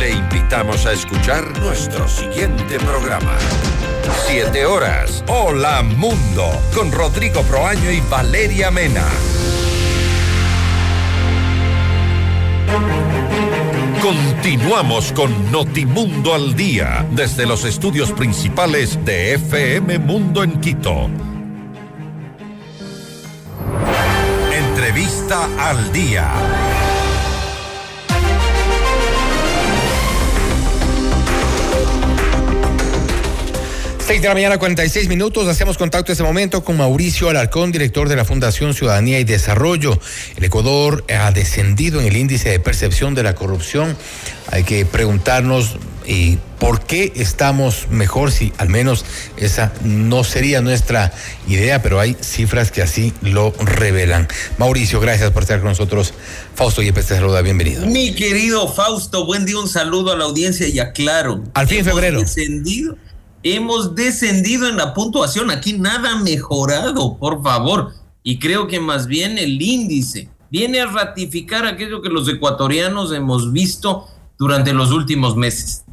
Le 0.00 0.12
invitamos 0.12 0.86
a 0.86 0.94
escuchar 0.94 1.44
nuestro 1.60 2.08
siguiente 2.08 2.78
programa. 2.78 3.36
Siete 4.26 4.64
horas. 4.64 5.22
Hola 5.28 5.82
Mundo. 5.82 6.50
Con 6.74 6.90
Rodrigo 6.90 7.42
Proaño 7.42 7.90
y 7.90 8.00
Valeria 8.08 8.70
Mena. 8.70 9.04
Continuamos 14.00 15.12
con 15.12 15.52
Notimundo 15.52 16.32
al 16.32 16.56
Día. 16.56 17.06
Desde 17.10 17.44
los 17.44 17.66
estudios 17.66 18.10
principales 18.12 19.04
de 19.04 19.34
FM 19.34 19.98
Mundo 19.98 20.42
en 20.42 20.62
Quito. 20.62 21.10
Entrevista 24.50 25.46
al 25.58 25.92
Día. 25.92 26.32
6 34.10 34.22
de 34.22 34.26
la 34.26 34.34
mañana, 34.34 34.58
46 34.58 35.06
minutos. 35.06 35.46
Hacemos 35.46 35.78
contacto 35.78 36.10
en 36.10 36.14
este 36.14 36.24
momento 36.24 36.64
con 36.64 36.76
Mauricio 36.76 37.28
Alarcón, 37.28 37.70
director 37.70 38.08
de 38.08 38.16
la 38.16 38.24
Fundación 38.24 38.74
Ciudadanía 38.74 39.20
y 39.20 39.24
Desarrollo. 39.24 40.00
El 40.36 40.42
Ecuador 40.42 41.04
ha 41.16 41.30
descendido 41.30 42.00
en 42.00 42.08
el 42.08 42.16
índice 42.16 42.48
de 42.48 42.58
percepción 42.58 43.14
de 43.14 43.22
la 43.22 43.36
corrupción. 43.36 43.96
Hay 44.50 44.64
que 44.64 44.84
preguntarnos 44.84 45.76
y 46.04 46.38
por 46.58 46.80
qué 46.80 47.12
estamos 47.14 47.86
mejor 47.88 48.32
si 48.32 48.52
al 48.58 48.68
menos 48.68 49.04
esa 49.36 49.72
no 49.84 50.24
sería 50.24 50.60
nuestra 50.60 51.12
idea, 51.46 51.80
pero 51.80 52.00
hay 52.00 52.16
cifras 52.20 52.72
que 52.72 52.82
así 52.82 53.12
lo 53.22 53.52
revelan. 53.60 54.26
Mauricio, 54.58 54.98
gracias 54.98 55.30
por 55.30 55.44
estar 55.44 55.60
con 55.60 55.68
nosotros. 55.68 56.14
Fausto 56.56 56.82
Yepes 56.82 57.06
te 57.06 57.14
saluda, 57.14 57.42
bienvenido. 57.42 57.86
Mi 57.86 58.12
querido 58.16 58.66
Fausto, 58.72 59.24
buen 59.24 59.44
día, 59.44 59.60
un 59.60 59.68
saludo 59.68 60.12
a 60.12 60.16
la 60.16 60.24
audiencia 60.24 60.66
y 60.66 60.80
aclaro. 60.80 61.44
Al 61.54 61.68
fin 61.68 61.84
de 61.84 61.84
febrero. 61.84 62.18
Descendido 62.18 62.96
hemos 63.42 63.94
descendido 63.94 64.68
en 64.68 64.76
la 64.76 64.94
puntuación. 64.94 65.50
Aquí 65.50 65.74
nada 65.74 66.16
mejorado, 66.16 67.16
por 67.16 67.42
favor. 67.42 67.94
Y 68.22 68.38
creo 68.38 68.66
que 68.66 68.80
más 68.80 69.06
bien 69.06 69.38
el 69.38 69.60
índice 69.60 70.28
viene 70.50 70.80
a 70.80 70.86
ratificar 70.86 71.66
aquello 71.66 72.02
que 72.02 72.08
los 72.08 72.28
ecuatorianos 72.28 73.12
hemos 73.12 73.52
visto 73.52 74.06
durante 74.38 74.72
los 74.72 74.90
últimos 74.90 75.36
meses, 75.36 75.84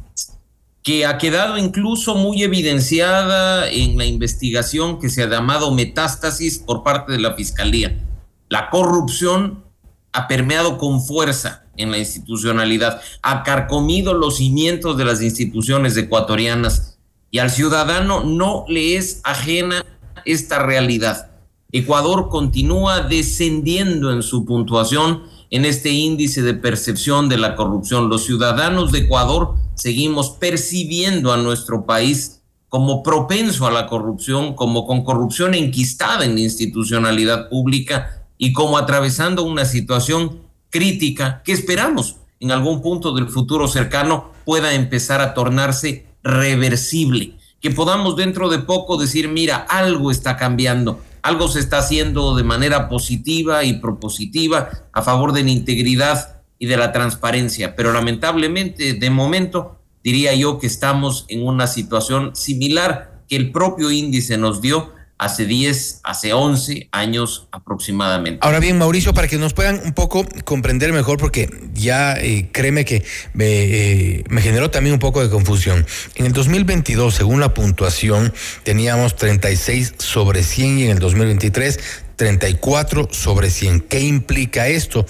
que 0.82 1.06
ha 1.06 1.16
quedado 1.18 1.58
incluso 1.58 2.14
muy 2.14 2.42
evidenciada 2.42 3.70
en 3.70 3.96
la 3.96 4.04
investigación 4.04 4.98
que 4.98 5.10
se 5.10 5.22
ha 5.22 5.28
llamado 5.28 5.70
metástasis 5.72 6.58
por 6.58 6.82
parte 6.82 7.12
de 7.12 7.20
la 7.20 7.34
Fiscalía. 7.34 8.04
La 8.48 8.70
corrupción 8.70 9.64
ha 10.12 10.26
permeado 10.26 10.78
con 10.78 11.02
fuerza 11.02 11.66
en 11.76 11.90
la 11.90 11.98
institucionalidad, 11.98 13.00
ha 13.22 13.42
carcomido 13.44 14.14
los 14.14 14.38
cimientos 14.38 14.96
de 14.96 15.04
las 15.04 15.22
instituciones 15.22 15.96
ecuatorianas 15.96 16.97
y 17.30 17.38
al 17.38 17.50
ciudadano 17.50 18.24
no 18.24 18.64
le 18.68 18.96
es 18.96 19.20
ajena 19.24 19.84
esta 20.24 20.58
realidad. 20.60 21.30
Ecuador 21.70 22.28
continúa 22.30 23.00
descendiendo 23.00 24.10
en 24.12 24.22
su 24.22 24.44
puntuación 24.44 25.24
en 25.50 25.64
este 25.64 25.90
índice 25.90 26.42
de 26.42 26.54
percepción 26.54 27.28
de 27.28 27.38
la 27.38 27.56
corrupción. 27.56 28.08
Los 28.08 28.24
ciudadanos 28.24 28.92
de 28.92 29.00
Ecuador 29.00 29.54
seguimos 29.74 30.30
percibiendo 30.30 31.32
a 31.32 31.36
nuestro 31.36 31.84
país 31.84 32.40
como 32.68 33.02
propenso 33.02 33.66
a 33.66 33.70
la 33.70 33.86
corrupción, 33.86 34.54
como 34.54 34.86
con 34.86 35.04
corrupción 35.04 35.54
enquistada 35.54 36.24
en 36.24 36.34
la 36.34 36.40
institucionalidad 36.40 37.48
pública 37.48 38.26
y 38.36 38.52
como 38.52 38.76
atravesando 38.76 39.42
una 39.42 39.64
situación 39.64 40.40
crítica 40.70 41.42
que 41.44 41.52
esperamos 41.52 42.16
en 42.40 42.50
algún 42.50 42.82
punto 42.82 43.14
del 43.14 43.28
futuro 43.28 43.68
cercano 43.68 44.30
pueda 44.44 44.74
empezar 44.74 45.20
a 45.20 45.34
tornarse 45.34 46.06
reversible, 46.22 47.34
que 47.60 47.70
podamos 47.70 48.16
dentro 48.16 48.48
de 48.48 48.58
poco 48.60 48.96
decir, 48.96 49.28
mira, 49.28 49.56
algo 49.56 50.10
está 50.10 50.36
cambiando, 50.36 51.00
algo 51.22 51.48
se 51.48 51.60
está 51.60 51.78
haciendo 51.78 52.36
de 52.36 52.44
manera 52.44 52.88
positiva 52.88 53.64
y 53.64 53.74
propositiva 53.74 54.70
a 54.92 55.02
favor 55.02 55.32
de 55.32 55.42
la 55.42 55.50
integridad 55.50 56.42
y 56.58 56.66
de 56.66 56.76
la 56.76 56.92
transparencia, 56.92 57.76
pero 57.76 57.92
lamentablemente 57.92 58.94
de 58.94 59.10
momento 59.10 59.78
diría 60.02 60.34
yo 60.34 60.58
que 60.58 60.66
estamos 60.66 61.24
en 61.28 61.46
una 61.46 61.66
situación 61.66 62.34
similar 62.34 63.22
que 63.28 63.36
el 63.36 63.52
propio 63.52 63.90
índice 63.90 64.38
nos 64.38 64.60
dio 64.60 64.92
hace 65.18 65.44
10, 65.46 66.00
hace 66.04 66.32
11 66.32 66.88
años 66.92 67.48
aproximadamente. 67.50 68.38
Ahora 68.42 68.60
bien, 68.60 68.78
Mauricio, 68.78 69.12
para 69.12 69.26
que 69.26 69.36
nos 69.36 69.52
puedan 69.52 69.80
un 69.84 69.92
poco 69.92 70.24
comprender 70.44 70.92
mejor, 70.92 71.18
porque 71.18 71.67
ya 71.78 72.14
eh, 72.14 72.48
créeme 72.52 72.84
que 72.84 73.04
me, 73.32 73.46
eh, 73.46 74.24
me, 74.28 74.42
generó 74.42 74.70
también 74.70 74.94
un 74.94 74.98
poco 74.98 75.22
de 75.22 75.30
confusión. 75.30 75.86
En 76.16 76.26
el 76.26 76.32
2022, 76.32 77.14
según 77.14 77.40
la 77.40 77.54
puntuación, 77.54 78.34
teníamos 78.64 79.16
36 79.16 79.94
sobre 79.98 80.42
100 80.42 80.78
y 80.78 80.84
en 80.84 80.90
el 80.90 80.98
2023 80.98 81.78
34 82.18 83.08
sobre 83.12 83.48
100. 83.48 83.80
¿Qué 83.82 84.00
implica 84.00 84.68
esto? 84.68 85.06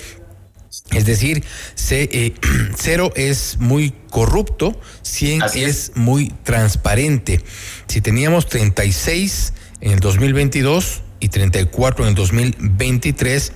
Es 0.92 1.06
decir, 1.06 1.42
eh, 1.90 2.34
cero 2.76 3.10
es 3.16 3.56
muy 3.58 3.94
corrupto, 4.10 4.78
100 5.02 5.42
es, 5.42 5.56
es 5.56 5.92
muy 5.94 6.32
transparente. 6.44 7.40
Si 7.88 8.00
teníamos 8.00 8.46
36 8.46 9.54
en 9.80 9.92
el 9.92 10.00
2022 10.00 11.02
y 11.20 11.28
34 11.30 12.04
en 12.04 12.08
el 12.10 12.14
2023, 12.14 13.52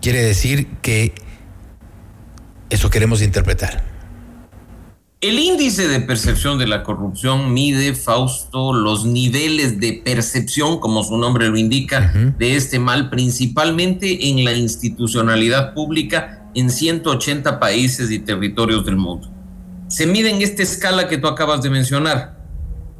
quiere 0.00 0.22
decir 0.22 0.66
que 0.82 1.12
eso 2.74 2.90
queremos 2.90 3.22
interpretar. 3.22 3.82
El 5.20 5.38
índice 5.38 5.88
de 5.88 6.00
percepción 6.00 6.58
de 6.58 6.66
la 6.66 6.82
corrupción 6.82 7.54
mide, 7.54 7.94
Fausto, 7.94 8.74
los 8.74 9.06
niveles 9.06 9.80
de 9.80 10.02
percepción, 10.04 10.80
como 10.80 11.02
su 11.02 11.16
nombre 11.16 11.48
lo 11.48 11.56
indica, 11.56 12.12
uh 12.14 12.18
-huh. 12.18 12.36
de 12.36 12.56
este 12.56 12.78
mal, 12.78 13.08
principalmente 13.08 14.28
en 14.28 14.44
la 14.44 14.52
institucionalidad 14.52 15.72
pública 15.72 16.50
en 16.54 16.68
180 16.68 17.58
países 17.58 18.10
y 18.10 18.18
territorios 18.18 18.84
del 18.84 18.96
mundo. 18.96 19.30
Se 19.88 20.06
mide 20.06 20.28
en 20.28 20.42
esta 20.42 20.62
escala 20.62 21.08
que 21.08 21.16
tú 21.16 21.26
acabas 21.26 21.62
de 21.62 21.70
mencionar. 21.70 22.36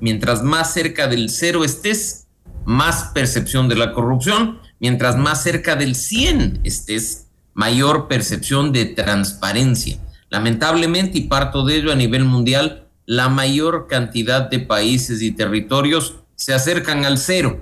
Mientras 0.00 0.42
más 0.42 0.72
cerca 0.72 1.08
del 1.08 1.28
cero 1.28 1.62
estés, 1.62 2.26
más 2.64 3.10
percepción 3.12 3.68
de 3.68 3.76
la 3.76 3.92
corrupción, 3.92 4.60
mientras 4.80 5.16
más 5.16 5.42
cerca 5.42 5.76
del 5.76 5.94
100 5.94 6.60
estés, 6.64 7.23
mayor 7.54 8.08
percepción 8.08 8.72
de 8.72 8.84
transparencia. 8.84 9.98
Lamentablemente, 10.28 11.18
y 11.18 11.22
parto 11.22 11.64
de 11.64 11.76
ello 11.76 11.92
a 11.92 11.96
nivel 11.96 12.24
mundial, 12.24 12.88
la 13.06 13.28
mayor 13.28 13.86
cantidad 13.88 14.50
de 14.50 14.58
países 14.58 15.22
y 15.22 15.30
territorios 15.30 16.16
se 16.34 16.52
acercan 16.52 17.04
al 17.04 17.18
cero. 17.18 17.60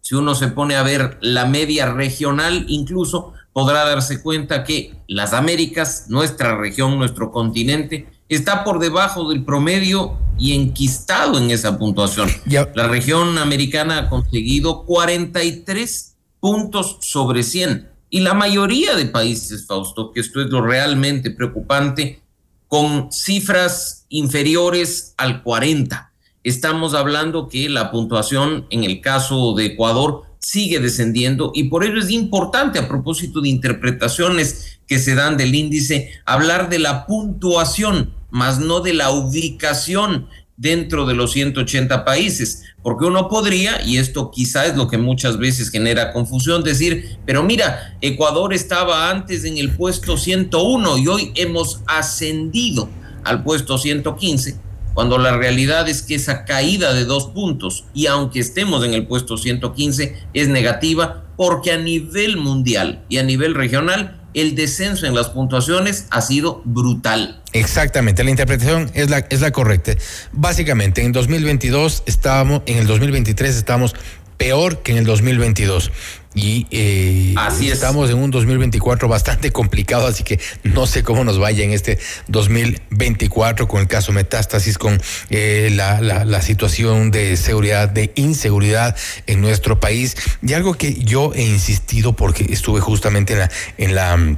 Si 0.00 0.14
uno 0.14 0.34
se 0.34 0.48
pone 0.48 0.76
a 0.76 0.82
ver 0.82 1.18
la 1.20 1.46
media 1.46 1.92
regional, 1.92 2.64
incluso 2.68 3.32
podrá 3.52 3.84
darse 3.84 4.22
cuenta 4.22 4.62
que 4.62 4.94
las 5.08 5.32
Américas, 5.32 6.06
nuestra 6.08 6.56
región, 6.56 6.96
nuestro 6.98 7.32
continente, 7.32 8.06
está 8.28 8.62
por 8.62 8.78
debajo 8.78 9.28
del 9.28 9.44
promedio 9.44 10.16
y 10.38 10.54
enquistado 10.54 11.38
en 11.38 11.50
esa 11.50 11.78
puntuación. 11.78 12.28
Ya. 12.44 12.70
La 12.74 12.86
región 12.86 13.38
americana 13.38 13.98
ha 13.98 14.08
conseguido 14.08 14.84
43 14.84 16.16
puntos 16.38 16.98
sobre 17.00 17.42
100 17.42 17.95
y 18.10 18.20
la 18.20 18.34
mayoría 18.34 18.94
de 18.94 19.06
países, 19.06 19.66
Fausto, 19.66 20.12
que 20.12 20.20
esto 20.20 20.40
es 20.40 20.48
lo 20.48 20.62
realmente 20.62 21.30
preocupante, 21.30 22.20
con 22.68 23.12
cifras 23.12 24.06
inferiores 24.08 25.14
al 25.16 25.42
40. 25.42 26.12
Estamos 26.44 26.94
hablando 26.94 27.48
que 27.48 27.68
la 27.68 27.90
puntuación 27.90 28.66
en 28.70 28.84
el 28.84 29.00
caso 29.00 29.54
de 29.54 29.66
Ecuador 29.66 30.22
sigue 30.38 30.78
descendiendo 30.78 31.50
y 31.54 31.64
por 31.64 31.84
ello 31.84 31.98
es 31.98 32.10
importante 32.10 32.78
a 32.78 32.86
propósito 32.86 33.40
de 33.40 33.48
interpretaciones 33.48 34.78
que 34.86 34.98
se 34.98 35.16
dan 35.16 35.36
del 35.36 35.54
índice 35.54 36.12
hablar 36.24 36.68
de 36.68 36.78
la 36.78 37.06
puntuación, 37.06 38.14
más 38.30 38.60
no 38.60 38.80
de 38.80 38.94
la 38.94 39.10
ubicación 39.10 40.28
dentro 40.56 41.06
de 41.06 41.14
los 41.14 41.32
180 41.32 42.04
países, 42.04 42.64
porque 42.82 43.04
uno 43.04 43.28
podría, 43.28 43.82
y 43.84 43.98
esto 43.98 44.30
quizá 44.30 44.66
es 44.66 44.76
lo 44.76 44.88
que 44.88 44.98
muchas 44.98 45.38
veces 45.38 45.70
genera 45.70 46.12
confusión, 46.12 46.64
decir, 46.64 47.18
pero 47.26 47.42
mira, 47.42 47.96
Ecuador 48.00 48.54
estaba 48.54 49.10
antes 49.10 49.44
en 49.44 49.58
el 49.58 49.70
puesto 49.70 50.16
101 50.16 50.98
y 50.98 51.08
hoy 51.08 51.32
hemos 51.34 51.80
ascendido 51.86 52.88
al 53.24 53.42
puesto 53.42 53.76
115, 53.76 54.56
cuando 54.94 55.18
la 55.18 55.36
realidad 55.36 55.88
es 55.88 56.00
que 56.00 56.14
esa 56.14 56.44
caída 56.44 56.94
de 56.94 57.04
dos 57.04 57.26
puntos, 57.26 57.84
y 57.92 58.06
aunque 58.06 58.40
estemos 58.40 58.84
en 58.84 58.94
el 58.94 59.06
puesto 59.06 59.36
115, 59.36 60.16
es 60.32 60.48
negativa, 60.48 61.24
porque 61.36 61.72
a 61.72 61.76
nivel 61.76 62.38
mundial 62.38 63.04
y 63.10 63.18
a 63.18 63.22
nivel 63.22 63.54
regional, 63.54 64.15
el 64.36 64.54
descenso 64.54 65.06
en 65.06 65.14
las 65.14 65.30
puntuaciones 65.30 66.06
ha 66.10 66.20
sido 66.20 66.60
brutal. 66.64 67.42
Exactamente, 67.54 68.22
la 68.22 68.30
interpretación 68.30 68.90
es 68.92 69.08
la, 69.08 69.18
es 69.30 69.40
la 69.40 69.50
correcta. 69.50 69.92
Básicamente, 70.32 71.02
en 71.02 71.12
2022 71.12 72.02
estábamos, 72.04 72.62
en 72.66 72.76
el 72.76 72.86
2023 72.86 73.56
estábamos 73.56 73.94
peor 74.36 74.82
que 74.82 74.92
en 74.92 74.98
el 74.98 75.04
2022. 75.04 75.90
Y 76.36 76.66
eh, 76.70 77.32
así 77.38 77.70
estamos 77.70 78.10
en 78.10 78.18
un 78.18 78.30
2024 78.30 79.08
bastante 79.08 79.50
complicado, 79.52 80.06
así 80.06 80.22
que 80.22 80.38
no 80.64 80.86
sé 80.86 81.02
cómo 81.02 81.24
nos 81.24 81.38
vaya 81.38 81.64
en 81.64 81.72
este 81.72 81.98
2024 82.28 83.66
con 83.66 83.80
el 83.80 83.88
caso 83.88 84.12
Metástasis, 84.12 84.76
con 84.76 85.00
eh, 85.30 85.70
la, 85.72 86.02
la, 86.02 86.26
la, 86.26 86.42
situación 86.42 87.10
de 87.10 87.38
seguridad, 87.38 87.88
de 87.88 88.12
inseguridad 88.16 88.94
en 89.26 89.40
nuestro 89.40 89.80
país. 89.80 90.14
Y 90.42 90.52
algo 90.52 90.74
que 90.74 91.02
yo 91.02 91.32
he 91.34 91.42
insistido 91.42 92.12
porque 92.12 92.46
estuve 92.50 92.80
justamente 92.80 93.32
en 93.32 93.38
la... 93.38 93.50
En 93.78 93.94
la 93.94 94.14
en 94.14 94.36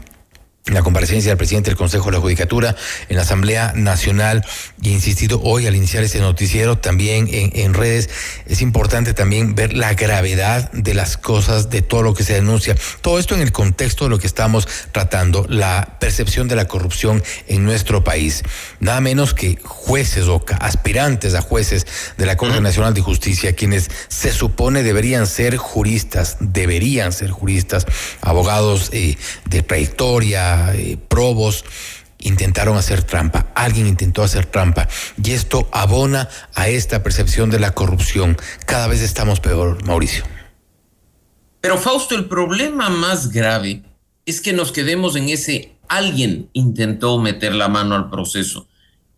la 0.75 0.83
comparecencia 0.83 1.31
del 1.31 1.39
presidente 1.39 1.71
del 1.71 1.77
Consejo 1.77 2.07
de 2.07 2.13
la 2.13 2.21
Judicatura 2.21 2.77
en 3.09 3.17
la 3.17 3.23
Asamblea 3.23 3.73
Nacional 3.75 4.45
y 4.83 4.91
he 4.91 4.93
insistido 4.93 5.41
hoy 5.43 5.67
al 5.67 5.77
iniciar 5.77 6.03
este 6.05 6.21
noticiero 6.21 6.79
también 6.79 7.29
en, 7.33 7.51
en, 7.55 7.75
redes, 7.75 8.11
es 8.47 8.61
importante 8.63 9.15
también 9.15 9.55
ver 9.55 9.73
la 9.73 9.95
gravedad 9.95 10.71
de 10.73 10.95
las 10.95 11.17
cosas, 11.17 11.71
de 11.71 11.83
todo 11.83 12.03
lo 12.03 12.15
que 12.15 12.25
se 12.25 12.35
denuncia. 12.35 12.77
Todo 13.01 13.19
esto 13.19 13.35
en 13.35 13.41
el 13.41 13.53
contexto 13.53 14.05
de 14.05 14.11
lo 14.11 14.19
que 14.19 14.27
estamos 14.27 14.69
tratando, 14.93 15.47
la 15.49 15.97
percepción 16.01 16.49
de 16.49 16.57
la 16.57 16.67
corrupción 16.67 17.23
en 17.47 17.65
nuestro 17.65 18.05
país. 18.05 18.43
Nada 18.81 19.01
menos 19.01 19.35
que 19.35 19.59
jueces 19.63 20.25
o 20.29 20.45
aspirantes 20.61 21.35
a 21.35 21.43
jueces 21.43 21.87
de 22.17 22.27
la 22.27 22.37
Corte 22.37 22.61
Nacional 22.61 22.95
de 22.95 23.01
Justicia, 23.01 23.55
quienes 23.55 23.91
se 24.09 24.33
supone 24.33 24.83
deberían 24.83 25.27
ser 25.27 25.57
juristas, 25.57 26.37
deberían 26.41 27.13
ser 27.13 27.31
juristas, 27.31 27.87
abogados 28.21 28.91
eh, 28.93 29.17
de 29.47 29.63
trayectoria, 29.63 30.58
eh, 30.75 30.99
probos 31.09 31.65
intentaron 32.21 32.77
hacer 32.77 33.03
trampa, 33.03 33.53
alguien 33.55 33.87
intentó 33.87 34.23
hacer 34.23 34.47
trampa 34.47 34.89
y 35.23 35.33
esto 35.33 35.69
abona 35.73 36.29
a 36.55 36.69
esta 36.69 37.03
percepción 37.03 37.51
de 37.51 37.61
la 37.61 37.73
corrupción. 37.73 38.37
Cada 38.67 38.89
vez 38.89 39.03
estamos 39.03 39.41
peor, 39.41 39.85
Mauricio. 39.87 40.25
Pero 41.61 41.79
Fausto, 41.79 42.15
el 42.15 42.27
problema 42.27 42.89
más 42.89 43.31
grave 43.31 43.83
es 44.27 44.41
que 44.41 44.53
nos 44.53 44.73
quedemos 44.73 45.17
en 45.17 45.29
ese 45.29 45.79
alguien 45.89 46.51
intentó 46.53 47.19
meter 47.19 47.55
la 47.55 47.69
mano 47.69 47.95
al 47.95 48.11
proceso. 48.11 48.69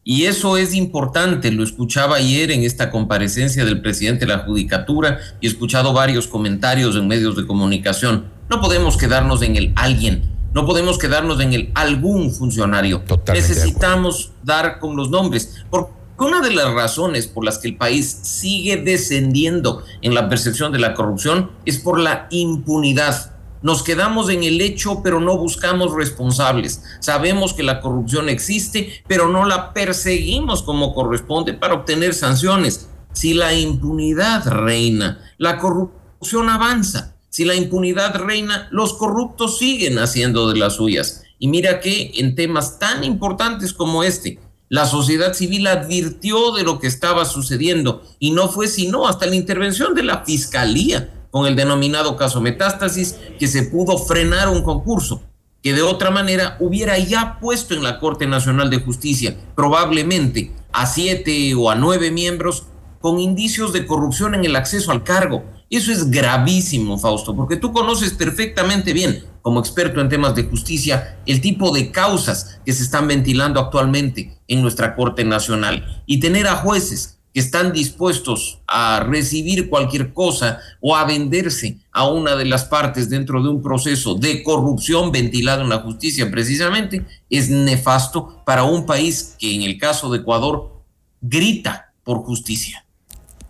Y 0.02 0.24
eso 0.24 0.56
es 0.56 0.74
importante, 0.74 1.52
lo 1.52 1.62
escuchaba 1.62 2.16
ayer 2.16 2.50
en 2.50 2.62
esta 2.62 2.90
comparecencia 2.90 3.64
del 3.64 3.82
presidente 3.82 4.20
de 4.24 4.32
la 4.32 4.38
Judicatura 4.38 5.18
y 5.40 5.46
he 5.46 5.50
escuchado 5.50 5.92
varios 5.92 6.26
comentarios 6.26 6.96
en 6.96 7.06
medios 7.06 7.36
de 7.36 7.46
comunicación. 7.46 8.24
No 8.48 8.60
podemos 8.60 8.96
quedarnos 8.96 9.42
en 9.42 9.56
el 9.56 9.72
alguien, 9.76 10.29
no 10.52 10.66
podemos 10.66 10.98
quedarnos 10.98 11.40
en 11.40 11.52
el 11.52 11.70
algún 11.74 12.32
funcionario. 12.32 13.00
Totalmente 13.00 13.48
Necesitamos 13.48 14.32
dar 14.42 14.78
con 14.78 14.96
los 14.96 15.10
nombres. 15.10 15.64
Porque 15.70 15.92
una 16.18 16.40
de 16.40 16.52
las 16.52 16.72
razones 16.74 17.26
por 17.26 17.44
las 17.44 17.58
que 17.58 17.68
el 17.68 17.76
país 17.76 18.18
sigue 18.22 18.76
descendiendo 18.76 19.84
en 20.02 20.14
la 20.14 20.28
percepción 20.28 20.72
de 20.72 20.78
la 20.78 20.94
corrupción 20.94 21.50
es 21.64 21.78
por 21.78 21.98
la 21.98 22.26
impunidad. 22.30 23.32
Nos 23.62 23.82
quedamos 23.82 24.30
en 24.30 24.42
el 24.42 24.60
hecho, 24.60 25.02
pero 25.02 25.20
no 25.20 25.36
buscamos 25.36 25.94
responsables. 25.94 26.82
Sabemos 27.00 27.52
que 27.52 27.62
la 27.62 27.80
corrupción 27.80 28.28
existe, 28.28 29.02
pero 29.06 29.28
no 29.28 29.44
la 29.44 29.72
perseguimos 29.72 30.62
como 30.62 30.94
corresponde 30.94 31.52
para 31.52 31.74
obtener 31.74 32.14
sanciones. 32.14 32.88
Si 33.12 33.34
la 33.34 33.52
impunidad 33.54 34.46
reina, 34.46 35.20
la 35.36 35.58
corrupción 35.58 36.48
avanza. 36.48 37.16
Si 37.30 37.44
la 37.44 37.54
impunidad 37.54 38.16
reina, 38.16 38.68
los 38.70 38.94
corruptos 38.94 39.58
siguen 39.58 39.98
haciendo 39.98 40.48
de 40.52 40.58
las 40.58 40.74
suyas. 40.74 41.22
Y 41.38 41.48
mira 41.48 41.80
que 41.80 42.12
en 42.16 42.34
temas 42.34 42.78
tan 42.78 43.02
importantes 43.04 43.72
como 43.72 44.04
este, 44.04 44.38
la 44.68 44.86
sociedad 44.86 45.32
civil 45.32 45.66
advirtió 45.66 46.52
de 46.52 46.64
lo 46.64 46.78
que 46.78 46.86
estaba 46.86 47.24
sucediendo 47.24 48.02
y 48.18 48.32
no 48.32 48.48
fue 48.48 48.68
sino 48.68 49.08
hasta 49.08 49.26
la 49.26 49.34
intervención 49.34 49.94
de 49.94 50.04
la 50.04 50.24
fiscalía 50.24 51.26
con 51.30 51.46
el 51.46 51.56
denominado 51.56 52.16
caso 52.16 52.40
Metástasis 52.40 53.16
que 53.38 53.48
se 53.48 53.64
pudo 53.64 53.98
frenar 53.98 54.48
un 54.48 54.62
concurso. 54.62 55.22
que 55.62 55.74
de 55.74 55.82
otra 55.82 56.10
manera 56.10 56.56
hubiera 56.58 56.98
ya 56.98 57.38
puesto 57.38 57.74
en 57.74 57.82
la 57.82 57.98
Corte 57.98 58.26
Nacional 58.26 58.70
de 58.70 58.80
Justicia 58.80 59.36
probablemente 59.54 60.52
a 60.72 60.86
siete 60.86 61.54
o 61.54 61.70
a 61.70 61.74
nueve 61.74 62.10
miembros 62.10 62.64
con 63.00 63.18
indicios 63.18 63.72
de 63.72 63.86
corrupción 63.86 64.34
en 64.34 64.44
el 64.44 64.56
acceso 64.56 64.90
al 64.90 65.04
cargo. 65.04 65.44
Eso 65.70 65.92
es 65.92 66.10
gravísimo, 66.10 66.98
Fausto, 66.98 67.36
porque 67.36 67.54
tú 67.54 67.72
conoces 67.72 68.12
perfectamente 68.12 68.92
bien, 68.92 69.24
como 69.40 69.60
experto 69.60 70.00
en 70.00 70.08
temas 70.08 70.34
de 70.34 70.42
justicia, 70.42 71.20
el 71.26 71.40
tipo 71.40 71.72
de 71.72 71.92
causas 71.92 72.58
que 72.66 72.72
se 72.72 72.82
están 72.82 73.06
ventilando 73.06 73.60
actualmente 73.60 74.36
en 74.48 74.62
nuestra 74.62 74.96
Corte 74.96 75.24
Nacional. 75.24 76.02
Y 76.06 76.18
tener 76.18 76.48
a 76.48 76.56
jueces 76.56 77.20
que 77.32 77.38
están 77.38 77.72
dispuestos 77.72 78.58
a 78.66 78.98
recibir 79.06 79.70
cualquier 79.70 80.12
cosa 80.12 80.58
o 80.80 80.96
a 80.96 81.04
venderse 81.04 81.78
a 81.92 82.08
una 82.08 82.34
de 82.34 82.46
las 82.46 82.64
partes 82.64 83.08
dentro 83.08 83.40
de 83.40 83.50
un 83.50 83.62
proceso 83.62 84.16
de 84.16 84.42
corrupción 84.42 85.12
ventilado 85.12 85.62
en 85.62 85.68
la 85.68 85.78
justicia 85.78 86.32
precisamente, 86.32 87.06
es 87.30 87.48
nefasto 87.48 88.42
para 88.44 88.64
un 88.64 88.86
país 88.86 89.36
que 89.38 89.54
en 89.54 89.62
el 89.62 89.78
caso 89.78 90.10
de 90.10 90.18
Ecuador 90.18 90.82
grita 91.20 91.92
por 92.02 92.24
justicia 92.24 92.84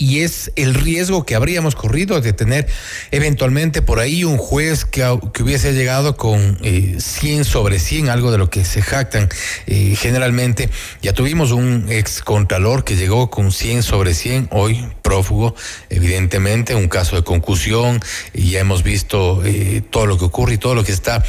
y 0.01 0.21
es 0.21 0.51
el 0.57 0.73
riesgo 0.75 1.27
que 1.27 1.35
habríamos 1.35 1.75
corrido 1.75 2.21
de 2.23 2.33
tener 2.33 2.67
eventualmente 3.11 3.83
por 3.83 4.01
ahí 4.01 4.25
un 4.25 4.39
juez 4.39 4.87
que, 4.87 5.03
que 5.35 5.43
hubiese 5.43 5.75
llegado 5.75 6.17
con 6.17 6.59
100 6.59 6.61
eh, 6.65 7.45
sobre 7.45 7.79
100, 7.79 8.09
algo 8.09 8.33
de 8.33 8.39
lo 8.39 8.49
que 8.49 8.65
se 8.65 8.81
jactan 8.81 9.29
eh, 9.67 9.95
generalmente. 9.97 10.71
Ya 11.03 11.13
tuvimos 11.13 11.53
un 11.53 11.87
ex 11.91 12.23
contralor 12.23 12.83
que 12.83 12.97
llegó 12.97 13.29
con 13.29 13.53
100 13.53 13.83
sobre 13.83 14.15
100, 14.15 14.49
hoy 14.53 14.89
prófugo, 15.03 15.55
evidentemente, 15.91 16.75
un 16.75 16.89
caso 16.89 17.17
de 17.17 17.23
concusión, 17.23 18.01
y 18.33 18.53
ya 18.53 18.61
hemos 18.61 18.83
visto 18.83 19.45
eh, 19.45 19.83
todo 19.91 20.07
lo 20.07 20.17
que 20.17 20.25
ocurre 20.25 20.55
y 20.55 20.59
todo 20.59 20.75
lo 20.75 20.83
que 20.83 20.93
está 20.93 21.23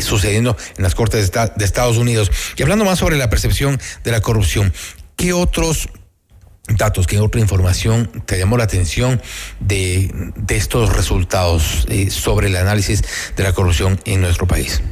sucediendo 0.00 0.56
en 0.76 0.84
las 0.84 0.94
Cortes 0.94 1.32
de 1.32 1.64
Estados 1.64 1.96
Unidos. 1.96 2.30
Y 2.56 2.62
hablando 2.62 2.84
más 2.84 3.00
sobre 3.00 3.16
la 3.16 3.28
percepción 3.28 3.80
de 4.04 4.12
la 4.12 4.20
corrupción, 4.20 4.72
¿qué 5.16 5.32
otros 5.32 5.88
datos, 6.68 7.06
qué 7.06 7.20
otra 7.20 7.40
información 7.40 8.10
te 8.26 8.38
llamó 8.38 8.56
la 8.56 8.64
atención 8.64 9.20
de, 9.60 10.32
estos 10.48 10.94
resultados 10.94 11.86
eh, 11.88 12.10
sobre 12.10 12.48
el 12.48 12.56
análisis 12.56 13.02
de 13.36 13.42
la 13.42 13.52
corrupción 13.52 14.00
en 14.04 14.20
nuestro 14.20 14.46
país? 14.46 14.82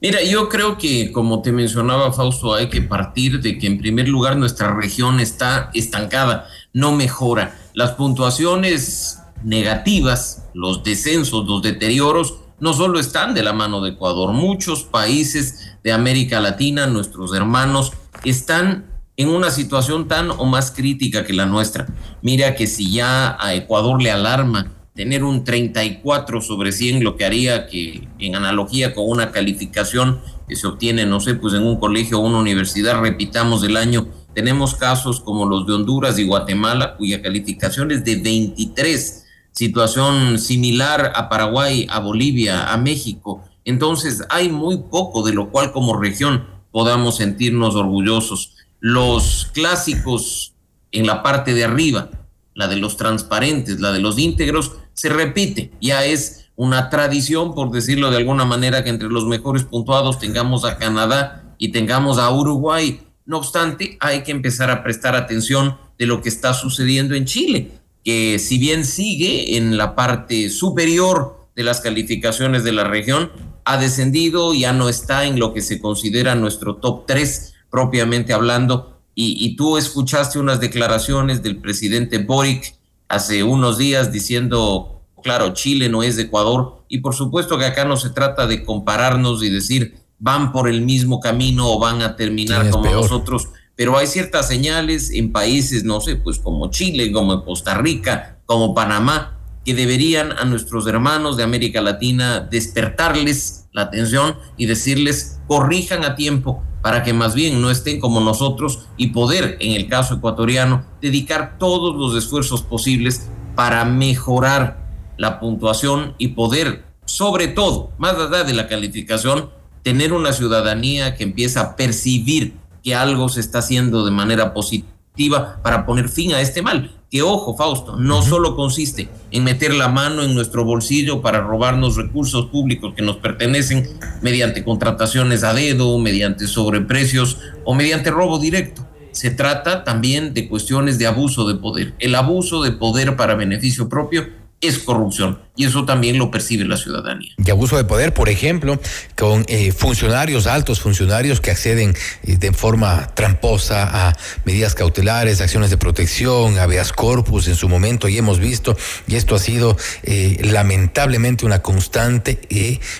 Mira, 0.00 0.22
yo 0.22 0.48
creo 0.48 0.76
que, 0.76 1.10
como 1.10 1.40
te 1.40 1.52
mencionaba 1.52 2.12
Fausto, 2.12 2.54
hay 2.54 2.68
que 2.68 2.82
partir 2.82 3.40
de 3.40 3.58
que 3.58 3.66
en 3.66 3.78
primer 3.78 4.08
lugar 4.08 4.36
nuestra 4.36 4.74
región 4.74 5.20
está 5.20 5.70
estancada, 5.72 6.46
no 6.72 6.92
mejora. 6.92 7.58
Las 7.72 7.92
puntuaciones 7.92 9.20
negativas, 9.42 10.44
los 10.52 10.84
descensos, 10.84 11.46
los 11.46 11.62
deterioros, 11.62 12.34
no 12.60 12.74
solo 12.74 12.98
están 12.98 13.34
de 13.34 13.42
la 13.42 13.52
mano 13.52 13.80
de 13.80 13.90
Ecuador, 13.90 14.32
muchos 14.32 14.82
países 14.82 15.76
de 15.82 15.92
América 15.92 16.40
Latina, 16.40 16.86
nuestros 16.86 17.34
hermanos, 17.34 17.92
están 18.24 18.95
en 19.16 19.28
una 19.28 19.50
situación 19.50 20.08
tan 20.08 20.30
o 20.30 20.44
más 20.44 20.70
crítica 20.70 21.24
que 21.24 21.32
la 21.32 21.46
nuestra. 21.46 21.86
Mira 22.22 22.54
que 22.54 22.66
si 22.66 22.92
ya 22.92 23.36
a 23.40 23.54
Ecuador 23.54 24.02
le 24.02 24.10
alarma 24.10 24.72
tener 24.94 25.24
un 25.24 25.44
34 25.44 26.40
sobre 26.40 26.72
100, 26.72 27.04
lo 27.04 27.16
que 27.16 27.24
haría 27.24 27.66
que 27.66 28.08
en 28.18 28.34
analogía 28.34 28.94
con 28.94 29.08
una 29.08 29.30
calificación 29.30 30.20
que 30.48 30.56
se 30.56 30.66
obtiene, 30.66 31.04
no 31.06 31.20
sé, 31.20 31.34
pues 31.34 31.54
en 31.54 31.64
un 31.64 31.78
colegio 31.78 32.18
o 32.18 32.26
una 32.26 32.38
universidad, 32.38 33.00
repitamos 33.00 33.62
el 33.62 33.76
año, 33.76 34.08
tenemos 34.34 34.74
casos 34.74 35.20
como 35.20 35.46
los 35.46 35.66
de 35.66 35.74
Honduras 35.74 36.18
y 36.18 36.24
Guatemala, 36.24 36.96
cuya 36.96 37.22
calificación 37.22 37.90
es 37.90 38.04
de 38.04 38.16
23, 38.16 39.26
situación 39.52 40.38
similar 40.38 41.12
a 41.14 41.28
Paraguay, 41.28 41.86
a 41.90 42.00
Bolivia, 42.00 42.72
a 42.72 42.76
México. 42.76 43.42
Entonces 43.64 44.22
hay 44.30 44.48
muy 44.50 44.78
poco 44.90 45.22
de 45.22 45.32
lo 45.32 45.50
cual 45.50 45.72
como 45.72 45.98
región 45.98 46.46
podamos 46.70 47.16
sentirnos 47.16 47.74
orgullosos 47.74 48.55
los 48.80 49.50
clásicos 49.52 50.54
en 50.92 51.06
la 51.06 51.22
parte 51.22 51.54
de 51.54 51.64
arriba, 51.64 52.10
la 52.54 52.68
de 52.68 52.76
los 52.76 52.96
transparentes, 52.96 53.80
la 53.80 53.92
de 53.92 54.00
los 54.00 54.18
íntegros, 54.18 54.72
se 54.94 55.08
repite. 55.08 55.70
Ya 55.80 56.04
es 56.04 56.46
una 56.56 56.88
tradición, 56.88 57.54
por 57.54 57.70
decirlo 57.70 58.10
de 58.10 58.16
alguna 58.16 58.44
manera, 58.44 58.82
que 58.82 58.90
entre 58.90 59.08
los 59.08 59.26
mejores 59.26 59.64
puntuados 59.64 60.18
tengamos 60.18 60.64
a 60.64 60.78
Canadá 60.78 61.54
y 61.58 61.68
tengamos 61.68 62.18
a 62.18 62.30
Uruguay. 62.30 63.00
No 63.26 63.38
obstante, 63.38 63.98
hay 64.00 64.22
que 64.22 64.32
empezar 64.32 64.70
a 64.70 64.82
prestar 64.82 65.14
atención 65.14 65.76
de 65.98 66.06
lo 66.06 66.22
que 66.22 66.28
está 66.28 66.54
sucediendo 66.54 67.14
en 67.14 67.24
Chile, 67.24 67.72
que 68.04 68.38
si 68.38 68.58
bien 68.58 68.84
sigue 68.84 69.56
en 69.56 69.76
la 69.76 69.94
parte 69.94 70.48
superior 70.48 71.48
de 71.54 71.64
las 71.64 71.80
calificaciones 71.80 72.64
de 72.64 72.72
la 72.72 72.84
región, 72.84 73.32
ha 73.64 73.78
descendido, 73.78 74.54
ya 74.54 74.72
no 74.72 74.88
está 74.88 75.24
en 75.24 75.38
lo 75.38 75.52
que 75.52 75.60
se 75.60 75.80
considera 75.80 76.34
nuestro 76.36 76.76
top 76.76 77.06
3 77.06 77.55
propiamente 77.70 78.32
hablando. 78.32 79.00
Y, 79.18 79.56
tú 79.56 79.78
escuchaste 79.78 80.38
unas 80.38 80.60
declaraciones 80.60 81.42
del 81.42 81.56
presidente 81.56 82.18
Boric 82.18 82.76
hace 83.08 83.42
unos 83.42 83.78
días 83.78 84.12
diciendo, 84.12 85.00
claro, 85.22 85.54
Chile 85.54 85.88
no 85.88 86.02
es 86.02 86.16
de 86.16 86.24
Ecuador. 86.24 86.84
Y 86.88 86.98
por 86.98 87.14
supuesto 87.14 87.58
que 87.58 87.64
acá 87.64 87.86
no 87.86 87.96
se 87.96 88.10
trata 88.10 88.46
de 88.46 88.62
compararnos 88.62 89.42
y 89.42 89.48
decir, 89.48 89.96
van 90.18 90.52
por 90.52 90.68
el 90.68 90.82
mismo 90.82 91.20
camino 91.20 91.70
o 91.70 91.78
van 91.78 92.02
a 92.02 92.14
terminar 92.14 92.68
como 92.70 92.90
nosotros. 92.90 93.48
Pero 93.74 93.96
hay 93.96 94.06
ciertas 94.06 94.48
señales 94.48 95.10
en 95.10 95.32
países, 95.32 95.84
no 95.84 96.00
sé, 96.00 96.16
pues 96.16 96.38
como 96.38 96.70
Chile, 96.70 97.10
como 97.10 97.42
Costa 97.42 97.74
Rica, 97.74 98.38
como 98.44 98.74
Panamá, 98.74 99.38
que 99.64 99.74
deberían 99.74 100.32
a 100.32 100.44
nuestros 100.44 100.86
hermanos 100.86 101.36
de 101.36 101.42
América 101.42 101.80
Latina 101.80 102.40
despertarles 102.40 103.66
la 103.72 103.82
atención 103.82 104.36
y 104.56 104.66
decirles 104.66 105.40
corrijan 105.48 106.04
a 106.04 106.14
tiempo 106.14 106.62
para 106.86 107.02
que 107.02 107.12
más 107.12 107.34
bien 107.34 107.60
no 107.60 107.68
estén 107.68 107.98
como 107.98 108.20
nosotros 108.20 108.86
y 108.96 109.08
poder, 109.08 109.56
en 109.58 109.72
el 109.72 109.88
caso 109.88 110.14
ecuatoriano, 110.14 110.84
dedicar 111.02 111.58
todos 111.58 111.96
los 111.96 112.16
esfuerzos 112.16 112.62
posibles 112.62 113.28
para 113.56 113.84
mejorar 113.84 114.86
la 115.16 115.40
puntuación 115.40 116.14
y 116.16 116.28
poder, 116.28 116.84
sobre 117.04 117.48
todo, 117.48 117.90
más 117.98 118.14
allá 118.14 118.44
de 118.44 118.52
la 118.52 118.68
calificación, 118.68 119.50
tener 119.82 120.12
una 120.12 120.32
ciudadanía 120.32 121.16
que 121.16 121.24
empieza 121.24 121.60
a 121.60 121.74
percibir 121.74 122.54
que 122.84 122.94
algo 122.94 123.28
se 123.30 123.40
está 123.40 123.58
haciendo 123.58 124.04
de 124.04 124.12
manera 124.12 124.54
positiva 124.54 125.58
para 125.64 125.86
poner 125.86 126.08
fin 126.08 126.34
a 126.34 126.40
este 126.40 126.62
mal 126.62 126.94
que 127.16 127.22
ojo, 127.22 127.56
Fausto, 127.56 127.96
no 127.96 128.20
solo 128.20 128.54
consiste 128.54 129.08
en 129.30 129.42
meter 129.42 129.72
la 129.72 129.88
mano 129.88 130.22
en 130.22 130.34
nuestro 130.34 130.66
bolsillo 130.66 131.22
para 131.22 131.40
robarnos 131.40 131.96
recursos 131.96 132.48
públicos 132.48 132.92
que 132.94 133.00
nos 133.00 133.16
pertenecen 133.16 133.88
mediante 134.20 134.62
contrataciones 134.62 135.42
a 135.42 135.54
dedo, 135.54 135.98
mediante 135.98 136.46
sobreprecios 136.46 137.38
o 137.64 137.74
mediante 137.74 138.10
robo 138.10 138.38
directo. 138.38 138.86
Se 139.12 139.30
trata 139.30 139.82
también 139.82 140.34
de 140.34 140.46
cuestiones 140.46 140.98
de 140.98 141.06
abuso 141.06 141.48
de 141.48 141.54
poder. 141.54 141.94
El 142.00 142.14
abuso 142.16 142.62
de 142.62 142.72
poder 142.72 143.16
para 143.16 143.34
beneficio 143.34 143.88
propio 143.88 144.26
es 144.66 144.78
corrupción 144.78 145.38
y 145.56 145.64
eso 145.64 145.84
también 145.86 146.18
lo 146.18 146.30
percibe 146.30 146.64
la 146.66 146.76
ciudadanía. 146.76 147.32
Y 147.38 147.50
abuso 147.50 147.76
de 147.76 147.84
poder, 147.84 148.12
por 148.12 148.28
ejemplo, 148.28 148.78
con 149.16 149.44
eh, 149.48 149.72
funcionarios, 149.72 150.46
altos 150.46 150.80
funcionarios 150.80 151.40
que 151.40 151.50
acceden 151.50 151.96
eh, 152.24 152.36
de 152.36 152.52
forma 152.52 153.08
tramposa 153.14 154.08
a 154.08 154.16
medidas 154.44 154.74
cautelares, 154.74 155.40
acciones 155.40 155.70
de 155.70 155.78
protección, 155.78 156.58
habeas 156.58 156.92
corpus 156.92 157.48
en 157.48 157.56
su 157.56 157.68
momento 157.68 158.08
y 158.08 158.18
hemos 158.18 158.38
visto, 158.38 158.76
y 159.08 159.16
esto 159.16 159.34
ha 159.34 159.38
sido 159.38 159.76
eh, 160.02 160.38
lamentablemente 160.42 161.46
una 161.46 161.62
constante 161.62 162.38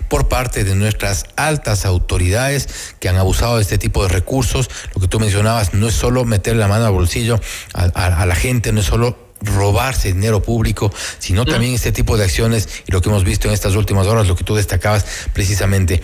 por 0.08 0.28
parte 0.28 0.64
de 0.64 0.74
nuestras 0.74 1.26
altas 1.36 1.84
autoridades 1.84 2.94
que 3.00 3.08
han 3.10 3.16
abusado 3.16 3.56
de 3.56 3.62
este 3.62 3.76
tipo 3.76 4.02
de 4.02 4.08
recursos. 4.08 4.70
Lo 4.94 5.00
que 5.02 5.08
tú 5.08 5.20
mencionabas 5.20 5.74
no 5.74 5.88
es 5.88 5.94
solo 5.94 6.24
meter 6.24 6.56
la 6.56 6.68
mano 6.68 6.86
al 6.86 6.92
bolsillo 6.92 7.38
a 7.74 8.26
la 8.26 8.34
gente, 8.34 8.72
no 8.72 8.80
es 8.80 8.86
solo 8.86 9.25
robarse 9.42 10.12
dinero 10.12 10.42
público, 10.42 10.92
sino 11.18 11.44
también 11.44 11.74
este 11.74 11.92
tipo 11.92 12.16
de 12.16 12.24
acciones 12.24 12.68
y 12.86 12.92
lo 12.92 13.00
que 13.00 13.08
hemos 13.08 13.24
visto 13.24 13.48
en 13.48 13.54
estas 13.54 13.74
últimas 13.74 14.06
horas, 14.06 14.26
lo 14.26 14.36
que 14.36 14.44
tú 14.44 14.54
destacabas 14.54 15.04
precisamente 15.32 16.02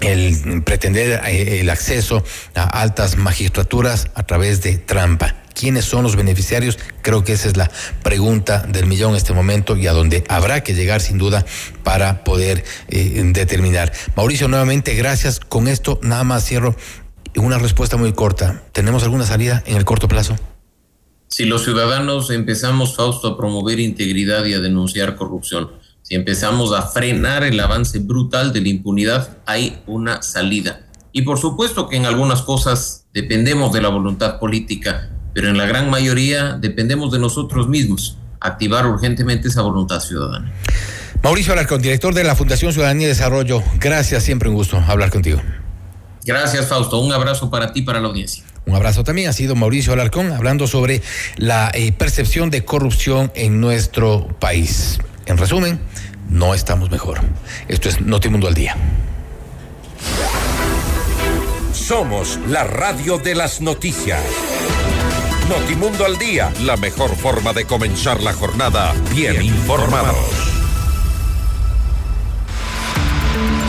el 0.00 0.62
pretender 0.62 1.20
eh, 1.26 1.60
el 1.60 1.70
acceso 1.70 2.24
a 2.54 2.80
altas 2.80 3.16
magistraturas 3.16 4.08
a 4.14 4.22
través 4.22 4.62
de 4.62 4.78
trampa. 4.78 5.36
¿Quiénes 5.54 5.84
son 5.84 6.04
los 6.04 6.16
beneficiarios? 6.16 6.78
Creo 7.02 7.22
que 7.22 7.34
esa 7.34 7.48
es 7.48 7.56
la 7.56 7.70
pregunta 8.02 8.64
del 8.66 8.86
millón 8.86 9.10
en 9.10 9.16
este 9.16 9.34
momento 9.34 9.76
y 9.76 9.86
a 9.86 9.92
donde 9.92 10.24
habrá 10.28 10.62
que 10.62 10.74
llegar 10.74 11.00
sin 11.02 11.18
duda 11.18 11.44
para 11.82 12.24
poder 12.24 12.64
eh, 12.88 13.22
determinar. 13.32 13.92
Mauricio, 14.16 14.48
nuevamente 14.48 14.94
gracias. 14.94 15.38
Con 15.40 15.68
esto 15.68 15.98
nada 16.02 16.24
más 16.24 16.46
cierro 16.46 16.74
una 17.36 17.58
respuesta 17.58 17.96
muy 17.96 18.12
corta. 18.12 18.62
¿Tenemos 18.72 19.02
alguna 19.02 19.26
salida 19.26 19.62
en 19.66 19.76
el 19.76 19.84
corto 19.84 20.08
plazo? 20.08 20.36
Si 21.30 21.44
los 21.44 21.62
ciudadanos 21.62 22.30
empezamos, 22.30 22.96
Fausto, 22.96 23.28
a 23.28 23.36
promover 23.36 23.78
integridad 23.78 24.44
y 24.46 24.54
a 24.54 24.58
denunciar 24.58 25.14
corrupción, 25.14 25.70
si 26.02 26.16
empezamos 26.16 26.72
a 26.72 26.82
frenar 26.82 27.44
el 27.44 27.60
avance 27.60 28.00
brutal 28.00 28.52
de 28.52 28.60
la 28.60 28.68
impunidad, 28.68 29.38
hay 29.46 29.80
una 29.86 30.22
salida. 30.22 30.88
Y 31.12 31.22
por 31.22 31.38
supuesto 31.38 31.88
que 31.88 31.96
en 31.96 32.06
algunas 32.06 32.42
cosas 32.42 33.06
dependemos 33.14 33.72
de 33.72 33.80
la 33.80 33.90
voluntad 33.90 34.40
política, 34.40 35.10
pero 35.32 35.48
en 35.48 35.56
la 35.56 35.66
gran 35.66 35.88
mayoría 35.88 36.58
dependemos 36.60 37.12
de 37.12 37.20
nosotros 37.20 37.68
mismos. 37.68 38.16
activar 38.42 38.86
urgentemente 38.86 39.48
esa 39.48 39.60
voluntad 39.60 40.00
ciudadana. 40.00 40.50
Mauricio 41.22 41.52
Alarcón, 41.52 41.82
director 41.82 42.14
de 42.14 42.24
la 42.24 42.34
Fundación 42.34 42.72
Ciudadanía 42.72 43.06
y 43.06 43.10
Desarrollo, 43.10 43.62
gracias, 43.78 44.24
siempre 44.24 44.48
un 44.48 44.54
gusto 44.54 44.78
hablar 44.78 45.10
contigo. 45.10 45.40
Gracias, 46.24 46.66
Fausto. 46.66 46.98
Un 47.00 47.12
abrazo 47.12 47.50
para 47.50 47.72
ti, 47.72 47.82
para 47.82 48.00
la 48.00 48.08
audiencia. 48.08 48.44
Un 48.70 48.76
abrazo 48.76 49.02
también. 49.02 49.28
Ha 49.28 49.32
sido 49.32 49.56
Mauricio 49.56 49.92
Alarcón 49.92 50.30
hablando 50.30 50.68
sobre 50.68 51.02
la 51.34 51.72
eh, 51.74 51.90
percepción 51.90 52.50
de 52.50 52.64
corrupción 52.64 53.32
en 53.34 53.60
nuestro 53.60 54.28
país. 54.38 55.00
En 55.26 55.38
resumen, 55.38 55.80
no 56.28 56.54
estamos 56.54 56.88
mejor. 56.88 57.18
Esto 57.66 57.88
es 57.88 58.00
Notimundo 58.00 58.46
al 58.46 58.54
Día. 58.54 58.76
Somos 61.72 62.38
la 62.46 62.62
radio 62.62 63.18
de 63.18 63.34
las 63.34 63.60
noticias. 63.60 64.22
Notimundo 65.48 66.04
al 66.04 66.16
Día, 66.16 66.52
la 66.62 66.76
mejor 66.76 67.16
forma 67.16 67.52
de 67.52 67.64
comenzar 67.64 68.20
la 68.20 68.32
jornada 68.32 68.94
bien 69.12 69.42
informados. 69.42 70.49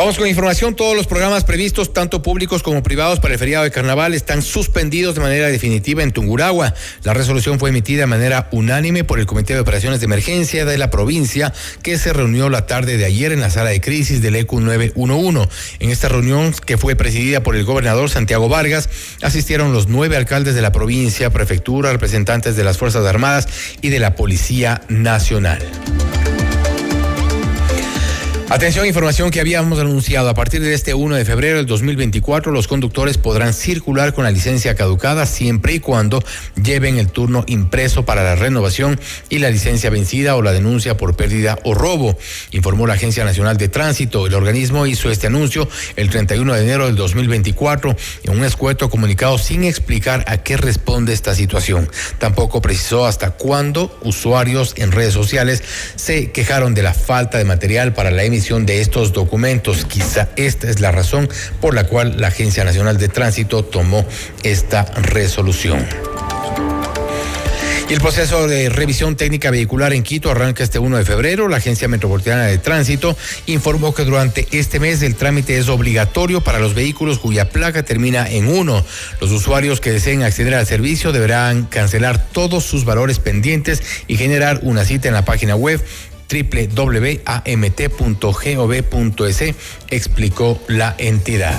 Vamos 0.00 0.16
con 0.16 0.26
información. 0.26 0.74
Todos 0.74 0.96
los 0.96 1.06
programas 1.06 1.44
previstos, 1.44 1.92
tanto 1.92 2.22
públicos 2.22 2.62
como 2.62 2.82
privados, 2.82 3.20
para 3.20 3.34
el 3.34 3.38
feriado 3.38 3.64
de 3.64 3.70
carnaval 3.70 4.14
están 4.14 4.40
suspendidos 4.40 5.14
de 5.14 5.20
manera 5.20 5.48
definitiva 5.48 6.02
en 6.02 6.10
Tunguragua. 6.10 6.72
La 7.02 7.12
resolución 7.12 7.58
fue 7.58 7.68
emitida 7.68 8.00
de 8.00 8.06
manera 8.06 8.48
unánime 8.50 9.04
por 9.04 9.18
el 9.18 9.26
Comité 9.26 9.52
de 9.52 9.60
Operaciones 9.60 10.00
de 10.00 10.06
Emergencia 10.06 10.64
de 10.64 10.78
la 10.78 10.88
provincia, 10.88 11.52
que 11.82 11.98
se 11.98 12.14
reunió 12.14 12.48
la 12.48 12.64
tarde 12.64 12.96
de 12.96 13.04
ayer 13.04 13.30
en 13.32 13.42
la 13.42 13.50
sala 13.50 13.68
de 13.68 13.82
crisis 13.82 14.22
del 14.22 14.36
ECU 14.36 14.62
911. 14.62 15.50
En 15.80 15.90
esta 15.90 16.08
reunión, 16.08 16.54
que 16.64 16.78
fue 16.78 16.96
presidida 16.96 17.42
por 17.42 17.54
el 17.54 17.64
gobernador 17.64 18.08
Santiago 18.08 18.48
Vargas, 18.48 18.88
asistieron 19.20 19.74
los 19.74 19.88
nueve 19.88 20.16
alcaldes 20.16 20.54
de 20.54 20.62
la 20.62 20.72
provincia, 20.72 21.28
prefectura, 21.28 21.92
representantes 21.92 22.56
de 22.56 22.64
las 22.64 22.78
Fuerzas 22.78 23.04
Armadas 23.04 23.48
y 23.82 23.90
de 23.90 23.98
la 23.98 24.14
Policía 24.14 24.80
Nacional. 24.88 25.60
Atención, 28.52 28.84
información 28.84 29.30
que 29.30 29.38
habíamos 29.38 29.78
anunciado. 29.78 30.28
A 30.28 30.34
partir 30.34 30.60
de 30.60 30.74
este 30.74 30.92
1 30.92 31.14
de 31.14 31.24
febrero 31.24 31.58
del 31.58 31.66
2024, 31.66 32.50
los 32.50 32.66
conductores 32.66 33.16
podrán 33.16 33.54
circular 33.54 34.12
con 34.12 34.24
la 34.24 34.32
licencia 34.32 34.74
caducada 34.74 35.24
siempre 35.24 35.74
y 35.74 35.78
cuando 35.78 36.20
lleven 36.60 36.98
el 36.98 37.06
turno 37.12 37.44
impreso 37.46 38.04
para 38.04 38.24
la 38.24 38.34
renovación 38.34 38.98
y 39.28 39.38
la 39.38 39.50
licencia 39.50 39.88
vencida 39.88 40.34
o 40.34 40.42
la 40.42 40.50
denuncia 40.50 40.96
por 40.96 41.14
pérdida 41.14 41.60
o 41.62 41.74
robo, 41.74 42.18
informó 42.50 42.88
la 42.88 42.94
Agencia 42.94 43.24
Nacional 43.24 43.56
de 43.56 43.68
Tránsito. 43.68 44.26
El 44.26 44.34
organismo 44.34 44.84
hizo 44.84 45.12
este 45.12 45.28
anuncio 45.28 45.68
el 45.94 46.10
31 46.10 46.52
de 46.52 46.62
enero 46.64 46.86
del 46.86 46.96
2024 46.96 47.94
en 48.24 48.36
un 48.36 48.44
escueto 48.44 48.90
comunicado 48.90 49.38
sin 49.38 49.62
explicar 49.62 50.24
a 50.26 50.38
qué 50.38 50.56
responde 50.56 51.12
esta 51.12 51.36
situación. 51.36 51.88
Tampoco 52.18 52.60
precisó 52.60 53.06
hasta 53.06 53.30
cuándo 53.30 53.96
usuarios 54.02 54.74
en 54.76 54.90
redes 54.90 55.14
sociales 55.14 55.62
se 55.94 56.32
quejaron 56.32 56.74
de 56.74 56.82
la 56.82 56.94
falta 56.94 57.38
de 57.38 57.44
material 57.44 57.92
para 57.92 58.10
la 58.10 58.24
emisión 58.24 58.39
de 58.40 58.80
estos 58.80 59.12
documentos. 59.12 59.84
Quizá 59.84 60.30
esta 60.36 60.70
es 60.70 60.80
la 60.80 60.90
razón 60.90 61.28
por 61.60 61.74
la 61.74 61.84
cual 61.84 62.18
la 62.18 62.28
Agencia 62.28 62.64
Nacional 62.64 62.96
de 62.96 63.08
Tránsito 63.08 63.62
tomó 63.64 64.06
esta 64.42 64.86
resolución. 64.96 65.86
Y 67.90 67.92
el 67.92 68.00
proceso 68.00 68.46
de 68.46 68.68
revisión 68.70 69.16
técnica 69.16 69.50
vehicular 69.50 69.92
en 69.92 70.04
Quito 70.04 70.30
arranca 70.30 70.62
este 70.62 70.78
1 70.78 70.96
de 70.96 71.04
febrero. 71.04 71.48
La 71.48 71.56
Agencia 71.56 71.88
Metropolitana 71.88 72.44
de 72.44 72.56
Tránsito 72.56 73.16
informó 73.46 73.92
que 73.92 74.04
durante 74.04 74.46
este 74.52 74.78
mes 74.78 75.02
el 75.02 75.16
trámite 75.16 75.58
es 75.58 75.68
obligatorio 75.68 76.40
para 76.40 76.60
los 76.60 76.74
vehículos 76.74 77.18
cuya 77.18 77.50
placa 77.50 77.82
termina 77.82 78.30
en 78.30 78.46
1. 78.46 78.84
Los 79.20 79.32
usuarios 79.32 79.80
que 79.80 79.90
deseen 79.90 80.22
acceder 80.22 80.54
al 80.54 80.66
servicio 80.66 81.10
deberán 81.10 81.64
cancelar 81.64 82.24
todos 82.30 82.64
sus 82.64 82.84
valores 82.84 83.18
pendientes 83.18 83.82
y 84.06 84.16
generar 84.16 84.60
una 84.62 84.84
cita 84.84 85.08
en 85.08 85.14
la 85.14 85.24
página 85.24 85.56
web 85.56 85.84
www.amt.gov.es, 86.30 87.24
explicó 89.90 90.60
la 90.68 90.94
entidad. 90.98 91.58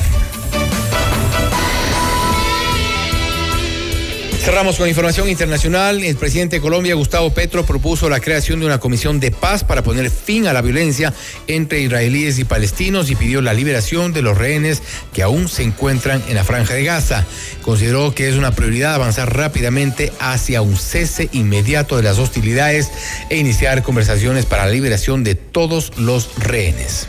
Cerramos 4.41 4.77
con 4.77 4.89
información 4.89 5.29
internacional. 5.29 6.03
El 6.03 6.15
presidente 6.15 6.55
de 6.55 6.61
Colombia, 6.63 6.95
Gustavo 6.95 7.31
Petro, 7.31 7.63
propuso 7.63 8.09
la 8.09 8.19
creación 8.19 8.59
de 8.59 8.65
una 8.65 8.79
comisión 8.79 9.19
de 9.19 9.29
paz 9.29 9.63
para 9.63 9.83
poner 9.83 10.09
fin 10.09 10.47
a 10.47 10.53
la 10.53 10.63
violencia 10.63 11.13
entre 11.45 11.81
israelíes 11.81 12.39
y 12.39 12.43
palestinos 12.43 13.11
y 13.11 13.15
pidió 13.15 13.41
la 13.41 13.53
liberación 13.53 14.13
de 14.13 14.23
los 14.23 14.35
rehenes 14.35 14.81
que 15.13 15.21
aún 15.21 15.47
se 15.47 15.61
encuentran 15.61 16.23
en 16.27 16.33
la 16.33 16.43
franja 16.43 16.73
de 16.73 16.83
Gaza. 16.83 17.23
Consideró 17.61 18.15
que 18.15 18.29
es 18.29 18.35
una 18.35 18.55
prioridad 18.55 18.95
avanzar 18.95 19.31
rápidamente 19.31 20.11
hacia 20.19 20.63
un 20.63 20.75
cese 20.75 21.29
inmediato 21.33 21.95
de 21.95 22.03
las 22.03 22.17
hostilidades 22.17 22.89
e 23.29 23.37
iniciar 23.37 23.83
conversaciones 23.83 24.47
para 24.47 24.65
la 24.65 24.71
liberación 24.71 25.23
de 25.23 25.35
todos 25.35 25.93
los 25.97 26.31
rehenes. 26.39 27.07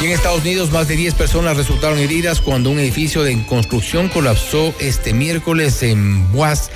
Y 0.00 0.06
en 0.06 0.12
Estados 0.12 0.40
Unidos, 0.40 0.72
más 0.72 0.88
de 0.88 0.96
10 0.96 1.12
personas 1.12 1.58
resultaron 1.58 1.98
heridas 1.98 2.40
cuando 2.40 2.70
un 2.70 2.78
edificio 2.78 3.22
de 3.22 3.44
construcción 3.44 4.08
colapsó 4.08 4.74
este 4.80 5.12
miércoles 5.12 5.82
en 5.82 6.32
Boise 6.32 6.70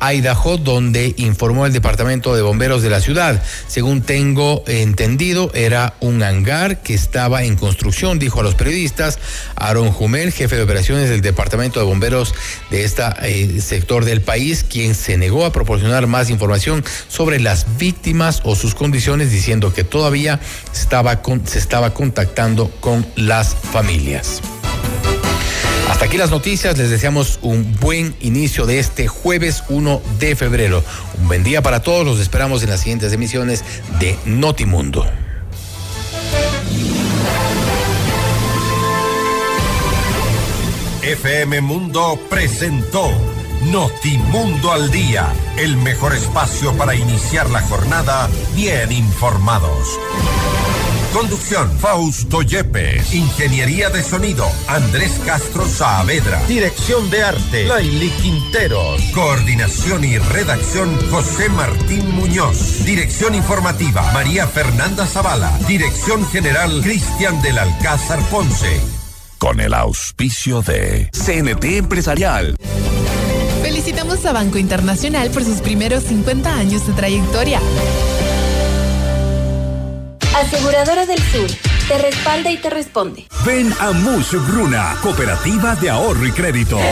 Idaho, 0.00 0.56
donde 0.56 1.14
informó 1.16 1.66
el 1.66 1.72
Departamento 1.72 2.34
de 2.34 2.42
Bomberos 2.42 2.82
de 2.82 2.90
la 2.90 3.00
ciudad. 3.00 3.42
Según 3.66 4.02
tengo 4.02 4.62
entendido, 4.66 5.50
era 5.54 5.94
un 6.00 6.22
hangar 6.22 6.82
que 6.82 6.94
estaba 6.94 7.44
en 7.44 7.56
construcción, 7.56 8.18
dijo 8.18 8.40
a 8.40 8.42
los 8.42 8.54
periodistas 8.54 9.18
Aaron 9.56 9.90
Jumel, 9.90 10.32
jefe 10.32 10.56
de 10.56 10.62
operaciones 10.62 11.08
del 11.08 11.20
Departamento 11.20 11.80
de 11.80 11.86
Bomberos 11.86 12.34
de 12.70 12.84
este 12.84 13.60
sector 13.60 14.04
del 14.04 14.22
país, 14.22 14.64
quien 14.64 14.94
se 14.94 15.16
negó 15.16 15.44
a 15.44 15.52
proporcionar 15.52 16.06
más 16.06 16.30
información 16.30 16.84
sobre 17.08 17.40
las 17.40 17.78
víctimas 17.78 18.40
o 18.44 18.56
sus 18.56 18.74
condiciones, 18.74 19.30
diciendo 19.30 19.72
que 19.72 19.84
todavía 19.84 20.40
estaba 20.72 21.22
se 21.44 21.58
estaba 21.58 21.94
contactando 21.94 22.70
con 22.80 23.06
las 23.16 23.54
familias. 23.54 24.40
Hasta 25.90 26.06
aquí 26.06 26.16
las 26.16 26.30
noticias, 26.30 26.78
les 26.78 26.90
deseamos 26.90 27.38
un 27.42 27.76
buen 27.80 28.14
inicio 28.20 28.66
de 28.66 28.78
este 28.78 29.08
jueves 29.08 29.64
1 29.68 30.02
de 30.18 30.36
febrero. 30.36 30.82
Un 31.20 31.28
buen 31.28 31.44
día 31.44 31.62
para 31.62 31.80
todos, 31.80 32.04
los 32.04 32.20
esperamos 32.20 32.62
en 32.62 32.70
las 32.70 32.80
siguientes 32.80 33.12
emisiones 33.12 33.64
de 33.98 34.16
Notimundo. 34.24 35.06
FM 41.02 41.60
Mundo 41.62 42.18
presentó 42.30 43.10
Notimundo 43.70 44.72
al 44.72 44.90
Día, 44.90 45.32
el 45.56 45.76
mejor 45.76 46.14
espacio 46.14 46.72
para 46.76 46.94
iniciar 46.94 47.50
la 47.50 47.60
jornada 47.62 48.28
bien 48.54 48.92
informados. 48.92 49.98
Conducción, 51.12 51.70
Fausto 51.78 52.40
Yepes. 52.40 53.12
Ingeniería 53.12 53.90
de 53.90 54.02
sonido, 54.02 54.46
Andrés 54.66 55.20
Castro 55.26 55.68
Saavedra. 55.68 56.42
Dirección 56.48 57.10
de 57.10 57.22
arte, 57.22 57.64
Laili 57.66 58.08
Quinteros. 58.10 59.02
Coordinación 59.12 60.04
y 60.04 60.16
redacción, 60.16 60.96
José 61.10 61.50
Martín 61.50 62.10
Muñoz. 62.12 62.82
Dirección 62.86 63.34
informativa, 63.34 64.10
María 64.12 64.46
Fernanda 64.46 65.06
Zavala. 65.06 65.52
Dirección 65.68 66.26
general, 66.28 66.80
Cristian 66.82 67.42
del 67.42 67.58
Alcázar 67.58 68.18
Ponce. 68.30 68.80
Con 69.36 69.60
el 69.60 69.74
auspicio 69.74 70.62
de 70.62 71.10
CNT 71.12 71.76
Empresarial. 71.76 72.56
Felicitamos 73.62 74.24
a 74.24 74.32
Banco 74.32 74.56
Internacional 74.56 75.30
por 75.30 75.44
sus 75.44 75.60
primeros 75.60 76.04
50 76.04 76.54
años 76.54 76.86
de 76.86 76.94
trayectoria. 76.94 77.60
Aseguradora 80.34 81.04
del 81.04 81.18
Sur, 81.18 81.50
te 81.88 81.98
respalda 81.98 82.50
y 82.50 82.56
te 82.56 82.70
responde. 82.70 83.26
Ven 83.44 83.72
a 83.80 83.92
Mush 83.92 84.34
Bruna, 84.48 84.96
Cooperativa 85.02 85.74
de 85.76 85.90
Ahorro 85.90 86.26
y 86.26 86.32
Crédito. 86.32 86.78